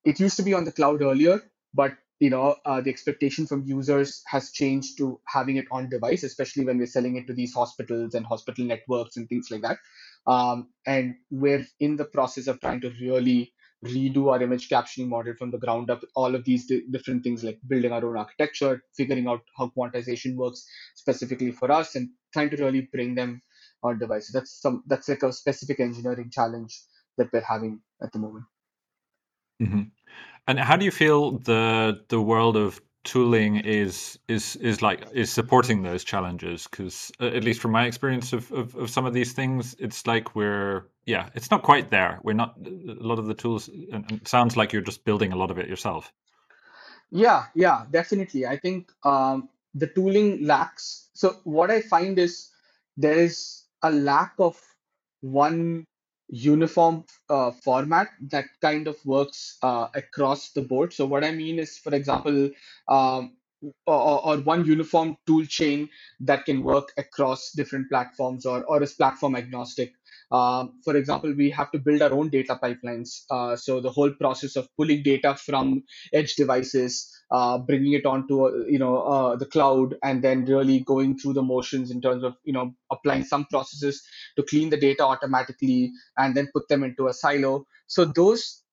it 0.03 0.19
used 0.19 0.37
to 0.37 0.43
be 0.43 0.53
on 0.53 0.65
the 0.65 0.71
cloud 0.71 1.01
earlier, 1.01 1.41
but 1.73 1.93
you 2.19 2.29
know 2.29 2.55
uh, 2.65 2.81
the 2.81 2.89
expectation 2.89 3.47
from 3.47 3.63
users 3.65 4.21
has 4.27 4.51
changed 4.51 4.97
to 4.97 5.19
having 5.25 5.57
it 5.57 5.65
on 5.71 5.89
device, 5.89 6.23
especially 6.23 6.65
when 6.65 6.77
we're 6.77 6.87
selling 6.87 7.15
it 7.15 7.27
to 7.27 7.33
these 7.33 7.53
hospitals 7.53 8.13
and 8.13 8.25
hospital 8.25 8.65
networks 8.65 9.17
and 9.17 9.27
things 9.29 9.49
like 9.49 9.61
that. 9.61 9.77
Um, 10.27 10.69
and 10.85 11.15
we're 11.31 11.65
in 11.79 11.95
the 11.95 12.05
process 12.05 12.47
of 12.47 12.59
trying 12.59 12.81
to 12.81 12.91
really 13.01 13.53
redo 13.85 14.31
our 14.31 14.41
image 14.41 14.69
captioning 14.69 15.07
model 15.07 15.33
from 15.37 15.51
the 15.51 15.57
ground 15.57 15.89
up. 15.89 16.03
All 16.15 16.35
of 16.35 16.43
these 16.43 16.67
di- 16.67 16.83
different 16.91 17.23
things 17.23 17.43
like 17.43 17.59
building 17.67 17.91
our 17.91 18.05
own 18.05 18.17
architecture, 18.17 18.83
figuring 18.95 19.27
out 19.27 19.41
how 19.57 19.71
quantization 19.77 20.35
works 20.35 20.65
specifically 20.95 21.51
for 21.51 21.71
us, 21.71 21.95
and 21.95 22.09
trying 22.33 22.49
to 22.49 22.57
really 22.57 22.89
bring 22.91 23.15
them 23.15 23.41
on 23.81 23.97
devices 23.97 24.31
that's 24.33 24.61
some 24.61 24.83
that's 24.87 25.07
like 25.07 25.23
a 25.23 25.31
specific 25.31 25.79
engineering 25.79 26.29
challenge 26.29 26.81
that 27.17 27.31
we're 27.31 27.41
having 27.41 27.79
at 28.01 28.11
the 28.11 28.19
moment. 28.19 28.45
Mm-hmm. 29.61 29.83
And 30.47 30.59
how 30.59 30.75
do 30.75 30.85
you 30.85 30.91
feel 30.91 31.37
the 31.39 32.01
the 32.09 32.21
world 32.21 32.57
of 32.57 32.81
tooling 33.03 33.57
is 33.57 34.19
is 34.27 34.55
is 34.57 34.81
like 34.81 35.05
is 35.13 35.31
supporting 35.31 35.83
those 35.83 36.03
challenges? 36.03 36.67
Because 36.67 37.11
uh, 37.19 37.27
at 37.27 37.43
least 37.43 37.61
from 37.61 37.71
my 37.71 37.85
experience 37.85 38.33
of, 38.33 38.51
of, 38.51 38.75
of 38.75 38.89
some 38.89 39.05
of 39.05 39.13
these 39.13 39.33
things, 39.33 39.75
it's 39.79 40.05
like 40.05 40.35
we're 40.35 40.85
yeah, 41.05 41.29
it's 41.33 41.51
not 41.51 41.63
quite 41.63 41.89
there. 41.89 42.19
We're 42.23 42.33
not 42.33 42.55
a 42.57 43.03
lot 43.03 43.19
of 43.19 43.25
the 43.25 43.33
tools. 43.33 43.69
And 43.91 44.21
sounds 44.25 44.57
like 44.57 44.73
you're 44.73 44.81
just 44.81 45.05
building 45.05 45.33
a 45.33 45.35
lot 45.35 45.51
of 45.51 45.57
it 45.57 45.67
yourself. 45.67 46.11
Yeah, 47.11 47.45
yeah, 47.55 47.85
definitely. 47.89 48.45
I 48.45 48.57
think 48.57 48.91
um, 49.03 49.49
the 49.73 49.87
tooling 49.87 50.45
lacks. 50.45 51.09
So 51.13 51.37
what 51.43 51.71
I 51.71 51.81
find 51.81 52.19
is 52.19 52.49
there 52.97 53.17
is 53.17 53.63
a 53.81 53.91
lack 53.91 54.33
of 54.37 54.59
one 55.21 55.85
uniform 56.29 57.03
uh, 57.29 57.51
format 57.51 58.09
that 58.29 58.45
kind 58.61 58.87
of 58.87 58.95
works 59.05 59.57
uh, 59.63 59.87
across 59.95 60.51
the 60.51 60.61
board. 60.61 60.93
So 60.93 61.05
what 61.05 61.23
I 61.23 61.31
mean 61.31 61.59
is, 61.59 61.77
for 61.77 61.93
example, 61.93 62.51
um, 62.87 63.35
or, 63.85 64.25
or 64.25 64.37
one 64.37 64.65
uniform 64.65 65.17
tool 65.27 65.45
chain 65.45 65.89
that 66.21 66.45
can 66.45 66.63
work 66.63 66.93
across 66.97 67.51
different 67.51 67.89
platforms 67.89 68.45
or, 68.45 68.63
or 68.63 68.81
is 68.81 68.93
platform 68.93 69.35
agnostic. 69.35 69.93
Um, 70.31 70.79
for 70.83 70.95
example, 70.95 71.33
we 71.33 71.49
have 71.49 71.71
to 71.71 71.79
build 71.79 72.01
our 72.01 72.13
own 72.13 72.29
data 72.29 72.57
pipelines. 72.61 73.23
Uh, 73.29 73.55
so 73.55 73.81
the 73.81 73.89
whole 73.89 74.11
process 74.11 74.55
of 74.55 74.69
pulling 74.77 75.03
data 75.03 75.35
from 75.35 75.83
edge 76.13 76.35
devices, 76.35 77.11
uh, 77.31 77.57
bringing 77.57 77.93
it 77.93 78.05
onto 78.05 78.45
uh, 78.47 78.65
you 78.67 78.79
know 78.79 79.01
uh, 79.01 79.35
the 79.35 79.45
cloud, 79.45 79.95
and 80.03 80.23
then 80.23 80.45
really 80.45 80.79
going 80.81 81.17
through 81.17 81.33
the 81.33 81.41
motions 81.41 81.91
in 81.91 82.01
terms 82.01 82.23
of 82.23 82.35
you 82.43 82.53
know 82.53 82.73
applying 82.91 83.23
some 83.23 83.45
processes 83.45 84.03
to 84.35 84.43
clean 84.43 84.69
the 84.69 84.77
data 84.77 85.03
automatically 85.03 85.91
and 86.17 86.35
then 86.35 86.49
put 86.53 86.67
them 86.67 86.83
into 86.83 87.07
a 87.07 87.13
silo. 87.13 87.65
So 87.87 88.05
those 88.05 88.63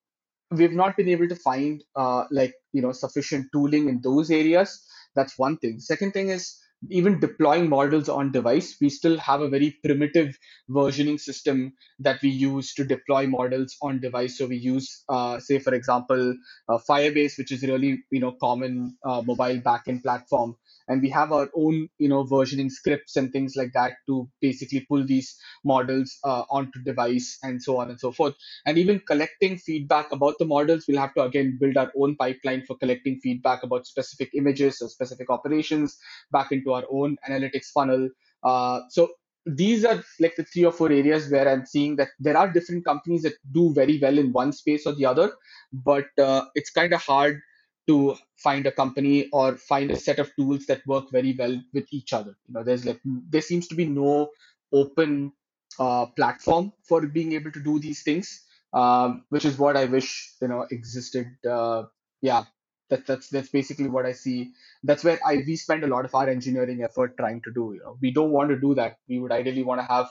we've 0.51 0.73
not 0.73 0.97
been 0.97 1.09
able 1.09 1.29
to 1.29 1.37
find 1.37 1.83
uh, 1.97 2.25
like 2.31 2.55
you 2.73 2.83
know 2.83 2.93
sufficient 2.93 3.47
tooling 3.53 3.89
in 3.89 4.01
those 4.03 4.31
areas 4.31 4.85
that's 5.15 5.39
one 5.39 5.57
thing 5.59 5.81
second 5.81 6.13
thing 6.13 6.29
is 6.29 6.57
even 6.91 7.19
deploying 7.21 7.69
models 7.69 8.09
on 8.09 8.31
device 8.33 8.77
we 8.81 8.89
still 8.89 9.17
have 9.19 9.41
a 9.41 9.49
very 9.49 9.79
primitive 9.85 10.39
versioning 10.71 11.19
system 11.19 11.73
that 11.99 12.21
we 12.23 12.29
use 12.29 12.75
to 12.75 12.85
deploy 12.85 13.27
models 13.27 13.77
on 13.83 14.01
device. 14.01 14.39
So 14.39 14.47
we 14.47 14.57
use 14.57 15.05
uh, 15.09 15.39
say 15.41 15.59
for 15.59 15.75
example 15.75 16.35
uh, 16.69 16.79
firebase 16.89 17.39
which 17.39 17.53
is 17.53 17.63
really 17.63 18.03
you 18.11 18.21
know 18.21 18.33
common 18.33 18.97
uh, 19.05 19.23
mobile 19.23 19.61
backend 19.61 20.03
platform 20.03 20.57
and 20.89 21.03
we 21.03 21.11
have 21.11 21.33
our 21.33 21.49
own 21.57 21.89
you 21.99 22.09
know 22.09 22.25
versioning 22.25 22.71
scripts 22.71 23.17
and 23.17 23.33
things 23.33 23.55
like 23.57 23.73
that 23.73 23.95
to 24.07 24.29
basically 24.41 24.81
pull 24.89 25.05
these 25.07 25.37
models 25.65 26.19
uh, 26.25 26.45
onto 26.51 26.83
device 26.83 27.39
and 27.43 27.63
so 27.63 27.79
on 27.79 27.91
and 27.91 28.01
so 28.01 28.13
forth. 28.13 28.35
And 28.65 28.79
even 28.79 29.01
collecting 29.01 29.59
feedback 29.59 30.13
about 30.13 30.35
the 30.39 30.45
models 30.47 30.85
we'll 30.89 31.01
have 31.01 31.15
to 31.15 31.23
again 31.23 31.59
build 31.61 31.77
our 31.77 31.93
own 31.97 32.17
pipeline 32.17 32.65
for 32.67 32.77
collecting 32.77 33.21
feedback 33.21 33.63
about 33.63 33.87
specific 33.87 34.31
images 34.35 34.81
or 34.81 34.89
specific 34.89 35.31
operations 35.31 35.99
back 36.31 36.53
into 36.53 36.73
our 36.73 36.85
own 36.91 37.17
analytics 37.29 37.71
funnel. 37.75 38.09
Uh, 38.43 38.81
so 38.91 39.11
these 39.47 39.85
are 39.85 40.03
like 40.19 40.35
the 40.37 40.45
three 40.45 40.65
or 40.65 40.73
four 40.73 40.91
areas 40.91 41.31
where 41.31 41.49
i'm 41.49 41.65
seeing 41.65 41.95
that 41.95 42.09
there 42.19 42.37
are 42.37 42.53
different 42.53 42.85
companies 42.85 43.23
that 43.23 43.35
do 43.53 43.73
very 43.73 43.99
well 44.03 44.19
in 44.19 44.33
one 44.33 44.53
space 44.53 44.85
or 44.87 44.95
the 44.95 45.07
other 45.07 45.33
but 45.73 46.07
uh, 46.19 46.45
it's 46.57 46.71
kind 46.71 46.93
of 46.93 47.01
hard 47.01 47.41
to 47.89 48.17
find 48.37 48.67
a 48.67 48.73
company 48.73 49.29
or 49.33 49.57
find 49.57 49.91
a 49.91 49.97
set 49.97 50.19
of 50.19 50.35
tools 50.37 50.67
that 50.67 50.87
work 50.87 51.11
very 51.11 51.35
well 51.39 51.61
with 51.73 51.87
each 51.93 52.13
other. 52.13 52.37
You 52.49 52.55
know, 52.55 52.65
there's 52.65 52.85
like 52.85 53.01
there 53.05 53.43
seems 53.43 53.69
to 53.69 53.75
be 53.75 53.87
no 53.87 54.31
open 54.73 55.33
uh, 55.79 56.07
platform 56.07 56.73
for 56.83 57.07
being 57.07 57.33
able 57.33 57.53
to 57.53 57.61
do 57.61 57.79
these 57.79 58.03
things, 58.03 58.45
um, 58.73 59.25
which 59.31 59.45
is 59.45 59.59
what 59.59 59.77
I 59.77 59.85
wish 59.87 60.35
you 60.41 60.49
know 60.49 60.67
existed. 60.71 61.29
Uh, 61.49 61.85
yeah, 62.23 62.45
that, 62.91 63.07
that's 63.07 63.29
that's 63.29 63.49
basically 63.51 63.89
what 63.89 64.07
I 64.07 64.13
see. 64.13 64.53
That's 64.83 65.05
where 65.05 65.19
I 65.25 65.37
we 65.47 65.57
spend 65.57 65.85
a 65.85 65.89
lot 65.89 66.05
of 66.05 66.15
our 66.15 66.29
engineering 66.29 66.83
effort 66.83 67.17
trying 67.17 67.43
to 67.43 67.53
do. 67.53 67.73
You 67.75 67.81
know, 67.85 67.99
we 68.01 68.11
don't 68.11 68.31
want 68.33 68.51
to 68.51 68.59
do 68.59 68.75
that. 68.75 68.99
We 69.09 69.19
would 69.19 69.33
ideally 69.33 69.63
want 69.63 69.81
to 69.81 69.87
have 69.87 70.09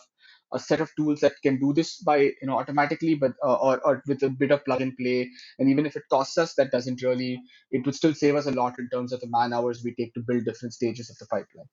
a 0.56 0.60
set 0.60 0.82
of 0.82 0.96
tools 0.96 1.20
that 1.20 1.34
can 1.44 1.60
do 1.60 1.74
this 1.74 1.98
by 1.98 2.18
you 2.18 2.48
know 2.50 2.58
automatically, 2.58 3.16
but 3.16 3.34
uh, 3.44 3.54
or 3.54 3.80
or 3.86 4.02
with 4.08 4.24
a 4.24 4.30
bit 4.30 4.52
of 4.52 4.64
plug 4.66 4.82
and 4.82 4.98
play. 4.98 5.30
And 5.60 5.70
even 5.70 5.86
if 5.86 5.96
it 5.96 6.04
costs 6.10 6.38
us, 6.38 6.56
that 6.56 6.72
doesn't 6.72 7.02
really 7.04 7.42
it 7.72 7.86
would 7.86 7.96
still 7.96 8.14
save 8.14 8.36
us 8.36 8.48
a 8.48 8.52
lot 8.52 8.80
in 8.80 8.90
terms 8.90 9.14
of 9.14 9.20
the 9.22 9.28
man 9.30 9.54
hours 9.54 9.82
we 9.84 9.94
take 9.94 10.14
to 10.16 10.24
build 10.26 10.46
different 10.46 10.74
stages 10.74 11.10
of 11.10 11.18
the 11.18 11.28
pipeline. 11.28 11.70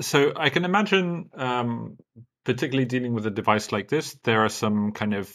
So 0.00 0.32
I 0.36 0.50
can 0.50 0.64
imagine, 0.64 1.30
um, 1.34 1.96
particularly 2.44 2.86
dealing 2.86 3.14
with 3.14 3.26
a 3.26 3.30
device 3.30 3.72
like 3.72 3.88
this, 3.88 4.16
there 4.24 4.44
are 4.44 4.50
some 4.50 4.92
kind 4.92 5.14
of 5.14 5.32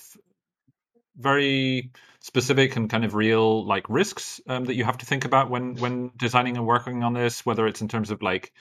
very 1.17 1.91
specific 2.21 2.75
and 2.75 2.89
kind 2.89 3.03
of 3.03 3.15
real 3.15 3.65
like 3.65 3.85
risks 3.89 4.39
um, 4.47 4.65
that 4.65 4.75
you 4.75 4.83
have 4.83 4.99
to 4.99 5.05
think 5.05 5.25
about 5.25 5.49
when 5.49 5.75
when 5.75 6.11
designing 6.17 6.55
and 6.55 6.65
working 6.65 7.03
on 7.03 7.13
this 7.13 7.45
whether 7.45 7.67
it's 7.67 7.81
in 7.81 7.87
terms 7.87 8.11
of 8.11 8.21
like 8.21 8.53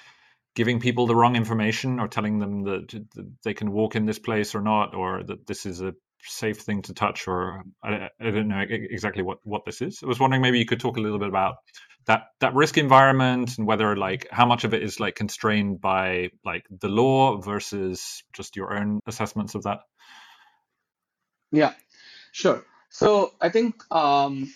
giving 0.54 0.80
people 0.80 1.06
the 1.06 1.14
wrong 1.14 1.36
information 1.36 2.00
or 2.00 2.08
telling 2.08 2.38
them 2.38 2.64
that, 2.64 3.06
they 3.44 3.54
can 3.54 3.72
walk 3.72 3.96
in 3.96 4.06
this 4.06 4.18
place 4.18 4.54
or 4.54 4.60
not, 4.60 4.94
or 4.94 5.22
that 5.22 5.46
this 5.46 5.66
is 5.66 5.80
a 5.80 5.94
safe 6.22 6.60
thing 6.60 6.82
to 6.82 6.94
touch, 6.94 7.28
or 7.28 7.62
I, 7.82 8.10
I 8.20 8.30
don't 8.30 8.48
know 8.48 8.64
exactly 8.68 9.22
what, 9.22 9.38
what 9.44 9.64
this 9.64 9.80
is. 9.80 10.00
I 10.02 10.06
was 10.06 10.20
wondering 10.20 10.42
maybe 10.42 10.58
you 10.58 10.66
could 10.66 10.80
talk 10.80 10.96
a 10.96 11.00
little 11.00 11.18
bit 11.18 11.28
about 11.28 11.56
that 12.06 12.24
that 12.40 12.54
risk 12.54 12.78
environment 12.78 13.58
and 13.58 13.66
whether 13.66 13.96
like 13.96 14.26
how 14.30 14.46
much 14.46 14.64
of 14.64 14.74
it 14.74 14.82
is 14.82 15.00
like 15.00 15.14
constrained 15.14 15.80
by 15.80 16.30
like 16.44 16.64
the 16.80 16.88
law 16.88 17.40
versus 17.40 18.22
just 18.32 18.56
your 18.56 18.76
own 18.76 19.00
assessments 19.06 19.54
of 19.54 19.64
that. 19.64 19.80
Yeah, 21.52 21.74
sure. 22.32 22.64
So 22.90 23.32
I 23.40 23.48
think 23.48 23.82
um, 23.92 24.52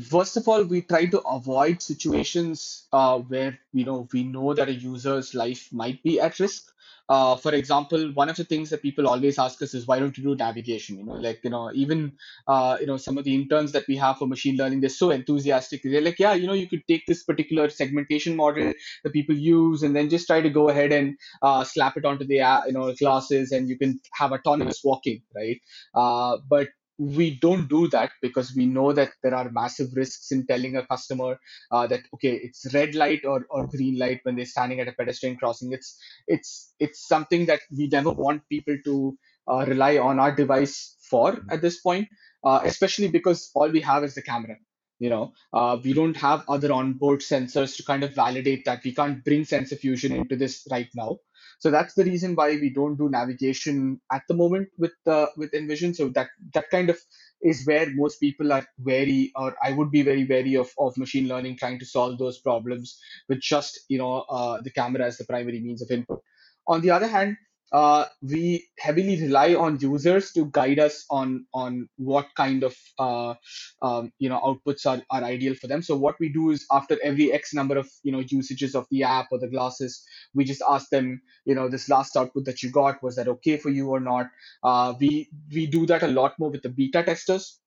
First 0.00 0.36
of 0.36 0.48
all, 0.48 0.64
we 0.64 0.82
try 0.82 1.06
to 1.06 1.20
avoid 1.20 1.80
situations 1.80 2.86
uh, 2.92 3.18
where 3.20 3.58
you 3.72 3.84
know 3.84 4.08
we 4.12 4.24
know 4.24 4.52
that 4.52 4.68
a 4.68 4.74
user's 4.74 5.32
life 5.34 5.72
might 5.72 6.02
be 6.02 6.20
at 6.20 6.38
risk. 6.40 6.72
Uh, 7.08 7.36
for 7.36 7.54
example, 7.54 8.12
one 8.14 8.28
of 8.28 8.36
the 8.36 8.42
things 8.44 8.68
that 8.70 8.82
people 8.82 9.06
always 9.08 9.38
ask 9.38 9.62
us 9.62 9.74
is 9.74 9.86
why 9.86 10.00
don't 10.00 10.18
you 10.18 10.24
do 10.24 10.34
navigation? 10.34 10.98
You 10.98 11.04
know, 11.04 11.12
like 11.14 11.40
you 11.44 11.50
know, 11.50 11.70
even 11.72 12.16
uh, 12.48 12.76
you 12.80 12.86
know 12.86 12.96
some 12.96 13.16
of 13.16 13.24
the 13.24 13.34
interns 13.34 13.72
that 13.72 13.86
we 13.86 13.96
have 13.96 14.18
for 14.18 14.26
machine 14.26 14.56
learning, 14.56 14.80
they're 14.80 14.90
so 14.90 15.10
enthusiastic. 15.10 15.82
They're 15.84 16.00
like, 16.00 16.18
yeah, 16.18 16.34
you 16.34 16.48
know, 16.48 16.52
you 16.52 16.68
could 16.68 16.82
take 16.88 17.06
this 17.06 17.22
particular 17.22 17.68
segmentation 17.70 18.34
model 18.36 18.72
that 19.04 19.12
people 19.12 19.36
use, 19.36 19.82
and 19.84 19.94
then 19.94 20.10
just 20.10 20.26
try 20.26 20.40
to 20.40 20.50
go 20.50 20.68
ahead 20.68 20.90
and 20.92 21.16
uh, 21.42 21.62
slap 21.64 21.96
it 21.96 22.04
onto 22.04 22.24
the 22.26 22.40
uh, 22.40 22.64
you 22.66 22.72
know 22.72 22.92
classes, 22.94 23.52
and 23.52 23.68
you 23.68 23.78
can 23.78 24.00
have 24.14 24.32
autonomous 24.32 24.82
walking, 24.84 25.22
right? 25.34 25.60
Uh, 25.94 26.38
but 26.50 26.68
we 26.98 27.38
don't 27.38 27.68
do 27.68 27.88
that 27.88 28.10
because 28.22 28.54
we 28.56 28.66
know 28.66 28.92
that 28.92 29.10
there 29.22 29.34
are 29.34 29.50
massive 29.50 29.88
risks 29.94 30.32
in 30.32 30.46
telling 30.46 30.76
a 30.76 30.86
customer 30.86 31.38
uh, 31.70 31.86
that 31.86 32.00
okay 32.14 32.32
it's 32.42 32.72
red 32.72 32.94
light 32.94 33.24
or, 33.24 33.46
or 33.50 33.66
green 33.66 33.98
light 33.98 34.20
when 34.22 34.36
they're 34.36 34.46
standing 34.46 34.80
at 34.80 34.88
a 34.88 34.92
pedestrian 34.92 35.36
crossing. 35.36 35.72
It's 35.72 35.98
it's 36.26 36.74
it's 36.80 37.06
something 37.06 37.46
that 37.46 37.60
we 37.76 37.88
never 37.88 38.10
want 38.10 38.48
people 38.48 38.76
to 38.84 39.18
uh, 39.48 39.64
rely 39.66 39.98
on 39.98 40.18
our 40.18 40.34
device 40.34 40.96
for 41.10 41.40
at 41.50 41.62
this 41.62 41.80
point 41.80 42.08
uh, 42.44 42.60
especially 42.64 43.08
because 43.08 43.50
all 43.54 43.68
we 43.68 43.80
have 43.80 44.04
is 44.04 44.14
the 44.14 44.22
camera 44.22 44.56
you 44.98 45.10
know. 45.10 45.32
Uh, 45.52 45.76
we 45.82 45.92
don't 45.92 46.16
have 46.16 46.44
other 46.48 46.72
onboard 46.72 47.20
sensors 47.20 47.76
to 47.76 47.84
kind 47.84 48.02
of 48.02 48.14
validate 48.14 48.64
that. 48.64 48.82
We 48.82 48.94
can't 48.94 49.22
bring 49.24 49.44
sensor 49.44 49.76
fusion 49.76 50.12
into 50.12 50.36
this 50.36 50.66
right 50.70 50.88
now 50.94 51.18
so 51.58 51.70
that's 51.70 51.94
the 51.94 52.04
reason 52.04 52.34
why 52.34 52.50
we 52.50 52.70
don't 52.70 52.96
do 52.96 53.08
navigation 53.08 54.00
at 54.12 54.22
the 54.28 54.34
moment 54.34 54.68
with 54.78 54.92
uh, 55.06 55.26
with 55.36 55.54
Envision. 55.54 55.94
So 55.94 56.08
that 56.10 56.28
that 56.54 56.70
kind 56.70 56.90
of 56.90 56.98
is 57.42 57.66
where 57.66 57.86
most 57.94 58.18
people 58.20 58.52
are 58.52 58.66
wary, 58.78 59.32
or 59.36 59.54
I 59.62 59.72
would 59.72 59.90
be 59.90 60.02
very 60.02 60.24
wary 60.26 60.54
of, 60.56 60.70
of 60.78 60.96
machine 60.98 61.28
learning 61.28 61.56
trying 61.56 61.78
to 61.78 61.86
solve 61.86 62.18
those 62.18 62.38
problems 62.38 62.98
with 63.28 63.40
just 63.40 63.80
you 63.88 63.98
know 63.98 64.24
uh, 64.28 64.60
the 64.60 64.70
camera 64.70 65.06
as 65.06 65.16
the 65.16 65.24
primary 65.24 65.60
means 65.60 65.82
of 65.82 65.90
input. 65.90 66.20
On 66.68 66.80
the 66.80 66.90
other 66.90 67.06
hand, 67.06 67.36
uh, 67.72 68.04
we 68.22 68.68
heavily 68.78 69.20
rely 69.20 69.54
on 69.54 69.78
users 69.80 70.32
to 70.32 70.46
guide 70.52 70.78
us 70.78 71.04
on 71.10 71.46
on 71.52 71.88
what 71.96 72.28
kind 72.36 72.62
of 72.62 72.76
uh, 72.98 73.34
um, 73.82 74.12
you 74.18 74.28
know 74.28 74.40
outputs 74.40 74.86
are, 74.86 75.02
are 75.10 75.24
ideal 75.24 75.54
for 75.54 75.66
them. 75.66 75.82
So 75.82 75.96
what 75.96 76.16
we 76.20 76.28
do 76.28 76.50
is 76.50 76.64
after 76.70 76.96
every 77.02 77.32
X 77.32 77.52
number 77.54 77.76
of 77.76 77.90
you 78.02 78.12
know 78.12 78.20
usages 78.20 78.74
of 78.74 78.86
the 78.90 79.02
app 79.02 79.28
or 79.32 79.38
the 79.38 79.48
glasses, 79.48 80.04
we 80.34 80.44
just 80.44 80.62
ask 80.68 80.88
them, 80.90 81.20
you 81.44 81.54
know, 81.54 81.68
this 81.68 81.88
last 81.88 82.16
output 82.16 82.44
that 82.44 82.62
you 82.62 82.70
got 82.70 83.02
was 83.02 83.16
that 83.16 83.28
okay 83.28 83.56
for 83.56 83.70
you 83.70 83.88
or 83.88 84.00
not? 84.00 84.26
Uh, 84.62 84.94
we 85.00 85.28
we 85.52 85.66
do 85.66 85.86
that 85.86 86.02
a 86.02 86.08
lot 86.08 86.38
more 86.38 86.50
with 86.50 86.62
the 86.62 86.68
beta 86.68 87.02
testers. 87.02 87.58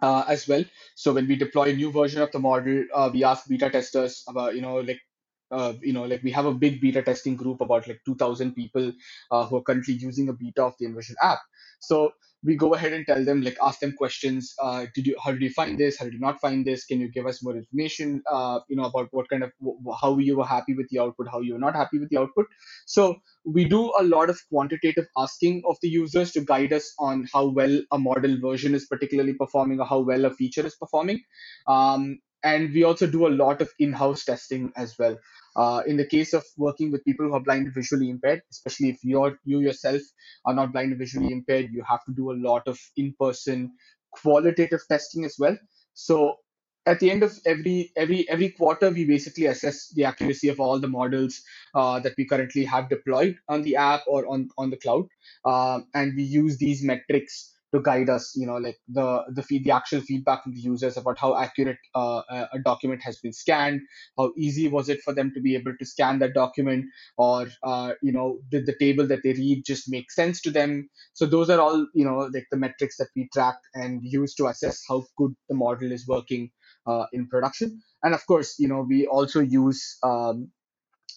Uh, 0.00 0.24
as 0.26 0.48
well. 0.48 0.64
So 0.96 1.12
when 1.12 1.28
we 1.28 1.36
deploy 1.36 1.70
a 1.70 1.74
new 1.74 1.92
version 1.92 2.22
of 2.22 2.32
the 2.32 2.40
model, 2.40 2.84
uh, 2.92 3.08
we 3.12 3.22
ask 3.22 3.46
beta 3.48 3.70
testers 3.70 4.24
about, 4.26 4.56
you 4.56 4.60
know, 4.60 4.78
like 4.78 4.98
uh, 5.52 5.74
you 5.82 5.92
know, 5.92 6.04
like 6.04 6.22
we 6.22 6.30
have 6.32 6.46
a 6.46 6.54
big 6.54 6.80
beta 6.80 7.02
testing 7.02 7.36
group 7.36 7.60
about 7.60 7.86
like 7.86 8.00
2,000 8.06 8.54
people 8.54 8.92
uh, 9.30 9.46
who 9.46 9.56
are 9.56 9.62
currently 9.62 9.94
using 9.94 10.28
a 10.28 10.32
beta 10.32 10.64
of 10.64 10.74
the 10.78 10.86
Envision 10.86 11.16
app. 11.22 11.40
So 11.80 12.12
we 12.44 12.56
go 12.56 12.74
ahead 12.74 12.92
and 12.92 13.06
tell 13.06 13.24
them, 13.24 13.42
like, 13.42 13.56
ask 13.62 13.80
them 13.80 13.92
questions. 13.92 14.54
Uh, 14.60 14.86
did 14.94 15.06
you, 15.06 15.16
how 15.22 15.30
did 15.30 15.42
you 15.42 15.50
find 15.50 15.78
this? 15.78 15.98
How 15.98 16.06
did 16.06 16.14
you 16.14 16.20
not 16.20 16.40
find 16.40 16.66
this? 16.66 16.84
Can 16.84 17.00
you 17.00 17.08
give 17.08 17.26
us 17.26 17.42
more 17.42 17.56
information? 17.56 18.22
Uh, 18.30 18.60
you 18.68 18.76
know, 18.76 18.84
about 18.84 19.08
what 19.12 19.28
kind 19.28 19.44
of, 19.44 19.52
how 20.00 20.18
you 20.18 20.36
were 20.36 20.46
happy 20.46 20.74
with 20.74 20.88
the 20.90 20.98
output, 20.98 21.28
how 21.30 21.40
you 21.40 21.52
were 21.52 21.60
not 21.60 21.76
happy 21.76 22.00
with 22.00 22.10
the 22.10 22.18
output. 22.18 22.46
So 22.86 23.16
we 23.44 23.64
do 23.64 23.92
a 23.98 24.02
lot 24.02 24.28
of 24.28 24.40
quantitative 24.48 25.06
asking 25.16 25.62
of 25.68 25.76
the 25.82 25.88
users 25.88 26.32
to 26.32 26.40
guide 26.40 26.72
us 26.72 26.92
on 26.98 27.28
how 27.32 27.46
well 27.46 27.80
a 27.92 27.98
model 27.98 28.36
version 28.40 28.74
is 28.74 28.86
particularly 28.86 29.34
performing 29.34 29.80
or 29.80 29.86
how 29.86 30.00
well 30.00 30.24
a 30.24 30.30
feature 30.30 30.66
is 30.66 30.74
performing. 30.74 31.22
Um, 31.68 32.18
and 32.44 32.72
we 32.72 32.82
also 32.82 33.06
do 33.06 33.26
a 33.28 33.30
lot 33.30 33.62
of 33.62 33.70
in-house 33.78 34.24
testing 34.24 34.72
as 34.76 34.96
well. 34.98 35.16
Uh, 35.54 35.82
in 35.86 35.96
the 35.96 36.06
case 36.06 36.32
of 36.32 36.44
working 36.56 36.90
with 36.90 37.04
people 37.04 37.26
who 37.26 37.34
are 37.34 37.40
blind 37.40 37.66
and 37.66 37.74
visually 37.74 38.08
impaired, 38.08 38.42
especially 38.50 38.88
if 38.88 39.04
you're 39.04 39.38
you 39.44 39.60
yourself 39.60 40.00
are 40.46 40.54
not 40.54 40.72
blind 40.72 40.90
and 40.90 40.98
visually 40.98 41.32
impaired, 41.32 41.70
you 41.72 41.82
have 41.82 42.04
to 42.04 42.12
do 42.12 42.32
a 42.32 42.40
lot 42.48 42.66
of 42.66 42.78
in-person 42.96 43.70
qualitative 44.10 44.80
testing 44.88 45.24
as 45.24 45.36
well. 45.38 45.56
So 45.94 46.36
at 46.86 46.98
the 47.00 47.10
end 47.10 47.22
of 47.22 47.38
every 47.46 47.92
every 47.96 48.28
every 48.28 48.50
quarter, 48.50 48.90
we 48.90 49.04
basically 49.04 49.46
assess 49.46 49.88
the 49.90 50.04
accuracy 50.04 50.48
of 50.48 50.58
all 50.58 50.80
the 50.80 50.88
models 50.88 51.42
uh, 51.74 52.00
that 52.00 52.14
we 52.16 52.24
currently 52.24 52.64
have 52.64 52.88
deployed 52.88 53.36
on 53.48 53.62
the 53.62 53.76
app 53.76 54.02
or 54.06 54.26
on 54.26 54.48
on 54.58 54.70
the 54.70 54.76
cloud, 54.76 55.06
uh, 55.44 55.80
and 55.94 56.16
we 56.16 56.22
use 56.22 56.56
these 56.58 56.82
metrics 56.82 57.51
to 57.74 57.80
guide 57.80 58.10
us 58.10 58.32
you 58.36 58.46
know 58.46 58.56
like 58.56 58.78
the 58.88 59.24
the 59.34 59.42
feed 59.42 59.64
the 59.64 59.70
actual 59.70 60.00
feedback 60.00 60.42
from 60.42 60.52
the 60.52 60.60
users 60.60 60.96
about 60.96 61.18
how 61.18 61.36
accurate 61.36 61.78
uh, 61.94 62.22
a 62.52 62.58
document 62.64 63.02
has 63.02 63.18
been 63.18 63.32
scanned 63.32 63.80
how 64.18 64.32
easy 64.36 64.68
was 64.68 64.88
it 64.88 65.00
for 65.02 65.14
them 65.14 65.32
to 65.34 65.40
be 65.40 65.54
able 65.54 65.74
to 65.78 65.84
scan 65.84 66.18
that 66.18 66.34
document 66.34 66.84
or 67.16 67.48
uh, 67.62 67.92
you 68.02 68.12
know 68.12 68.38
did 68.50 68.66
the 68.66 68.76
table 68.78 69.06
that 69.06 69.22
they 69.22 69.32
read 69.32 69.64
just 69.64 69.90
make 69.90 70.10
sense 70.10 70.40
to 70.42 70.50
them? 70.50 70.88
So 71.14 71.26
those 71.26 71.50
are 71.50 71.60
all 71.60 71.86
you 71.94 72.04
know 72.04 72.28
like 72.32 72.46
the 72.50 72.56
metrics 72.56 72.96
that 72.98 73.08
we 73.16 73.28
track 73.32 73.56
and 73.74 74.00
use 74.02 74.34
to 74.36 74.46
assess 74.46 74.82
how 74.88 75.04
good 75.16 75.34
the 75.48 75.54
model 75.54 75.92
is 75.92 76.06
working 76.06 76.50
uh, 76.86 77.06
in 77.12 77.28
production. 77.28 77.80
And 78.02 78.14
of 78.14 78.26
course 78.26 78.56
you 78.58 78.68
know 78.68 78.84
we 78.88 79.06
also 79.06 79.40
use 79.40 79.98
um, 80.02 80.50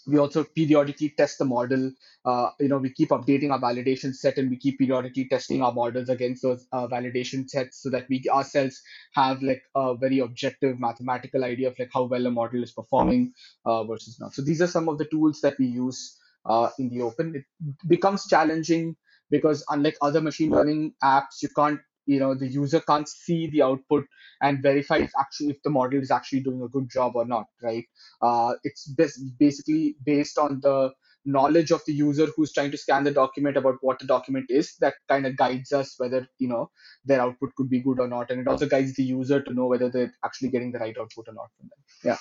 we 0.08 0.18
also 0.18 0.44
periodically 0.44 1.14
test 1.18 1.40
the 1.40 1.46
model. 1.46 1.92
Uh, 2.24 2.50
you 2.60 2.68
know, 2.68 2.78
we 2.78 2.92
keep 2.92 3.10
updating 3.10 3.52
our 3.52 3.60
validation 3.60 4.14
set 4.14 4.38
and 4.38 4.50
we 4.50 4.58
keep 4.58 4.80
periodically 4.80 5.28
testing 5.28 5.62
our 5.62 5.74
models 5.74 6.10
against 6.10 6.44
those 6.44 6.68
uh, 6.72 6.88
validation 6.88 7.50
sets 7.50 7.82
so 7.82 7.90
that 7.90 8.08
we 8.10 8.24
ourselves 8.32 8.82
have 9.14 9.42
like 9.42 9.64
a 9.76 9.96
very 9.96 10.20
objective 10.20 10.80
mathematical 10.80 11.44
idea 11.44 11.68
of 11.68 11.78
like 11.80 11.90
how 11.94 12.04
well 12.04 12.26
a 12.26 12.32
model 12.32 12.64
is 12.64 12.72
performing 12.72 13.34
uh, 13.66 13.84
versus 13.84 14.20
not. 14.20 14.34
So 14.34 14.42
these 14.42 14.62
are 14.62 14.68
some 14.68 14.90
of 14.90 14.98
the 14.98 15.06
tools 15.06 15.42
that 15.42 15.58
we 15.60 15.68
use 15.68 16.18
uh, 16.46 16.70
in 16.80 16.90
the 16.90 17.02
open. 17.02 17.36
It 17.36 17.46
becomes 17.88 18.28
challenging 18.28 18.96
because 19.30 19.64
unlike 19.70 19.98
other 20.02 20.22
machine 20.22 20.52
learning 20.52 20.94
apps, 21.04 21.42
you 21.42 21.50
can't 21.56 21.80
you 22.06 22.20
know 22.20 22.34
the 22.36 22.48
user 22.48 22.80
can't 22.80 23.08
see 23.08 23.48
the 23.48 23.62
output 23.62 24.06
and 24.42 24.62
verify 24.62 24.98
if 24.98 25.12
actually 25.20 25.50
if 25.50 25.62
the 25.64 25.70
model 25.70 26.00
is 26.00 26.12
actually 26.12 26.42
doing 26.42 26.62
a 26.62 26.68
good 26.68 26.90
job 26.90 27.16
or 27.16 27.26
not 27.26 27.46
right? 27.62 27.86
Uh, 28.22 28.54
it's 28.64 28.88
basically 28.88 29.96
based 30.06 30.38
on 30.38 30.60
the 30.62 30.92
knowledge 31.26 31.72
of 31.72 31.82
the 31.86 31.94
user 31.94 32.28
who's 32.36 32.54
trying 32.54 32.70
to 32.70 32.78
scan 32.78 33.04
the 33.04 33.12
document 33.12 33.58
about 33.58 33.76
what 33.82 33.98
the 34.00 34.06
document 34.06 34.46
is 34.50 34.76
that 34.80 34.94
kind 35.10 35.26
of 35.26 35.36
guides 35.36 35.72
us 35.72 35.96
whether 35.98 36.28
you 36.38 36.48
know 36.48 36.70
their 37.04 37.22
output 37.22 37.54
could 37.56 37.70
be 37.70 37.80
good 37.80 38.00
or 38.00 38.08
not. 38.08 38.30
And 38.30 38.40
it 38.40 38.48
also 38.48 38.68
guides 38.68 38.94
the 38.94 39.04
user 39.04 39.42
to 39.42 39.54
know 39.54 39.66
whether 39.66 39.90
they're 39.90 40.14
actually 40.24 40.50
getting 40.50 40.72
the 40.72 40.80
right 40.80 40.96
output 40.98 41.28
or 41.28 41.34
not 41.34 41.50
from 41.58 41.70
them. 41.70 41.80
Yeah. 42.04 42.18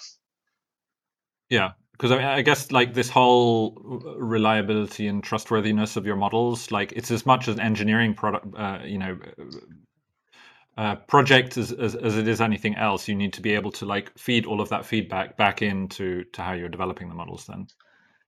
Yeah 1.50 1.72
because 1.94 2.10
I, 2.10 2.16
mean, 2.18 2.26
I 2.26 2.42
guess 2.42 2.70
like 2.70 2.94
this 2.94 3.08
whole 3.08 3.72
reliability 4.18 5.06
and 5.06 5.22
trustworthiness 5.22 5.96
of 5.96 6.04
your 6.06 6.16
models 6.16 6.70
like 6.70 6.92
it's 6.92 7.10
as 7.10 7.24
much 7.24 7.48
as 7.48 7.58
engineering 7.58 8.14
product 8.14 8.46
uh, 8.56 8.80
you 8.84 8.98
know 8.98 9.18
uh, 10.76 10.96
project 10.96 11.56
as, 11.56 11.70
as, 11.70 11.94
as 11.94 12.16
it 12.16 12.26
is 12.26 12.40
anything 12.40 12.74
else. 12.74 13.06
You 13.06 13.14
need 13.14 13.32
to 13.34 13.40
be 13.40 13.52
able 13.52 13.70
to 13.72 13.86
like 13.86 14.16
feed 14.18 14.44
all 14.44 14.60
of 14.60 14.70
that 14.70 14.84
feedback 14.84 15.36
back 15.36 15.62
into 15.62 16.24
to 16.32 16.42
how 16.42 16.52
you're 16.52 16.68
developing 16.68 17.08
the 17.08 17.14
models 17.14 17.46
then. 17.46 17.68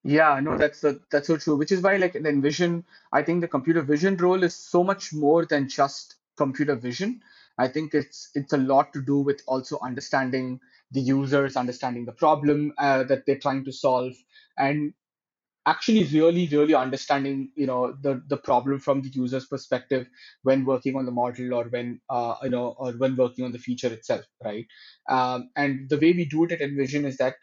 Yeah 0.04 0.38
no 0.40 0.56
that's 0.56 0.80
the, 0.80 1.00
that's 1.10 1.26
so 1.26 1.36
true 1.36 1.56
which 1.56 1.72
is 1.72 1.80
why 1.80 1.96
like 1.96 2.14
in 2.14 2.26
envision 2.26 2.84
i 3.12 3.22
think 3.24 3.40
the 3.40 3.48
computer 3.48 3.82
vision 3.82 4.16
role 4.16 4.44
is 4.44 4.54
so 4.54 4.84
much 4.84 5.12
more 5.12 5.44
than 5.44 5.68
just 5.68 6.14
computer 6.36 6.76
vision. 6.76 7.22
I 7.58 7.68
think 7.68 7.94
it's 7.94 8.30
it's 8.34 8.52
a 8.52 8.58
lot 8.58 8.92
to 8.92 9.02
do 9.02 9.18
with 9.18 9.42
also 9.46 9.78
understanding 9.82 10.60
the 10.92 11.00
users 11.00 11.56
understanding 11.56 12.04
the 12.04 12.12
problem 12.12 12.72
uh, 12.78 13.04
that 13.04 13.24
they're 13.26 13.38
trying 13.38 13.64
to 13.64 13.72
solve 13.72 14.12
and 14.58 14.92
actually 15.66 16.04
really 16.04 16.46
really 16.48 16.74
understanding 16.74 17.50
you 17.56 17.66
know 17.66 17.92
the 18.02 18.22
the 18.28 18.36
problem 18.36 18.78
from 18.78 19.02
the 19.02 19.08
user's 19.10 19.46
perspective 19.46 20.06
when 20.42 20.64
working 20.64 20.96
on 20.96 21.04
the 21.04 21.10
model 21.10 21.54
or 21.54 21.64
when 21.64 22.00
uh, 22.08 22.36
you 22.42 22.50
know 22.50 22.74
or 22.78 22.92
when 22.92 23.16
working 23.16 23.44
on 23.44 23.52
the 23.52 23.58
feature 23.58 23.88
itself 23.92 24.24
right? 24.44 24.66
Um, 25.08 25.50
and 25.56 25.88
the 25.88 25.98
way 25.98 26.12
we 26.12 26.24
do 26.24 26.44
it 26.44 26.52
at 26.52 26.60
envision 26.60 27.04
is 27.04 27.16
that 27.18 27.34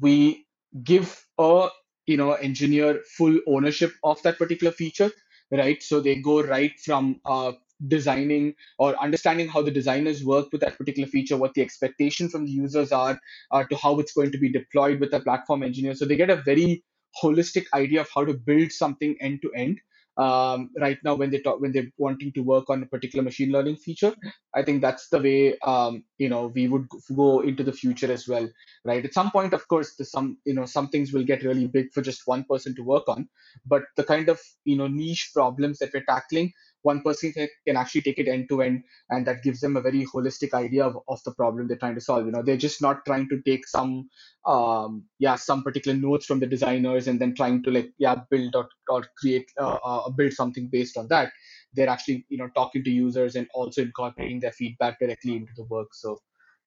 we 0.00 0.46
give 0.84 1.24
a 1.38 1.68
you 2.06 2.16
know 2.16 2.32
engineer 2.34 3.00
full 3.16 3.38
ownership 3.48 3.92
of 4.04 4.22
that 4.22 4.38
particular 4.38 4.72
feature 4.72 5.10
right? 5.50 5.82
So 5.82 6.00
they 6.00 6.16
go 6.16 6.42
right 6.42 6.72
from 6.84 7.20
uh, 7.26 7.52
designing 7.88 8.54
or 8.78 9.00
understanding 9.02 9.48
how 9.48 9.62
the 9.62 9.70
designers 9.70 10.24
work 10.24 10.48
with 10.52 10.60
that 10.60 10.78
particular 10.78 11.08
feature, 11.08 11.36
what 11.36 11.54
the 11.54 11.62
expectation 11.62 12.28
from 12.28 12.44
the 12.44 12.52
users 12.52 12.92
are, 12.92 13.18
uh, 13.50 13.64
to 13.64 13.76
how 13.76 13.98
it's 13.98 14.12
going 14.12 14.32
to 14.32 14.38
be 14.38 14.50
deployed 14.52 15.00
with 15.00 15.10
the 15.10 15.20
platform 15.20 15.62
engineer. 15.62 15.94
So 15.94 16.04
they 16.04 16.16
get 16.16 16.30
a 16.30 16.36
very 16.36 16.84
holistic 17.22 17.66
idea 17.74 18.00
of 18.00 18.08
how 18.14 18.24
to 18.24 18.34
build 18.34 18.72
something 18.72 19.16
end 19.20 19.40
to 19.42 19.50
end. 19.54 19.80
Um, 20.18 20.68
right 20.78 20.98
now, 21.02 21.14
when 21.14 21.30
they 21.30 21.38
talk, 21.38 21.60
when 21.60 21.72
they're 21.72 21.90
wanting 21.96 22.32
to 22.34 22.42
work 22.42 22.68
on 22.68 22.82
a 22.82 22.86
particular 22.86 23.22
machine 23.22 23.50
learning 23.50 23.76
feature, 23.76 24.14
I 24.54 24.62
think 24.62 24.82
that's 24.82 25.08
the 25.08 25.18
way 25.18 25.58
um, 25.60 26.04
you 26.18 26.28
know 26.28 26.48
we 26.48 26.68
would 26.68 26.86
go 27.16 27.40
into 27.40 27.64
the 27.64 27.72
future 27.72 28.12
as 28.12 28.28
well, 28.28 28.46
right? 28.84 29.02
At 29.02 29.14
some 29.14 29.30
point, 29.30 29.54
of 29.54 29.66
course, 29.68 29.96
some 30.02 30.36
you 30.44 30.52
know 30.52 30.66
some 30.66 30.88
things 30.88 31.14
will 31.14 31.24
get 31.24 31.44
really 31.44 31.66
big 31.66 31.92
for 31.94 32.02
just 32.02 32.26
one 32.26 32.44
person 32.44 32.74
to 32.76 32.82
work 32.82 33.08
on, 33.08 33.26
but 33.64 33.84
the 33.96 34.04
kind 34.04 34.28
of 34.28 34.38
you 34.66 34.76
know 34.76 34.86
niche 34.86 35.30
problems 35.32 35.78
that 35.78 35.94
we're 35.94 36.04
tackling 36.06 36.52
one 36.82 37.00
person 37.02 37.32
can, 37.32 37.76
actually 37.76 38.02
take 38.02 38.18
it 38.18 38.28
end 38.28 38.48
to 38.48 38.62
end 38.62 38.82
and 39.10 39.26
that 39.26 39.42
gives 39.42 39.60
them 39.60 39.76
a 39.76 39.80
very 39.80 40.04
holistic 40.06 40.52
idea 40.54 40.84
of, 40.84 40.96
of 41.08 41.22
the 41.24 41.32
problem 41.32 41.66
they're 41.66 41.76
trying 41.76 41.94
to 41.94 42.00
solve. 42.00 42.26
You 42.26 42.32
know 42.32 42.42
they're 42.42 42.56
just 42.56 42.82
not 42.82 43.04
trying 43.04 43.28
to 43.28 43.40
take 43.42 43.66
some 43.66 44.08
um 44.46 45.04
yeah 45.18 45.36
some 45.36 45.62
particular 45.62 45.96
notes 45.96 46.26
from 46.26 46.40
the 46.40 46.46
designers 46.46 47.08
and 47.08 47.20
then 47.20 47.34
trying 47.34 47.62
to 47.62 47.70
like 47.70 47.90
yeah 47.98 48.16
build 48.30 48.54
or, 48.54 48.68
or 48.88 49.04
create 49.18 49.50
uh, 49.60 49.78
uh, 49.84 50.10
build 50.10 50.32
something 50.32 50.68
based 50.70 50.96
on 50.96 51.08
that. 51.08 51.32
They're 51.74 51.88
actually 51.88 52.26
you 52.28 52.38
know 52.38 52.48
talking 52.54 52.84
to 52.84 52.90
users 52.90 53.36
and 53.36 53.48
also 53.54 53.82
incorporating 53.82 54.40
their 54.40 54.52
feedback 54.52 54.98
directly 54.98 55.36
into 55.36 55.52
the 55.56 55.64
work. 55.64 55.88
So 55.92 56.18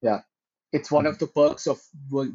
yeah 0.01 0.21
it's 0.75 0.91
one 0.91 1.05
of 1.05 1.17
the 1.19 1.27
perks 1.27 1.67
of 1.67 1.79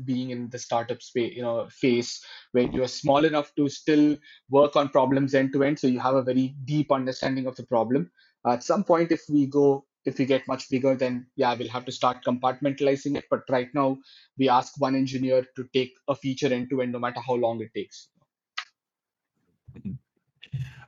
being 0.06 0.30
in 0.30 0.48
the 0.48 0.58
startup 0.58 1.02
space 1.02 1.34
you 1.36 1.42
know 1.42 1.68
phase 1.70 2.24
where 2.52 2.68
you're 2.74 2.88
small 2.88 3.26
enough 3.30 3.54
to 3.54 3.68
still 3.68 4.16
work 4.48 4.76
on 4.76 4.88
problems 4.88 5.34
end 5.34 5.52
to 5.52 5.62
end 5.62 5.78
so 5.78 5.86
you 5.86 6.00
have 6.00 6.14
a 6.14 6.22
very 6.30 6.54
deep 6.64 6.90
understanding 6.90 7.46
of 7.46 7.56
the 7.56 7.66
problem. 7.74 8.10
At 8.46 8.64
some 8.64 8.84
point 8.84 9.12
if 9.12 9.22
we 9.28 9.46
go 9.46 9.84
if 10.06 10.18
we 10.18 10.24
get 10.24 10.48
much 10.48 10.70
bigger 10.70 10.94
then 10.94 11.26
yeah 11.36 11.54
we'll 11.54 11.74
have 11.76 11.84
to 11.84 11.92
start 11.92 12.24
compartmentalizing 12.24 13.18
it. 13.18 13.24
But 13.30 13.42
right 13.50 13.68
now 13.74 13.98
we 14.38 14.48
ask 14.48 14.80
one 14.80 14.94
engineer 14.94 15.44
to 15.56 15.68
take 15.74 15.92
a 16.08 16.14
feature 16.14 16.52
end 16.52 16.70
to 16.70 16.80
end 16.80 16.92
no 16.92 16.98
matter 16.98 17.20
how 17.26 17.34
long 17.34 17.60
it 17.60 17.74
takes. 17.74 18.08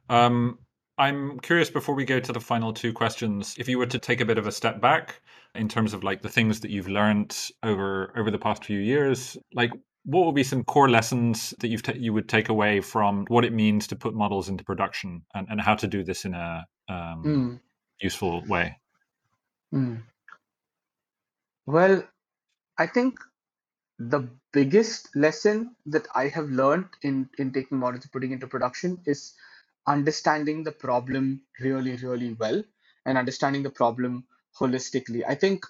Um, 0.09 0.59
I'm 0.99 1.41
curious 1.41 1.71
before 1.71 1.95
we 1.95 2.05
go 2.05 2.21
to 2.21 2.33
the 2.33 2.41
final 2.41 2.73
two 2.73 2.93
questions, 2.93 3.55
if 3.59 3.69
you 3.69 3.79
were 3.79 3.87
to 3.87 3.99
take 3.99 4.21
a 4.21 4.25
bit 4.25 4.39
of 4.39 4.47
a 4.47 4.53
step 4.53 4.81
back 4.81 5.21
in 5.55 5.69
terms 5.69 5.95
of 5.95 6.05
like 6.05 6.23
the 6.23 6.29
things 6.29 6.61
that 6.61 6.71
you've 6.71 6.89
learned 6.89 7.37
over 7.63 8.13
over 8.17 8.31
the 8.31 8.39
past 8.39 8.65
few 8.65 8.79
years, 8.79 9.37
like 9.55 9.71
what 10.05 10.27
would 10.27 10.35
be 10.35 10.45
some 10.45 10.65
core 10.65 10.91
lessons 10.91 11.55
that 11.61 11.69
you've 11.69 11.83
you 11.97 12.13
would 12.13 12.29
take 12.29 12.49
away 12.49 12.81
from 12.81 13.25
what 13.29 13.45
it 13.45 13.53
means 13.53 13.87
to 13.87 13.97
put 13.97 14.15
models 14.15 14.49
into 14.49 14.65
production 14.65 15.23
and, 15.35 15.47
and 15.51 15.61
how 15.61 15.75
to 15.75 15.87
do 15.87 16.03
this 16.03 16.25
in 16.25 16.35
a 16.35 16.67
um, 16.89 17.23
mm. 17.25 17.61
useful 18.01 18.43
way? 18.47 18.77
Mm. 19.73 20.03
Well, 21.67 22.03
I 22.77 22.87
think 22.87 23.19
the 23.99 24.29
biggest 24.53 25.15
lesson 25.15 25.75
that 25.87 26.07
I 26.15 26.29
have 26.29 26.51
learned 26.51 26.89
in 27.03 27.31
in 27.39 27.53
taking 27.53 27.79
models 27.79 28.05
and 28.05 28.13
putting 28.13 28.33
into 28.33 28.47
production 28.47 29.01
is 29.07 29.35
understanding 29.87 30.65
the 30.65 30.73
problem 30.73 31.43
really, 31.61 31.97
really 31.97 32.35
well 32.35 32.63
and 33.07 33.19
understanding 33.19 33.63
the 33.63 33.71
problem 33.71 34.27
holistically. 34.59 35.23
I 35.27 35.35
think 35.35 35.65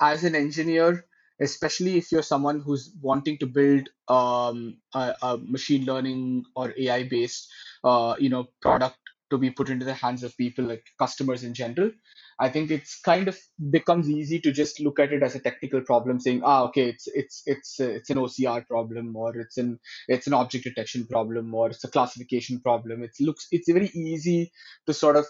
as 0.00 0.24
an 0.24 0.34
engineer, 0.34 1.06
especially 1.40 1.96
if 1.96 2.12
you're 2.12 2.22
someone 2.22 2.60
who's 2.60 2.92
wanting 3.00 3.38
to 3.38 3.46
build 3.46 3.88
um, 4.08 4.78
a, 4.94 5.14
a 5.22 5.38
machine 5.38 5.84
learning 5.84 6.44
or 6.54 6.74
AI 6.76 7.04
based, 7.08 7.50
uh, 7.84 8.14
you 8.18 8.28
know, 8.28 8.48
product 8.60 8.98
to 9.30 9.38
be 9.38 9.50
put 9.50 9.70
into 9.70 9.84
the 9.84 9.94
hands 9.94 10.22
of 10.22 10.36
people 10.36 10.64
like 10.64 10.84
customers 10.98 11.42
in 11.44 11.54
general, 11.54 11.90
I 12.38 12.48
think 12.48 12.70
it's 12.70 13.00
kind 13.00 13.28
of 13.28 13.38
becomes 13.70 14.08
easy 14.10 14.40
to 14.40 14.52
just 14.52 14.80
look 14.80 14.98
at 14.98 15.12
it 15.12 15.22
as 15.22 15.34
a 15.34 15.40
technical 15.40 15.80
problem, 15.80 16.20
saying, 16.20 16.42
ah, 16.44 16.64
okay, 16.64 16.88
it's 16.88 17.06
it's 17.08 17.42
it's 17.46 17.80
uh, 17.80 17.88
it's 17.88 18.10
an 18.10 18.18
OCR 18.18 18.66
problem, 18.66 19.14
or 19.16 19.36
it's 19.36 19.56
an 19.56 19.78
it's 20.08 20.26
an 20.26 20.34
object 20.34 20.64
detection 20.64 21.06
problem, 21.06 21.54
or 21.54 21.70
it's 21.70 21.84
a 21.84 21.90
classification 21.90 22.60
problem. 22.60 23.02
It 23.02 23.12
looks 23.20 23.46
it's 23.50 23.70
very 23.70 23.90
easy 23.94 24.52
to 24.86 24.92
sort 24.94 25.16
of 25.16 25.26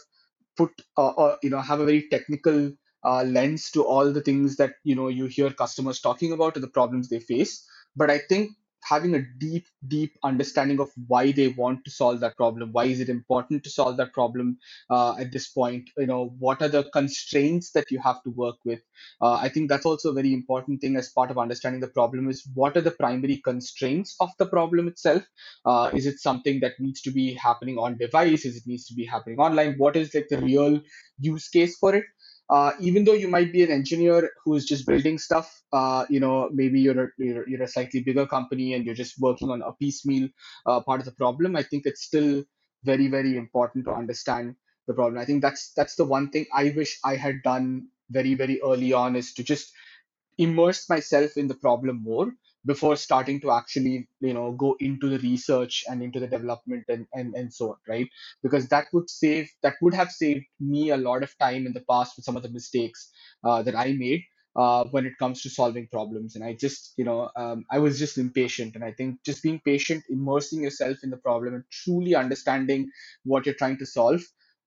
put 0.57 0.71
uh, 0.97 1.11
or 1.11 1.39
you 1.43 1.51
know 1.51 1.61
have 1.61 1.81
a 1.81 1.85
very 1.85 2.09
technical 2.11 2.73
uh, 3.05 3.23
lens 3.25 3.71
to 3.73 3.85
all 3.85 4.13
the 4.13 4.23
things 4.23 4.57
that 4.57 4.75
you 4.85 4.95
know 4.95 5.09
you 5.09 5.27
hear 5.27 5.51
customers 5.51 6.01
talking 6.01 6.33
about 6.33 6.57
and 6.57 6.65
the 6.65 6.69
problems 6.79 7.09
they 7.09 7.21
face 7.21 7.67
but 7.97 8.11
i 8.11 8.19
think 8.19 8.51
having 8.85 9.15
a 9.15 9.23
deep 9.39 9.67
deep 9.89 10.13
understanding 10.25 10.81
of 10.81 10.91
why 11.09 11.33
they 11.33 11.49
want 11.49 11.85
to 11.85 11.91
solve 11.91 12.21
that 12.21 12.37
problem 12.37 12.71
why 12.73 12.85
is 12.85 13.01
it 13.01 13.09
important 13.09 13.65
to 13.65 13.71
solve 13.71 13.97
that 13.97 14.13
problem 14.13 14.59
uh, 14.91 15.15
at 15.19 15.33
this 15.33 15.49
point 15.49 15.89
you 15.99 16.07
know 16.07 16.35
what 16.39 16.63
are 16.63 16.69
the 16.69 16.85
constraints 16.93 17.71
that 17.73 17.91
you 17.91 17.99
have 17.99 18.23
to 18.23 18.31
work 18.31 18.57
with? 18.65 18.81
Uh, 19.21 19.35
i 19.35 19.49
think 19.49 19.69
that's 19.69 19.87
also 19.87 20.11
a 20.11 20.15
very 20.15 20.33
important 20.33 20.81
thing 20.81 20.97
as 20.97 21.11
part 21.11 21.31
of 21.31 21.39
understanding 21.39 21.81
the 21.81 21.89
problem 21.89 22.29
is 22.29 22.47
what 22.55 22.77
are 22.77 22.81
the 22.81 22.91
primary 22.91 23.39
constraints 23.45 24.17
of 24.21 24.31
the 24.39 24.47
problem 24.47 24.89
itself? 24.89 25.23
Uh, 25.65 25.91
is 25.95 26.07
it 26.07 26.21
something 26.21 26.61
that 26.61 26.73
needs 26.79 27.01
to 27.03 27.11
be 27.11 27.35
happening 27.35 27.79
on 27.79 27.97
device? 27.99 28.45
Is 28.45 28.57
it 28.57 28.65
needs 28.67 28.87
to 28.87 28.95
be 28.95 29.05
happening 29.05 29.39
online? 29.39 29.75
What 29.79 29.97
is 29.97 30.15
like 30.15 30.29
the 30.29 30.39
real 30.39 30.81
use 31.19 31.49
case 31.49 31.77
for 31.79 31.95
it 31.95 32.05
uh, 32.51 32.73
even 32.81 33.05
though 33.05 33.15
you 33.15 33.29
might 33.29 33.53
be 33.53 33.63
an 33.63 33.71
engineer 33.71 34.31
who's 34.45 34.67
just 34.67 34.87
building 34.87 35.19
stuff, 35.19 35.63
uh, 35.73 36.05
you 36.11 36.21
know, 36.21 36.51
maybe 36.53 36.81
you're 36.81 37.05
a, 37.05 37.09
you're, 37.19 37.49
you're, 37.49 37.63
a 37.63 37.69
slightly 37.69 38.01
bigger 38.01 38.27
company 38.27 38.75
and 38.75 38.85
you're 38.85 38.95
just 38.95 39.19
working 39.19 39.51
on 39.51 39.63
a 39.63 39.73
piecemeal 39.73 40.29
uh, 40.67 40.81
part 40.81 41.01
of 41.01 41.07
the 41.07 41.13
problem. 41.13 41.57
I 41.57 41.63
think 41.63 41.87
it's 41.87 42.03
still 42.03 42.45
very, 42.85 43.09
very 43.09 43.37
important 43.37 43.87
to 43.87 43.93
understand 43.93 44.57
the 44.87 44.95
problem. 44.95 45.21
I 45.21 45.25
think 45.25 45.41
that's 45.41 45.73
that's 45.75 45.95
the 45.95 46.05
one 46.05 46.31
thing 46.31 46.45
I 46.53 46.75
wish 46.77 46.99
I 47.05 47.17
had 47.17 47.43
done 47.43 47.89
very, 48.11 48.35
very 48.35 48.61
early 48.63 48.93
on 48.93 49.17
is 49.17 49.33
to 49.35 49.43
just 49.43 49.73
immerse 50.37 50.89
myself 50.89 51.37
in 51.37 51.49
the 51.49 51.55
problem 51.55 52.03
more 52.03 52.31
before 52.67 52.97
starting 52.97 53.41
to 53.41 53.51
actually 53.53 54.09
you 54.21 54.35
know 54.35 54.53
go 54.53 54.77
into 54.81 55.09
the 55.09 55.19
research 55.21 55.85
and 55.89 56.03
into 56.03 56.21
the 56.21 56.27
development 56.29 56.85
and 56.89 57.07
and, 57.15 57.35
and 57.35 57.53
so 57.53 57.71
on 57.71 57.77
right? 57.89 58.09
Because 58.43 58.69
that 58.69 58.87
would 58.93 59.11
save 59.11 59.51
that 59.63 59.75
would 59.83 59.95
have 59.95 60.11
saved 60.11 60.45
me 60.61 60.91
a 60.91 60.97
lot 60.97 61.23
of 61.23 61.37
time 61.39 61.67
in 61.67 61.73
the 61.73 61.85
past 61.91 62.17
with 62.17 62.25
some 62.25 62.37
of 62.37 62.43
the 62.43 62.51
mistakes 62.51 63.11
uh, 63.45 63.63
that 63.63 63.77
i 63.77 63.93
made 63.93 64.23
uh, 64.57 64.85
when 64.93 65.07
it 65.07 65.15
comes 65.19 65.43
to 65.43 65.51
solving 65.51 65.89
problems. 65.93 66.37
And 66.37 66.45
i 66.45 66.55
just 66.55 66.95
you 66.97 67.05
know 67.05 67.31
um, 67.37 67.65
i 67.71 67.79
was 67.79 67.99
just 67.99 68.19
impatient. 68.19 68.75
And 68.77 68.85
i 68.85 68.93
think 68.93 69.23
just 69.25 69.43
being 69.43 69.61
patient 69.65 70.05
immersing 70.11 70.63
yourself 70.63 70.99
in 71.05 71.11
the 71.11 71.19
problem 71.19 71.55
and 71.55 71.65
truly 71.73 72.15
understanding 72.15 72.91
what 73.25 73.47
you're 73.47 73.57
trying 73.57 73.79
to 73.79 73.87
solve 73.87 74.23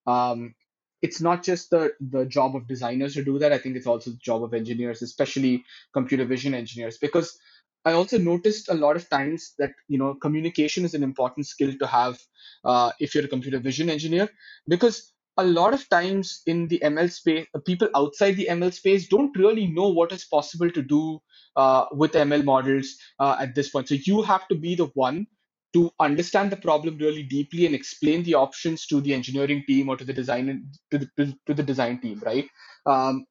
um, 0.08 0.56
it's 1.02 1.22
not 1.22 1.44
just 1.44 1.70
the 1.72 1.94
the 2.02 2.26
job 2.26 2.56
of 2.56 2.68
designers 2.68 3.14
to 3.16 3.24
do 3.24 3.40
that. 3.40 3.54
I 3.54 3.58
think 3.60 3.76
it's 3.76 3.88
also 3.88 4.12
the 4.12 4.18
job 4.18 4.44
of 4.44 4.54
engineers 4.54 5.02
especially 5.02 5.64
computer 5.94 6.26
vision 6.26 6.54
engineers. 6.54 6.98
Because 6.98 7.38
i 7.86 7.92
also 7.94 8.18
noticed 8.18 8.70
a 8.70 8.74
lot 8.74 8.96
of 8.96 9.10
times 9.10 9.54
that 9.58 9.72
you 9.88 9.98
know 9.98 10.14
communication 10.16 10.86
is 10.86 10.94
an 10.94 11.04
important 11.04 11.48
skill 11.48 11.74
to 11.80 11.88
have 11.88 12.18
uh, 12.66 12.92
if 13.00 13.14
you're 13.14 13.26
a 13.26 13.36
computer 13.36 13.60
vision 13.60 13.90
engineer 13.90 14.30
because 14.68 15.14
a 15.38 15.44
lot 15.44 15.74
of 15.74 15.88
times 15.90 16.42
in 16.48 16.68
the 16.68 16.80
ml 16.84 17.12
space 17.12 17.46
uh, 17.56 17.60
people 17.60 17.88
outside 17.96 18.36
the 18.36 18.48
ml 18.50 18.74
space 18.74 19.08
don't 19.08 19.38
really 19.38 19.68
know 19.68 19.88
what 19.88 20.12
is 20.12 20.26
possible 20.26 20.70
to 20.70 20.82
do 20.82 21.20
uh, 21.56 21.86
with 21.92 22.14
ml 22.14 22.44
models 22.44 22.98
uh, 23.20 23.36
at 23.40 23.56
this 23.56 23.70
point. 23.70 23.88
So 23.88 23.96
you 23.96 24.22
have 24.22 24.48
to 24.48 24.56
be 24.56 24.76
the 24.76 24.88
one 24.94 25.28
to 25.74 25.92
understand 26.00 26.52
the 26.52 26.58
problem 26.58 26.98
really 26.98 27.24
deeply 27.24 27.66
and 27.66 27.76
explain 27.76 28.24
the 28.24 28.36
options 28.36 28.88
to 28.88 29.02
the 29.02 29.14
engineering 29.14 29.64
team 29.68 29.90
or 29.90 29.98
to 29.98 30.06
the 30.06 30.14
design 30.14 30.70
to 30.92 30.98
the, 30.98 31.36
to, 31.46 31.54
the 31.54 31.64
design 31.64 32.00
team 32.00 32.22
right? 32.26 32.48
Um, 32.86 33.26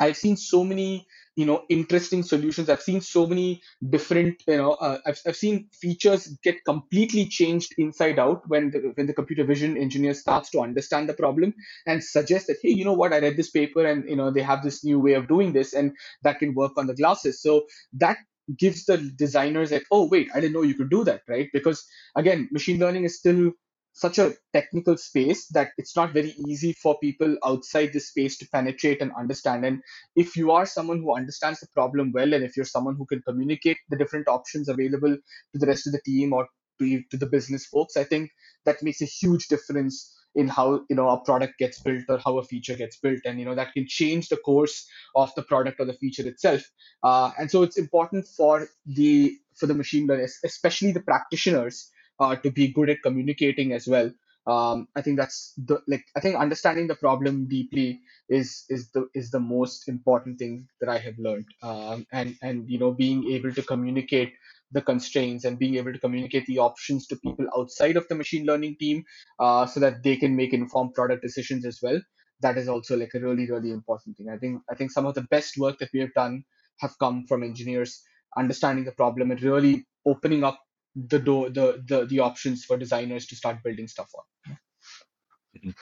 i've 0.00 0.16
seen 0.16 0.36
so 0.36 0.64
many 0.64 1.06
you 1.36 1.46
know 1.46 1.64
interesting 1.68 2.22
solutions. 2.22 2.68
I've 2.68 2.82
seen 2.82 3.00
so 3.00 3.26
many 3.26 3.62
different 3.90 4.42
you 4.46 4.56
know 4.56 4.72
uh, 4.72 4.98
I've, 5.06 5.20
I've 5.26 5.36
seen 5.36 5.68
features 5.72 6.28
get 6.42 6.64
completely 6.64 7.26
changed 7.26 7.74
inside 7.78 8.18
out 8.18 8.48
when 8.48 8.70
the 8.70 8.92
when 8.94 9.06
the 9.06 9.14
computer 9.14 9.44
vision 9.44 9.76
engineer 9.76 10.14
starts 10.14 10.50
to 10.50 10.60
understand 10.60 11.08
the 11.08 11.14
problem 11.14 11.54
and 11.86 12.02
suggest 12.02 12.46
that 12.48 12.58
hey 12.62 12.70
you 12.70 12.84
know 12.84 12.92
what 12.92 13.12
i 13.12 13.18
read 13.18 13.36
this 13.36 13.50
paper 13.50 13.84
and 13.84 14.08
you 14.08 14.16
know 14.16 14.30
they 14.30 14.42
have 14.42 14.62
this 14.62 14.84
new 14.84 14.98
way 15.00 15.14
of 15.14 15.28
doing 15.28 15.52
this 15.52 15.72
and 15.72 15.92
that 16.22 16.38
can 16.38 16.54
work 16.54 16.72
on 16.76 16.86
the 16.86 16.94
glasses. 16.94 17.40
So 17.40 17.66
that 17.94 18.18
gives 18.58 18.84
the 18.84 18.98
designers 19.16 19.72
like 19.72 19.86
oh 19.90 20.06
wait 20.06 20.28
i 20.34 20.40
didn't 20.40 20.52
know 20.52 20.60
you 20.62 20.74
could 20.74 20.90
do 20.90 21.02
that 21.04 21.22
right? 21.28 21.48
Because 21.52 21.86
again 22.14 22.48
machine 22.52 22.78
learning 22.78 23.04
is 23.04 23.18
still 23.18 23.52
such 23.94 24.18
a 24.18 24.34
technical 24.52 24.96
space 24.96 25.46
that 25.48 25.70
it's 25.78 25.96
not 25.96 26.12
very 26.12 26.34
easy 26.48 26.72
for 26.74 26.98
people 26.98 27.36
outside 27.44 27.92
this 27.92 28.08
space 28.08 28.36
to 28.38 28.48
penetrate 28.48 29.00
and 29.00 29.12
understand. 29.16 29.64
And 29.64 29.80
if 30.16 30.36
you 30.36 30.50
are 30.50 30.66
someone 30.66 30.98
who 31.00 31.14
understands 31.14 31.60
the 31.60 31.68
problem 31.68 32.12
well 32.12 32.34
and 32.34 32.44
if 32.44 32.56
you're 32.56 32.66
someone 32.66 32.96
who 32.96 33.06
can 33.06 33.22
communicate 33.22 33.78
the 33.88 33.96
different 33.96 34.28
options 34.28 34.68
available 34.68 35.16
to 35.16 35.58
the 35.58 35.66
rest 35.66 35.86
of 35.86 35.92
the 35.92 36.00
team 36.04 36.32
or 36.32 36.48
to, 36.80 37.02
to 37.08 37.16
the 37.16 37.26
business 37.26 37.66
folks 37.66 37.96
i 37.96 38.02
think 38.02 38.28
that 38.64 38.82
makes 38.82 39.00
a 39.00 39.04
huge 39.04 39.46
difference 39.46 40.12
in 40.34 40.48
how 40.48 40.80
you 40.90 40.96
know 40.96 41.08
a 41.08 41.20
product 41.24 41.58
gets 41.58 41.80
built 41.80 42.04
or 42.08 42.18
how 42.18 42.38
a 42.38 42.44
feature 42.44 42.74
gets 42.74 42.96
built. 42.98 43.20
And 43.24 43.38
you 43.38 43.44
know 43.44 43.54
that 43.54 43.72
can 43.72 43.86
change 43.86 44.28
the 44.28 44.36
course 44.36 44.86
of 45.14 45.32
the 45.36 45.42
product 45.42 45.80
or 45.80 45.84
the 45.84 45.94
feature 45.94 46.26
itself. 46.26 46.62
Uh, 47.02 47.30
and 47.38 47.50
so 47.50 47.62
it's 47.62 47.78
important 47.78 48.26
for 48.26 48.68
the 48.86 49.36
for 49.54 49.66
the 49.66 49.74
machine 49.74 50.06
learners 50.08 50.38
especially 50.44 50.90
the 50.90 51.00
practitioners 51.00 51.88
uh, 52.20 52.36
to 52.36 52.50
be 52.50 52.68
good 52.68 52.90
at 52.90 53.02
communicating 53.02 53.72
as 53.72 53.86
well. 53.86 54.10
Um, 54.46 54.88
i 54.94 55.00
think 55.00 55.16
that's 55.16 55.54
the 55.56 55.80
like 55.88 56.04
i 56.14 56.20
think 56.20 56.36
understanding 56.36 56.86
the 56.86 56.94
problem 56.94 57.46
deeply 57.48 58.00
is 58.28 58.66
is 58.68 58.90
the 58.90 59.08
is 59.14 59.30
the 59.30 59.40
most 59.40 59.88
important 59.88 60.38
thing 60.38 60.68
that 60.80 60.90
i 60.90 60.98
have 60.98 61.18
learned. 61.18 61.46
Um, 61.62 62.06
and 62.12 62.36
and 62.42 62.68
you 62.68 62.78
know 62.78 62.92
being 62.92 63.24
able 63.32 63.54
to 63.54 63.62
communicate 63.62 64.34
the 64.70 64.82
constraints 64.82 65.44
and 65.44 65.58
being 65.58 65.76
able 65.76 65.94
to 65.94 65.98
communicate 65.98 66.44
the 66.46 66.58
options 66.58 67.06
to 67.06 67.16
people 67.16 67.46
outside 67.56 67.96
of 67.96 68.06
the 68.08 68.14
machine 68.14 68.44
learning 68.44 68.76
team 68.78 69.04
uh, 69.38 69.64
so 69.64 69.80
that 69.80 70.02
they 70.02 70.16
can 70.16 70.36
make 70.36 70.52
informed 70.52 70.92
product 70.92 71.22
decisions 71.22 71.64
as 71.64 71.78
well 71.82 71.98
that 72.40 72.58
is 72.58 72.68
also 72.68 72.96
like 72.98 73.14
a 73.14 73.20
really 73.20 73.50
really 73.50 73.70
important 73.70 74.16
thing. 74.16 74.28
I 74.28 74.36
think 74.36 74.60
i 74.70 74.74
think 74.74 74.90
some 74.90 75.06
of 75.06 75.14
the 75.14 75.22
best 75.22 75.56
work 75.56 75.78
that 75.78 75.90
we 75.94 76.00
have 76.00 76.12
done 76.12 76.44
have 76.80 76.98
come 76.98 77.24
from 77.26 77.42
engineers 77.42 78.02
understanding 78.36 78.84
the 78.84 78.92
problem 78.92 79.30
and 79.30 79.40
really 79.42 79.86
opening 80.06 80.44
up 80.44 80.58
the 80.94 81.18
door 81.18 81.50
the 81.50 81.82
the, 81.86 82.06
the 82.06 82.20
options 82.20 82.64
for 82.64 82.76
designers 82.76 83.26
to 83.26 83.36
start 83.36 83.62
building 83.62 83.88
stuff 83.88 84.10
on 84.16 85.74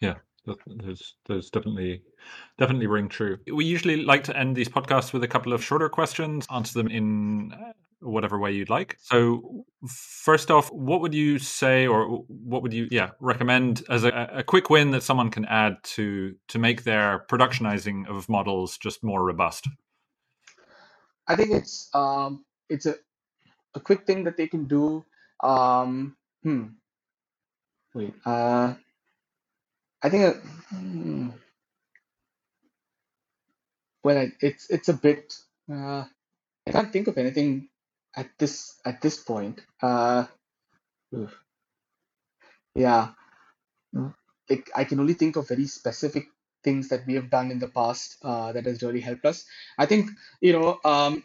yeah 0.00 0.14
those 0.66 1.14
those 1.26 1.50
definitely 1.50 2.02
definitely 2.58 2.86
ring 2.86 3.08
true 3.08 3.38
we 3.52 3.64
usually 3.64 4.02
like 4.02 4.24
to 4.24 4.36
end 4.36 4.56
these 4.56 4.68
podcasts 4.68 5.12
with 5.12 5.22
a 5.22 5.28
couple 5.28 5.52
of 5.52 5.64
shorter 5.64 5.88
questions 5.88 6.46
answer 6.50 6.74
them 6.74 6.88
in 6.88 7.52
whatever 8.02 8.38
way 8.38 8.52
you'd 8.52 8.70
like. 8.70 8.96
So, 9.00 9.64
first 9.86 10.50
off, 10.50 10.70
what 10.72 11.00
would 11.00 11.14
you 11.14 11.38
say, 11.38 11.86
or 11.86 12.24
what 12.28 12.62
would 12.62 12.72
you, 12.72 12.88
yeah, 12.90 13.10
recommend 13.20 13.82
as 13.88 14.04
a, 14.04 14.30
a 14.32 14.42
quick 14.42 14.70
win 14.70 14.90
that 14.90 15.02
someone 15.02 15.30
can 15.30 15.44
add 15.46 15.76
to 15.84 16.34
to 16.48 16.58
make 16.58 16.84
their 16.84 17.24
productionizing 17.30 18.08
of 18.08 18.28
models 18.28 18.76
just 18.78 19.02
more 19.02 19.24
robust? 19.24 19.68
I 21.28 21.36
think 21.36 21.52
it's 21.52 21.88
um, 21.94 22.44
it's 22.68 22.86
a 22.86 22.96
a 23.74 23.80
quick 23.80 24.06
thing 24.06 24.24
that 24.24 24.36
they 24.36 24.46
can 24.46 24.64
do. 24.64 25.04
Um, 25.40 26.16
hmm. 26.42 26.66
Wait. 27.94 28.14
Uh, 28.24 28.74
I 30.02 30.08
think. 30.08 30.24
Uh, 30.24 30.40
hmm. 30.74 31.28
Well, 34.04 34.30
it's 34.40 34.68
it's 34.70 34.88
a 34.88 34.94
bit. 34.94 35.34
Uh, 35.70 36.04
I 36.66 36.70
can't 36.70 36.92
think 36.92 37.06
of 37.06 37.18
anything 37.18 37.68
at 38.16 38.30
this 38.38 38.80
at 38.84 39.00
this 39.00 39.22
point. 39.22 39.60
Uh, 39.80 40.26
yeah, 42.74 43.10
like 44.50 44.70
I 44.74 44.84
can 44.84 45.00
only 45.00 45.14
think 45.14 45.36
of 45.36 45.48
very 45.48 45.66
specific 45.66 46.26
things 46.64 46.88
that 46.88 47.06
we 47.06 47.14
have 47.14 47.30
done 47.30 47.50
in 47.50 47.58
the 47.58 47.68
past 47.68 48.16
uh, 48.22 48.52
that 48.52 48.66
has 48.66 48.82
really 48.82 49.00
helped 49.00 49.24
us. 49.24 49.44
I 49.78 49.86
think 49.86 50.10
you 50.40 50.52
know 50.52 50.78
um, 50.84 51.24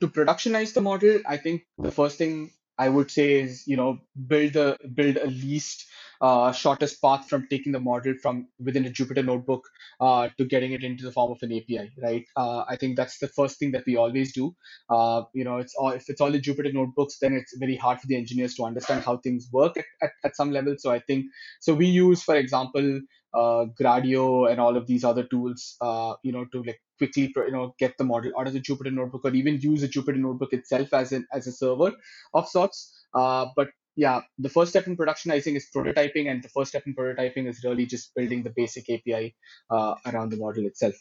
to, 0.00 0.08
productionize 0.08 0.74
the 0.74 0.80
model. 0.80 1.20
I 1.26 1.36
think 1.36 1.62
the 1.78 1.90
first 1.92 2.18
thing 2.18 2.52
I 2.78 2.88
would 2.88 3.10
say 3.10 3.40
is 3.40 3.66
you 3.66 3.76
know 3.76 3.98
build 4.26 4.56
a 4.56 4.78
build 4.94 5.16
a 5.16 5.26
least 5.26 5.86
uh, 6.20 6.52
shortest 6.52 7.00
path 7.02 7.28
from 7.28 7.46
taking 7.48 7.72
the 7.72 7.80
model 7.80 8.14
from 8.22 8.48
within 8.58 8.86
a 8.86 8.90
Jupyter 8.90 9.24
notebook 9.24 9.62
uh, 10.00 10.28
to 10.38 10.44
getting 10.44 10.72
it 10.72 10.84
into 10.84 11.04
the 11.04 11.12
form 11.12 11.32
of 11.32 11.38
an 11.42 11.52
API, 11.52 11.92
right? 12.02 12.24
Uh, 12.36 12.64
I 12.68 12.76
think 12.76 12.96
that's 12.96 13.18
the 13.18 13.28
first 13.28 13.58
thing 13.58 13.72
that 13.72 13.84
we 13.86 13.96
always 13.96 14.32
do. 14.32 14.54
Uh, 14.90 15.22
you 15.32 15.44
know, 15.44 15.58
it's 15.58 15.74
all 15.76 15.90
if 15.90 16.08
it's 16.08 16.20
all 16.20 16.34
in 16.34 16.40
Jupyter 16.40 16.72
notebooks, 16.72 17.18
then 17.20 17.34
it's 17.34 17.56
very 17.58 17.76
hard 17.76 18.00
for 18.00 18.06
the 18.06 18.16
engineers 18.16 18.54
to 18.56 18.64
understand 18.64 19.04
how 19.04 19.18
things 19.18 19.48
work 19.52 19.76
at, 19.76 19.84
at, 20.02 20.10
at 20.24 20.36
some 20.36 20.50
level. 20.50 20.74
So 20.78 20.90
I 20.90 21.00
think 21.00 21.26
so. 21.60 21.74
We 21.74 21.86
use, 21.86 22.22
for 22.22 22.36
example, 22.36 23.00
uh, 23.34 23.66
Gradio 23.80 24.50
and 24.50 24.60
all 24.60 24.76
of 24.76 24.86
these 24.86 25.04
other 25.04 25.24
tools, 25.24 25.76
uh, 25.80 26.14
you 26.22 26.32
know, 26.32 26.44
to 26.52 26.62
like 26.62 26.80
quickly 26.98 27.32
you 27.36 27.50
know 27.50 27.74
get 27.78 27.96
the 27.98 28.04
model 28.04 28.32
out 28.38 28.46
of 28.46 28.52
the 28.52 28.60
Jupyter 28.60 28.92
notebook 28.92 29.22
or 29.24 29.34
even 29.34 29.60
use 29.60 29.80
the 29.80 29.88
Jupyter 29.88 30.16
notebook 30.16 30.52
itself 30.52 30.92
as 30.94 31.12
an 31.12 31.26
as 31.32 31.46
a 31.46 31.52
server 31.52 31.92
of 32.32 32.48
sorts. 32.48 32.92
Uh, 33.14 33.46
but 33.56 33.68
yeah, 33.96 34.22
the 34.38 34.48
first 34.48 34.70
step 34.70 34.86
in 34.86 34.96
productionizing 34.96 35.56
is 35.56 35.68
prototyping, 35.74 36.30
and 36.30 36.42
the 36.42 36.48
first 36.48 36.70
step 36.70 36.84
in 36.86 36.94
prototyping 36.94 37.48
is 37.48 37.62
really 37.64 37.86
just 37.86 38.14
building 38.14 38.42
the 38.42 38.50
basic 38.50 38.90
API 38.90 39.34
uh, 39.70 39.94
around 40.06 40.30
the 40.30 40.36
model 40.36 40.66
itself. 40.66 40.94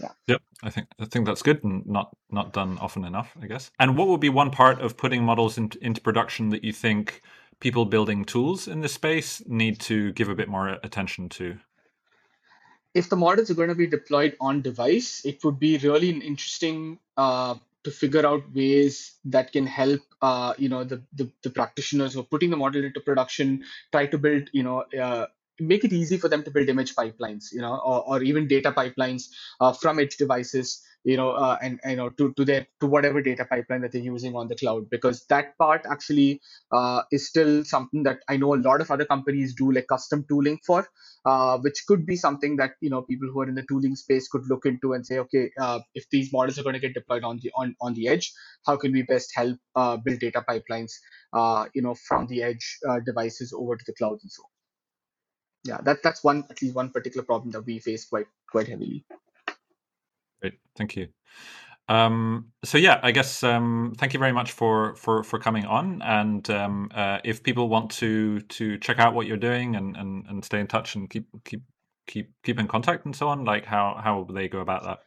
Yeah. 0.00 0.12
Yep. 0.28 0.42
I 0.62 0.70
think 0.70 0.88
I 1.00 1.04
think 1.06 1.26
that's 1.26 1.42
good 1.42 1.62
and 1.64 1.86
not 1.86 2.16
not 2.30 2.52
done 2.52 2.78
often 2.78 3.04
enough, 3.04 3.36
I 3.40 3.46
guess. 3.46 3.70
And 3.78 3.96
what 3.96 4.08
would 4.08 4.20
be 4.20 4.28
one 4.28 4.50
part 4.50 4.80
of 4.80 4.96
putting 4.96 5.24
models 5.24 5.58
into, 5.58 5.78
into 5.84 6.00
production 6.00 6.50
that 6.50 6.64
you 6.64 6.72
think 6.72 7.22
people 7.60 7.84
building 7.84 8.24
tools 8.24 8.68
in 8.68 8.80
this 8.80 8.94
space 8.94 9.42
need 9.46 9.80
to 9.80 10.12
give 10.12 10.28
a 10.28 10.34
bit 10.34 10.48
more 10.48 10.68
attention 10.82 11.28
to? 11.30 11.58
If 12.94 13.08
the 13.08 13.16
models 13.16 13.50
are 13.50 13.54
going 13.54 13.68
to 13.68 13.74
be 13.74 13.86
deployed 13.86 14.36
on 14.40 14.62
device, 14.62 15.24
it 15.24 15.42
would 15.44 15.58
be 15.58 15.78
really 15.78 16.10
interesting 16.10 16.98
uh, 17.16 17.56
to 17.84 17.90
figure 17.90 18.26
out 18.26 18.42
ways 18.54 19.14
that 19.24 19.52
can 19.52 19.66
help 19.66 20.00
uh, 20.22 20.54
you 20.58 20.68
know 20.68 20.84
the, 20.84 21.02
the, 21.14 21.30
the 21.42 21.50
practitioners 21.50 22.14
who 22.14 22.20
are 22.20 22.30
putting 22.30 22.50
the 22.50 22.56
model 22.56 22.84
into 22.84 23.00
production 23.00 23.62
try 23.92 24.06
to 24.06 24.18
build 24.18 24.48
you 24.52 24.62
know 24.62 24.84
uh, 25.00 25.26
make 25.60 25.84
it 25.84 25.92
easy 25.92 26.16
for 26.16 26.28
them 26.28 26.42
to 26.42 26.50
build 26.50 26.68
image 26.68 26.94
pipelines 26.94 27.52
you 27.52 27.60
know 27.60 27.76
or, 27.76 28.04
or 28.08 28.22
even 28.22 28.46
data 28.48 28.72
pipelines 28.72 29.28
uh, 29.60 29.72
from 29.72 29.98
edge 29.98 30.16
devices 30.16 30.82
you 31.04 31.16
know, 31.16 31.30
uh, 31.30 31.56
and 31.62 31.80
you 31.86 31.96
know, 31.96 32.10
to 32.10 32.32
to 32.34 32.44
their 32.44 32.66
to 32.80 32.86
whatever 32.86 33.22
data 33.22 33.44
pipeline 33.44 33.82
that 33.82 33.92
they're 33.92 34.02
using 34.02 34.34
on 34.36 34.48
the 34.48 34.56
cloud, 34.56 34.90
because 34.90 35.24
that 35.26 35.56
part 35.58 35.86
actually 35.90 36.40
uh, 36.72 37.02
is 37.12 37.28
still 37.28 37.64
something 37.64 38.02
that 38.02 38.20
I 38.28 38.36
know 38.36 38.54
a 38.54 38.56
lot 38.56 38.80
of 38.80 38.90
other 38.90 39.04
companies 39.04 39.54
do 39.54 39.70
like 39.72 39.86
custom 39.88 40.24
tooling 40.28 40.58
for, 40.66 40.88
uh, 41.24 41.58
which 41.58 41.84
could 41.86 42.04
be 42.06 42.16
something 42.16 42.56
that 42.56 42.72
you 42.80 42.90
know 42.90 43.02
people 43.02 43.28
who 43.32 43.40
are 43.40 43.48
in 43.48 43.54
the 43.54 43.64
tooling 43.68 43.96
space 43.96 44.28
could 44.28 44.46
look 44.48 44.66
into 44.66 44.92
and 44.92 45.06
say, 45.06 45.18
okay, 45.18 45.50
uh, 45.60 45.80
if 45.94 46.08
these 46.10 46.32
models 46.32 46.58
are 46.58 46.62
going 46.62 46.74
to 46.74 46.80
get 46.80 46.94
deployed 46.94 47.24
on 47.24 47.38
the 47.42 47.50
on 47.54 47.74
on 47.80 47.94
the 47.94 48.08
edge, 48.08 48.32
how 48.66 48.76
can 48.76 48.92
we 48.92 49.02
best 49.02 49.32
help 49.34 49.56
uh, 49.76 49.96
build 49.96 50.18
data 50.18 50.44
pipelines, 50.48 50.92
uh, 51.32 51.66
you 51.74 51.82
know, 51.82 51.94
from 51.94 52.26
the 52.26 52.42
edge 52.42 52.78
devices 53.06 53.52
over 53.56 53.76
to 53.76 53.84
the 53.86 53.94
cloud 53.94 54.18
and 54.22 54.30
so. 54.30 54.42
On. 54.42 54.48
Yeah, 55.64 55.78
that 55.82 56.02
that's 56.02 56.22
one 56.22 56.44
at 56.50 56.62
least 56.62 56.74
one 56.74 56.90
particular 56.90 57.24
problem 57.24 57.50
that 57.52 57.62
we 57.66 57.78
face 57.78 58.04
quite 58.06 58.26
quite 58.50 58.68
heavily. 58.68 59.04
Great, 60.40 60.54
thank 60.76 60.96
you. 60.96 61.08
Um, 61.88 62.52
so 62.64 62.76
yeah, 62.76 63.00
I 63.02 63.12
guess 63.12 63.42
um, 63.42 63.94
thank 63.96 64.12
you 64.12 64.20
very 64.20 64.32
much 64.32 64.52
for 64.52 64.94
for 64.96 65.22
for 65.22 65.38
coming 65.38 65.64
on. 65.64 66.02
And 66.02 66.48
um, 66.50 66.90
uh, 66.94 67.18
if 67.24 67.42
people 67.42 67.68
want 67.68 67.90
to 67.92 68.40
to 68.40 68.78
check 68.78 68.98
out 68.98 69.14
what 69.14 69.26
you're 69.26 69.38
doing 69.38 69.76
and, 69.76 69.96
and 69.96 70.26
and 70.26 70.44
stay 70.44 70.60
in 70.60 70.66
touch 70.66 70.96
and 70.96 71.08
keep 71.08 71.26
keep 71.44 71.62
keep 72.06 72.30
keep 72.42 72.58
in 72.58 72.68
contact 72.68 73.06
and 73.06 73.16
so 73.16 73.28
on, 73.28 73.44
like 73.44 73.64
how 73.64 73.98
how 74.02 74.18
will 74.18 74.34
they 74.34 74.48
go 74.48 74.60
about 74.60 74.84
that? 74.84 74.98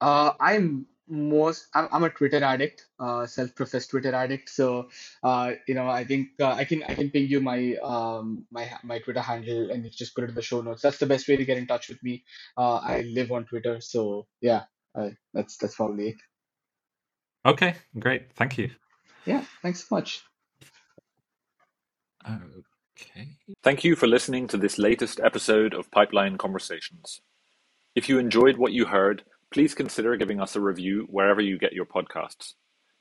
Uh, 0.00 0.32
I'm 0.40 0.86
most 1.08 1.68
I'm, 1.74 1.88
I'm 1.92 2.04
a 2.04 2.10
Twitter 2.10 2.42
addict, 2.42 2.86
uh, 2.98 3.26
self-professed 3.26 3.90
Twitter 3.90 4.14
addict. 4.14 4.48
So 4.48 4.88
uh, 5.22 5.52
you 5.66 5.74
know, 5.74 5.88
I 5.88 6.04
think 6.04 6.28
uh, 6.40 6.52
I 6.52 6.64
can 6.64 6.82
I 6.84 6.94
can 6.94 7.10
ping 7.10 7.28
you 7.28 7.40
my 7.40 7.76
um 7.82 8.46
my 8.50 8.70
my 8.82 8.98
Twitter 8.98 9.20
handle 9.20 9.70
and 9.70 9.90
just 9.90 10.14
put 10.14 10.24
it 10.24 10.30
in 10.30 10.34
the 10.34 10.42
show 10.42 10.60
notes. 10.60 10.82
That's 10.82 10.98
the 10.98 11.06
best 11.06 11.28
way 11.28 11.36
to 11.36 11.44
get 11.44 11.58
in 11.58 11.66
touch 11.66 11.88
with 11.88 12.02
me. 12.02 12.24
Uh, 12.56 12.76
I 12.76 13.02
live 13.02 13.32
on 13.32 13.44
Twitter, 13.44 13.80
so 13.80 14.26
yeah, 14.40 14.64
uh, 14.94 15.10
that's 15.32 15.56
that's 15.56 15.76
probably 15.76 16.08
it. 16.08 16.16
Okay, 17.44 17.76
great. 17.98 18.32
Thank 18.34 18.58
you. 18.58 18.70
Yeah, 19.24 19.44
thanks 19.62 19.88
so 19.88 19.94
much. 19.94 20.24
Okay. 22.26 23.28
Thank 23.62 23.84
you 23.84 23.94
for 23.94 24.06
listening 24.06 24.48
to 24.48 24.56
this 24.56 24.78
latest 24.78 25.20
episode 25.20 25.74
of 25.74 25.90
Pipeline 25.90 26.38
Conversations. 26.38 27.20
If 27.94 28.08
you 28.08 28.18
enjoyed 28.18 28.56
what 28.56 28.72
you 28.72 28.86
heard 28.86 29.22
Please 29.56 29.74
consider 29.74 30.18
giving 30.18 30.38
us 30.38 30.54
a 30.54 30.60
review 30.60 31.06
wherever 31.08 31.40
you 31.40 31.58
get 31.58 31.72
your 31.72 31.86
podcasts. 31.86 32.52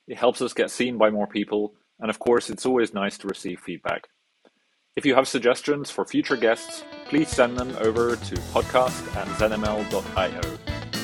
It 0.08 0.16
helps 0.16 0.41
us 0.41 0.53
get 0.53 0.72
seen 0.72 0.97
by 0.97 1.10
more 1.10 1.28
people, 1.28 1.74
and 1.99 2.10
of 2.10 2.18
course, 2.18 2.49
it's 2.49 2.66
always 2.66 2.93
nice 2.93 3.18
to 3.18 3.28
receive 3.28 3.60
feedback. 3.60 4.08
If 4.95 5.06
you 5.06 5.16
have 5.16 5.28
suggestions 5.28 5.91
for 5.91 6.06
future 6.06 6.38
guests, 6.38 6.86
please 7.10 7.28
send 7.28 7.58
them 7.58 7.76
over 7.82 8.16
to 8.16 8.36
podcast 8.53 9.18
at 9.18 9.28
zenml.io. 9.38 10.41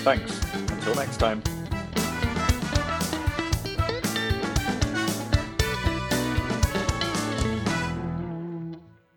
Thanks. 0.06 0.42
Until 0.72 0.96
next 0.96 1.18
time. 1.18 1.44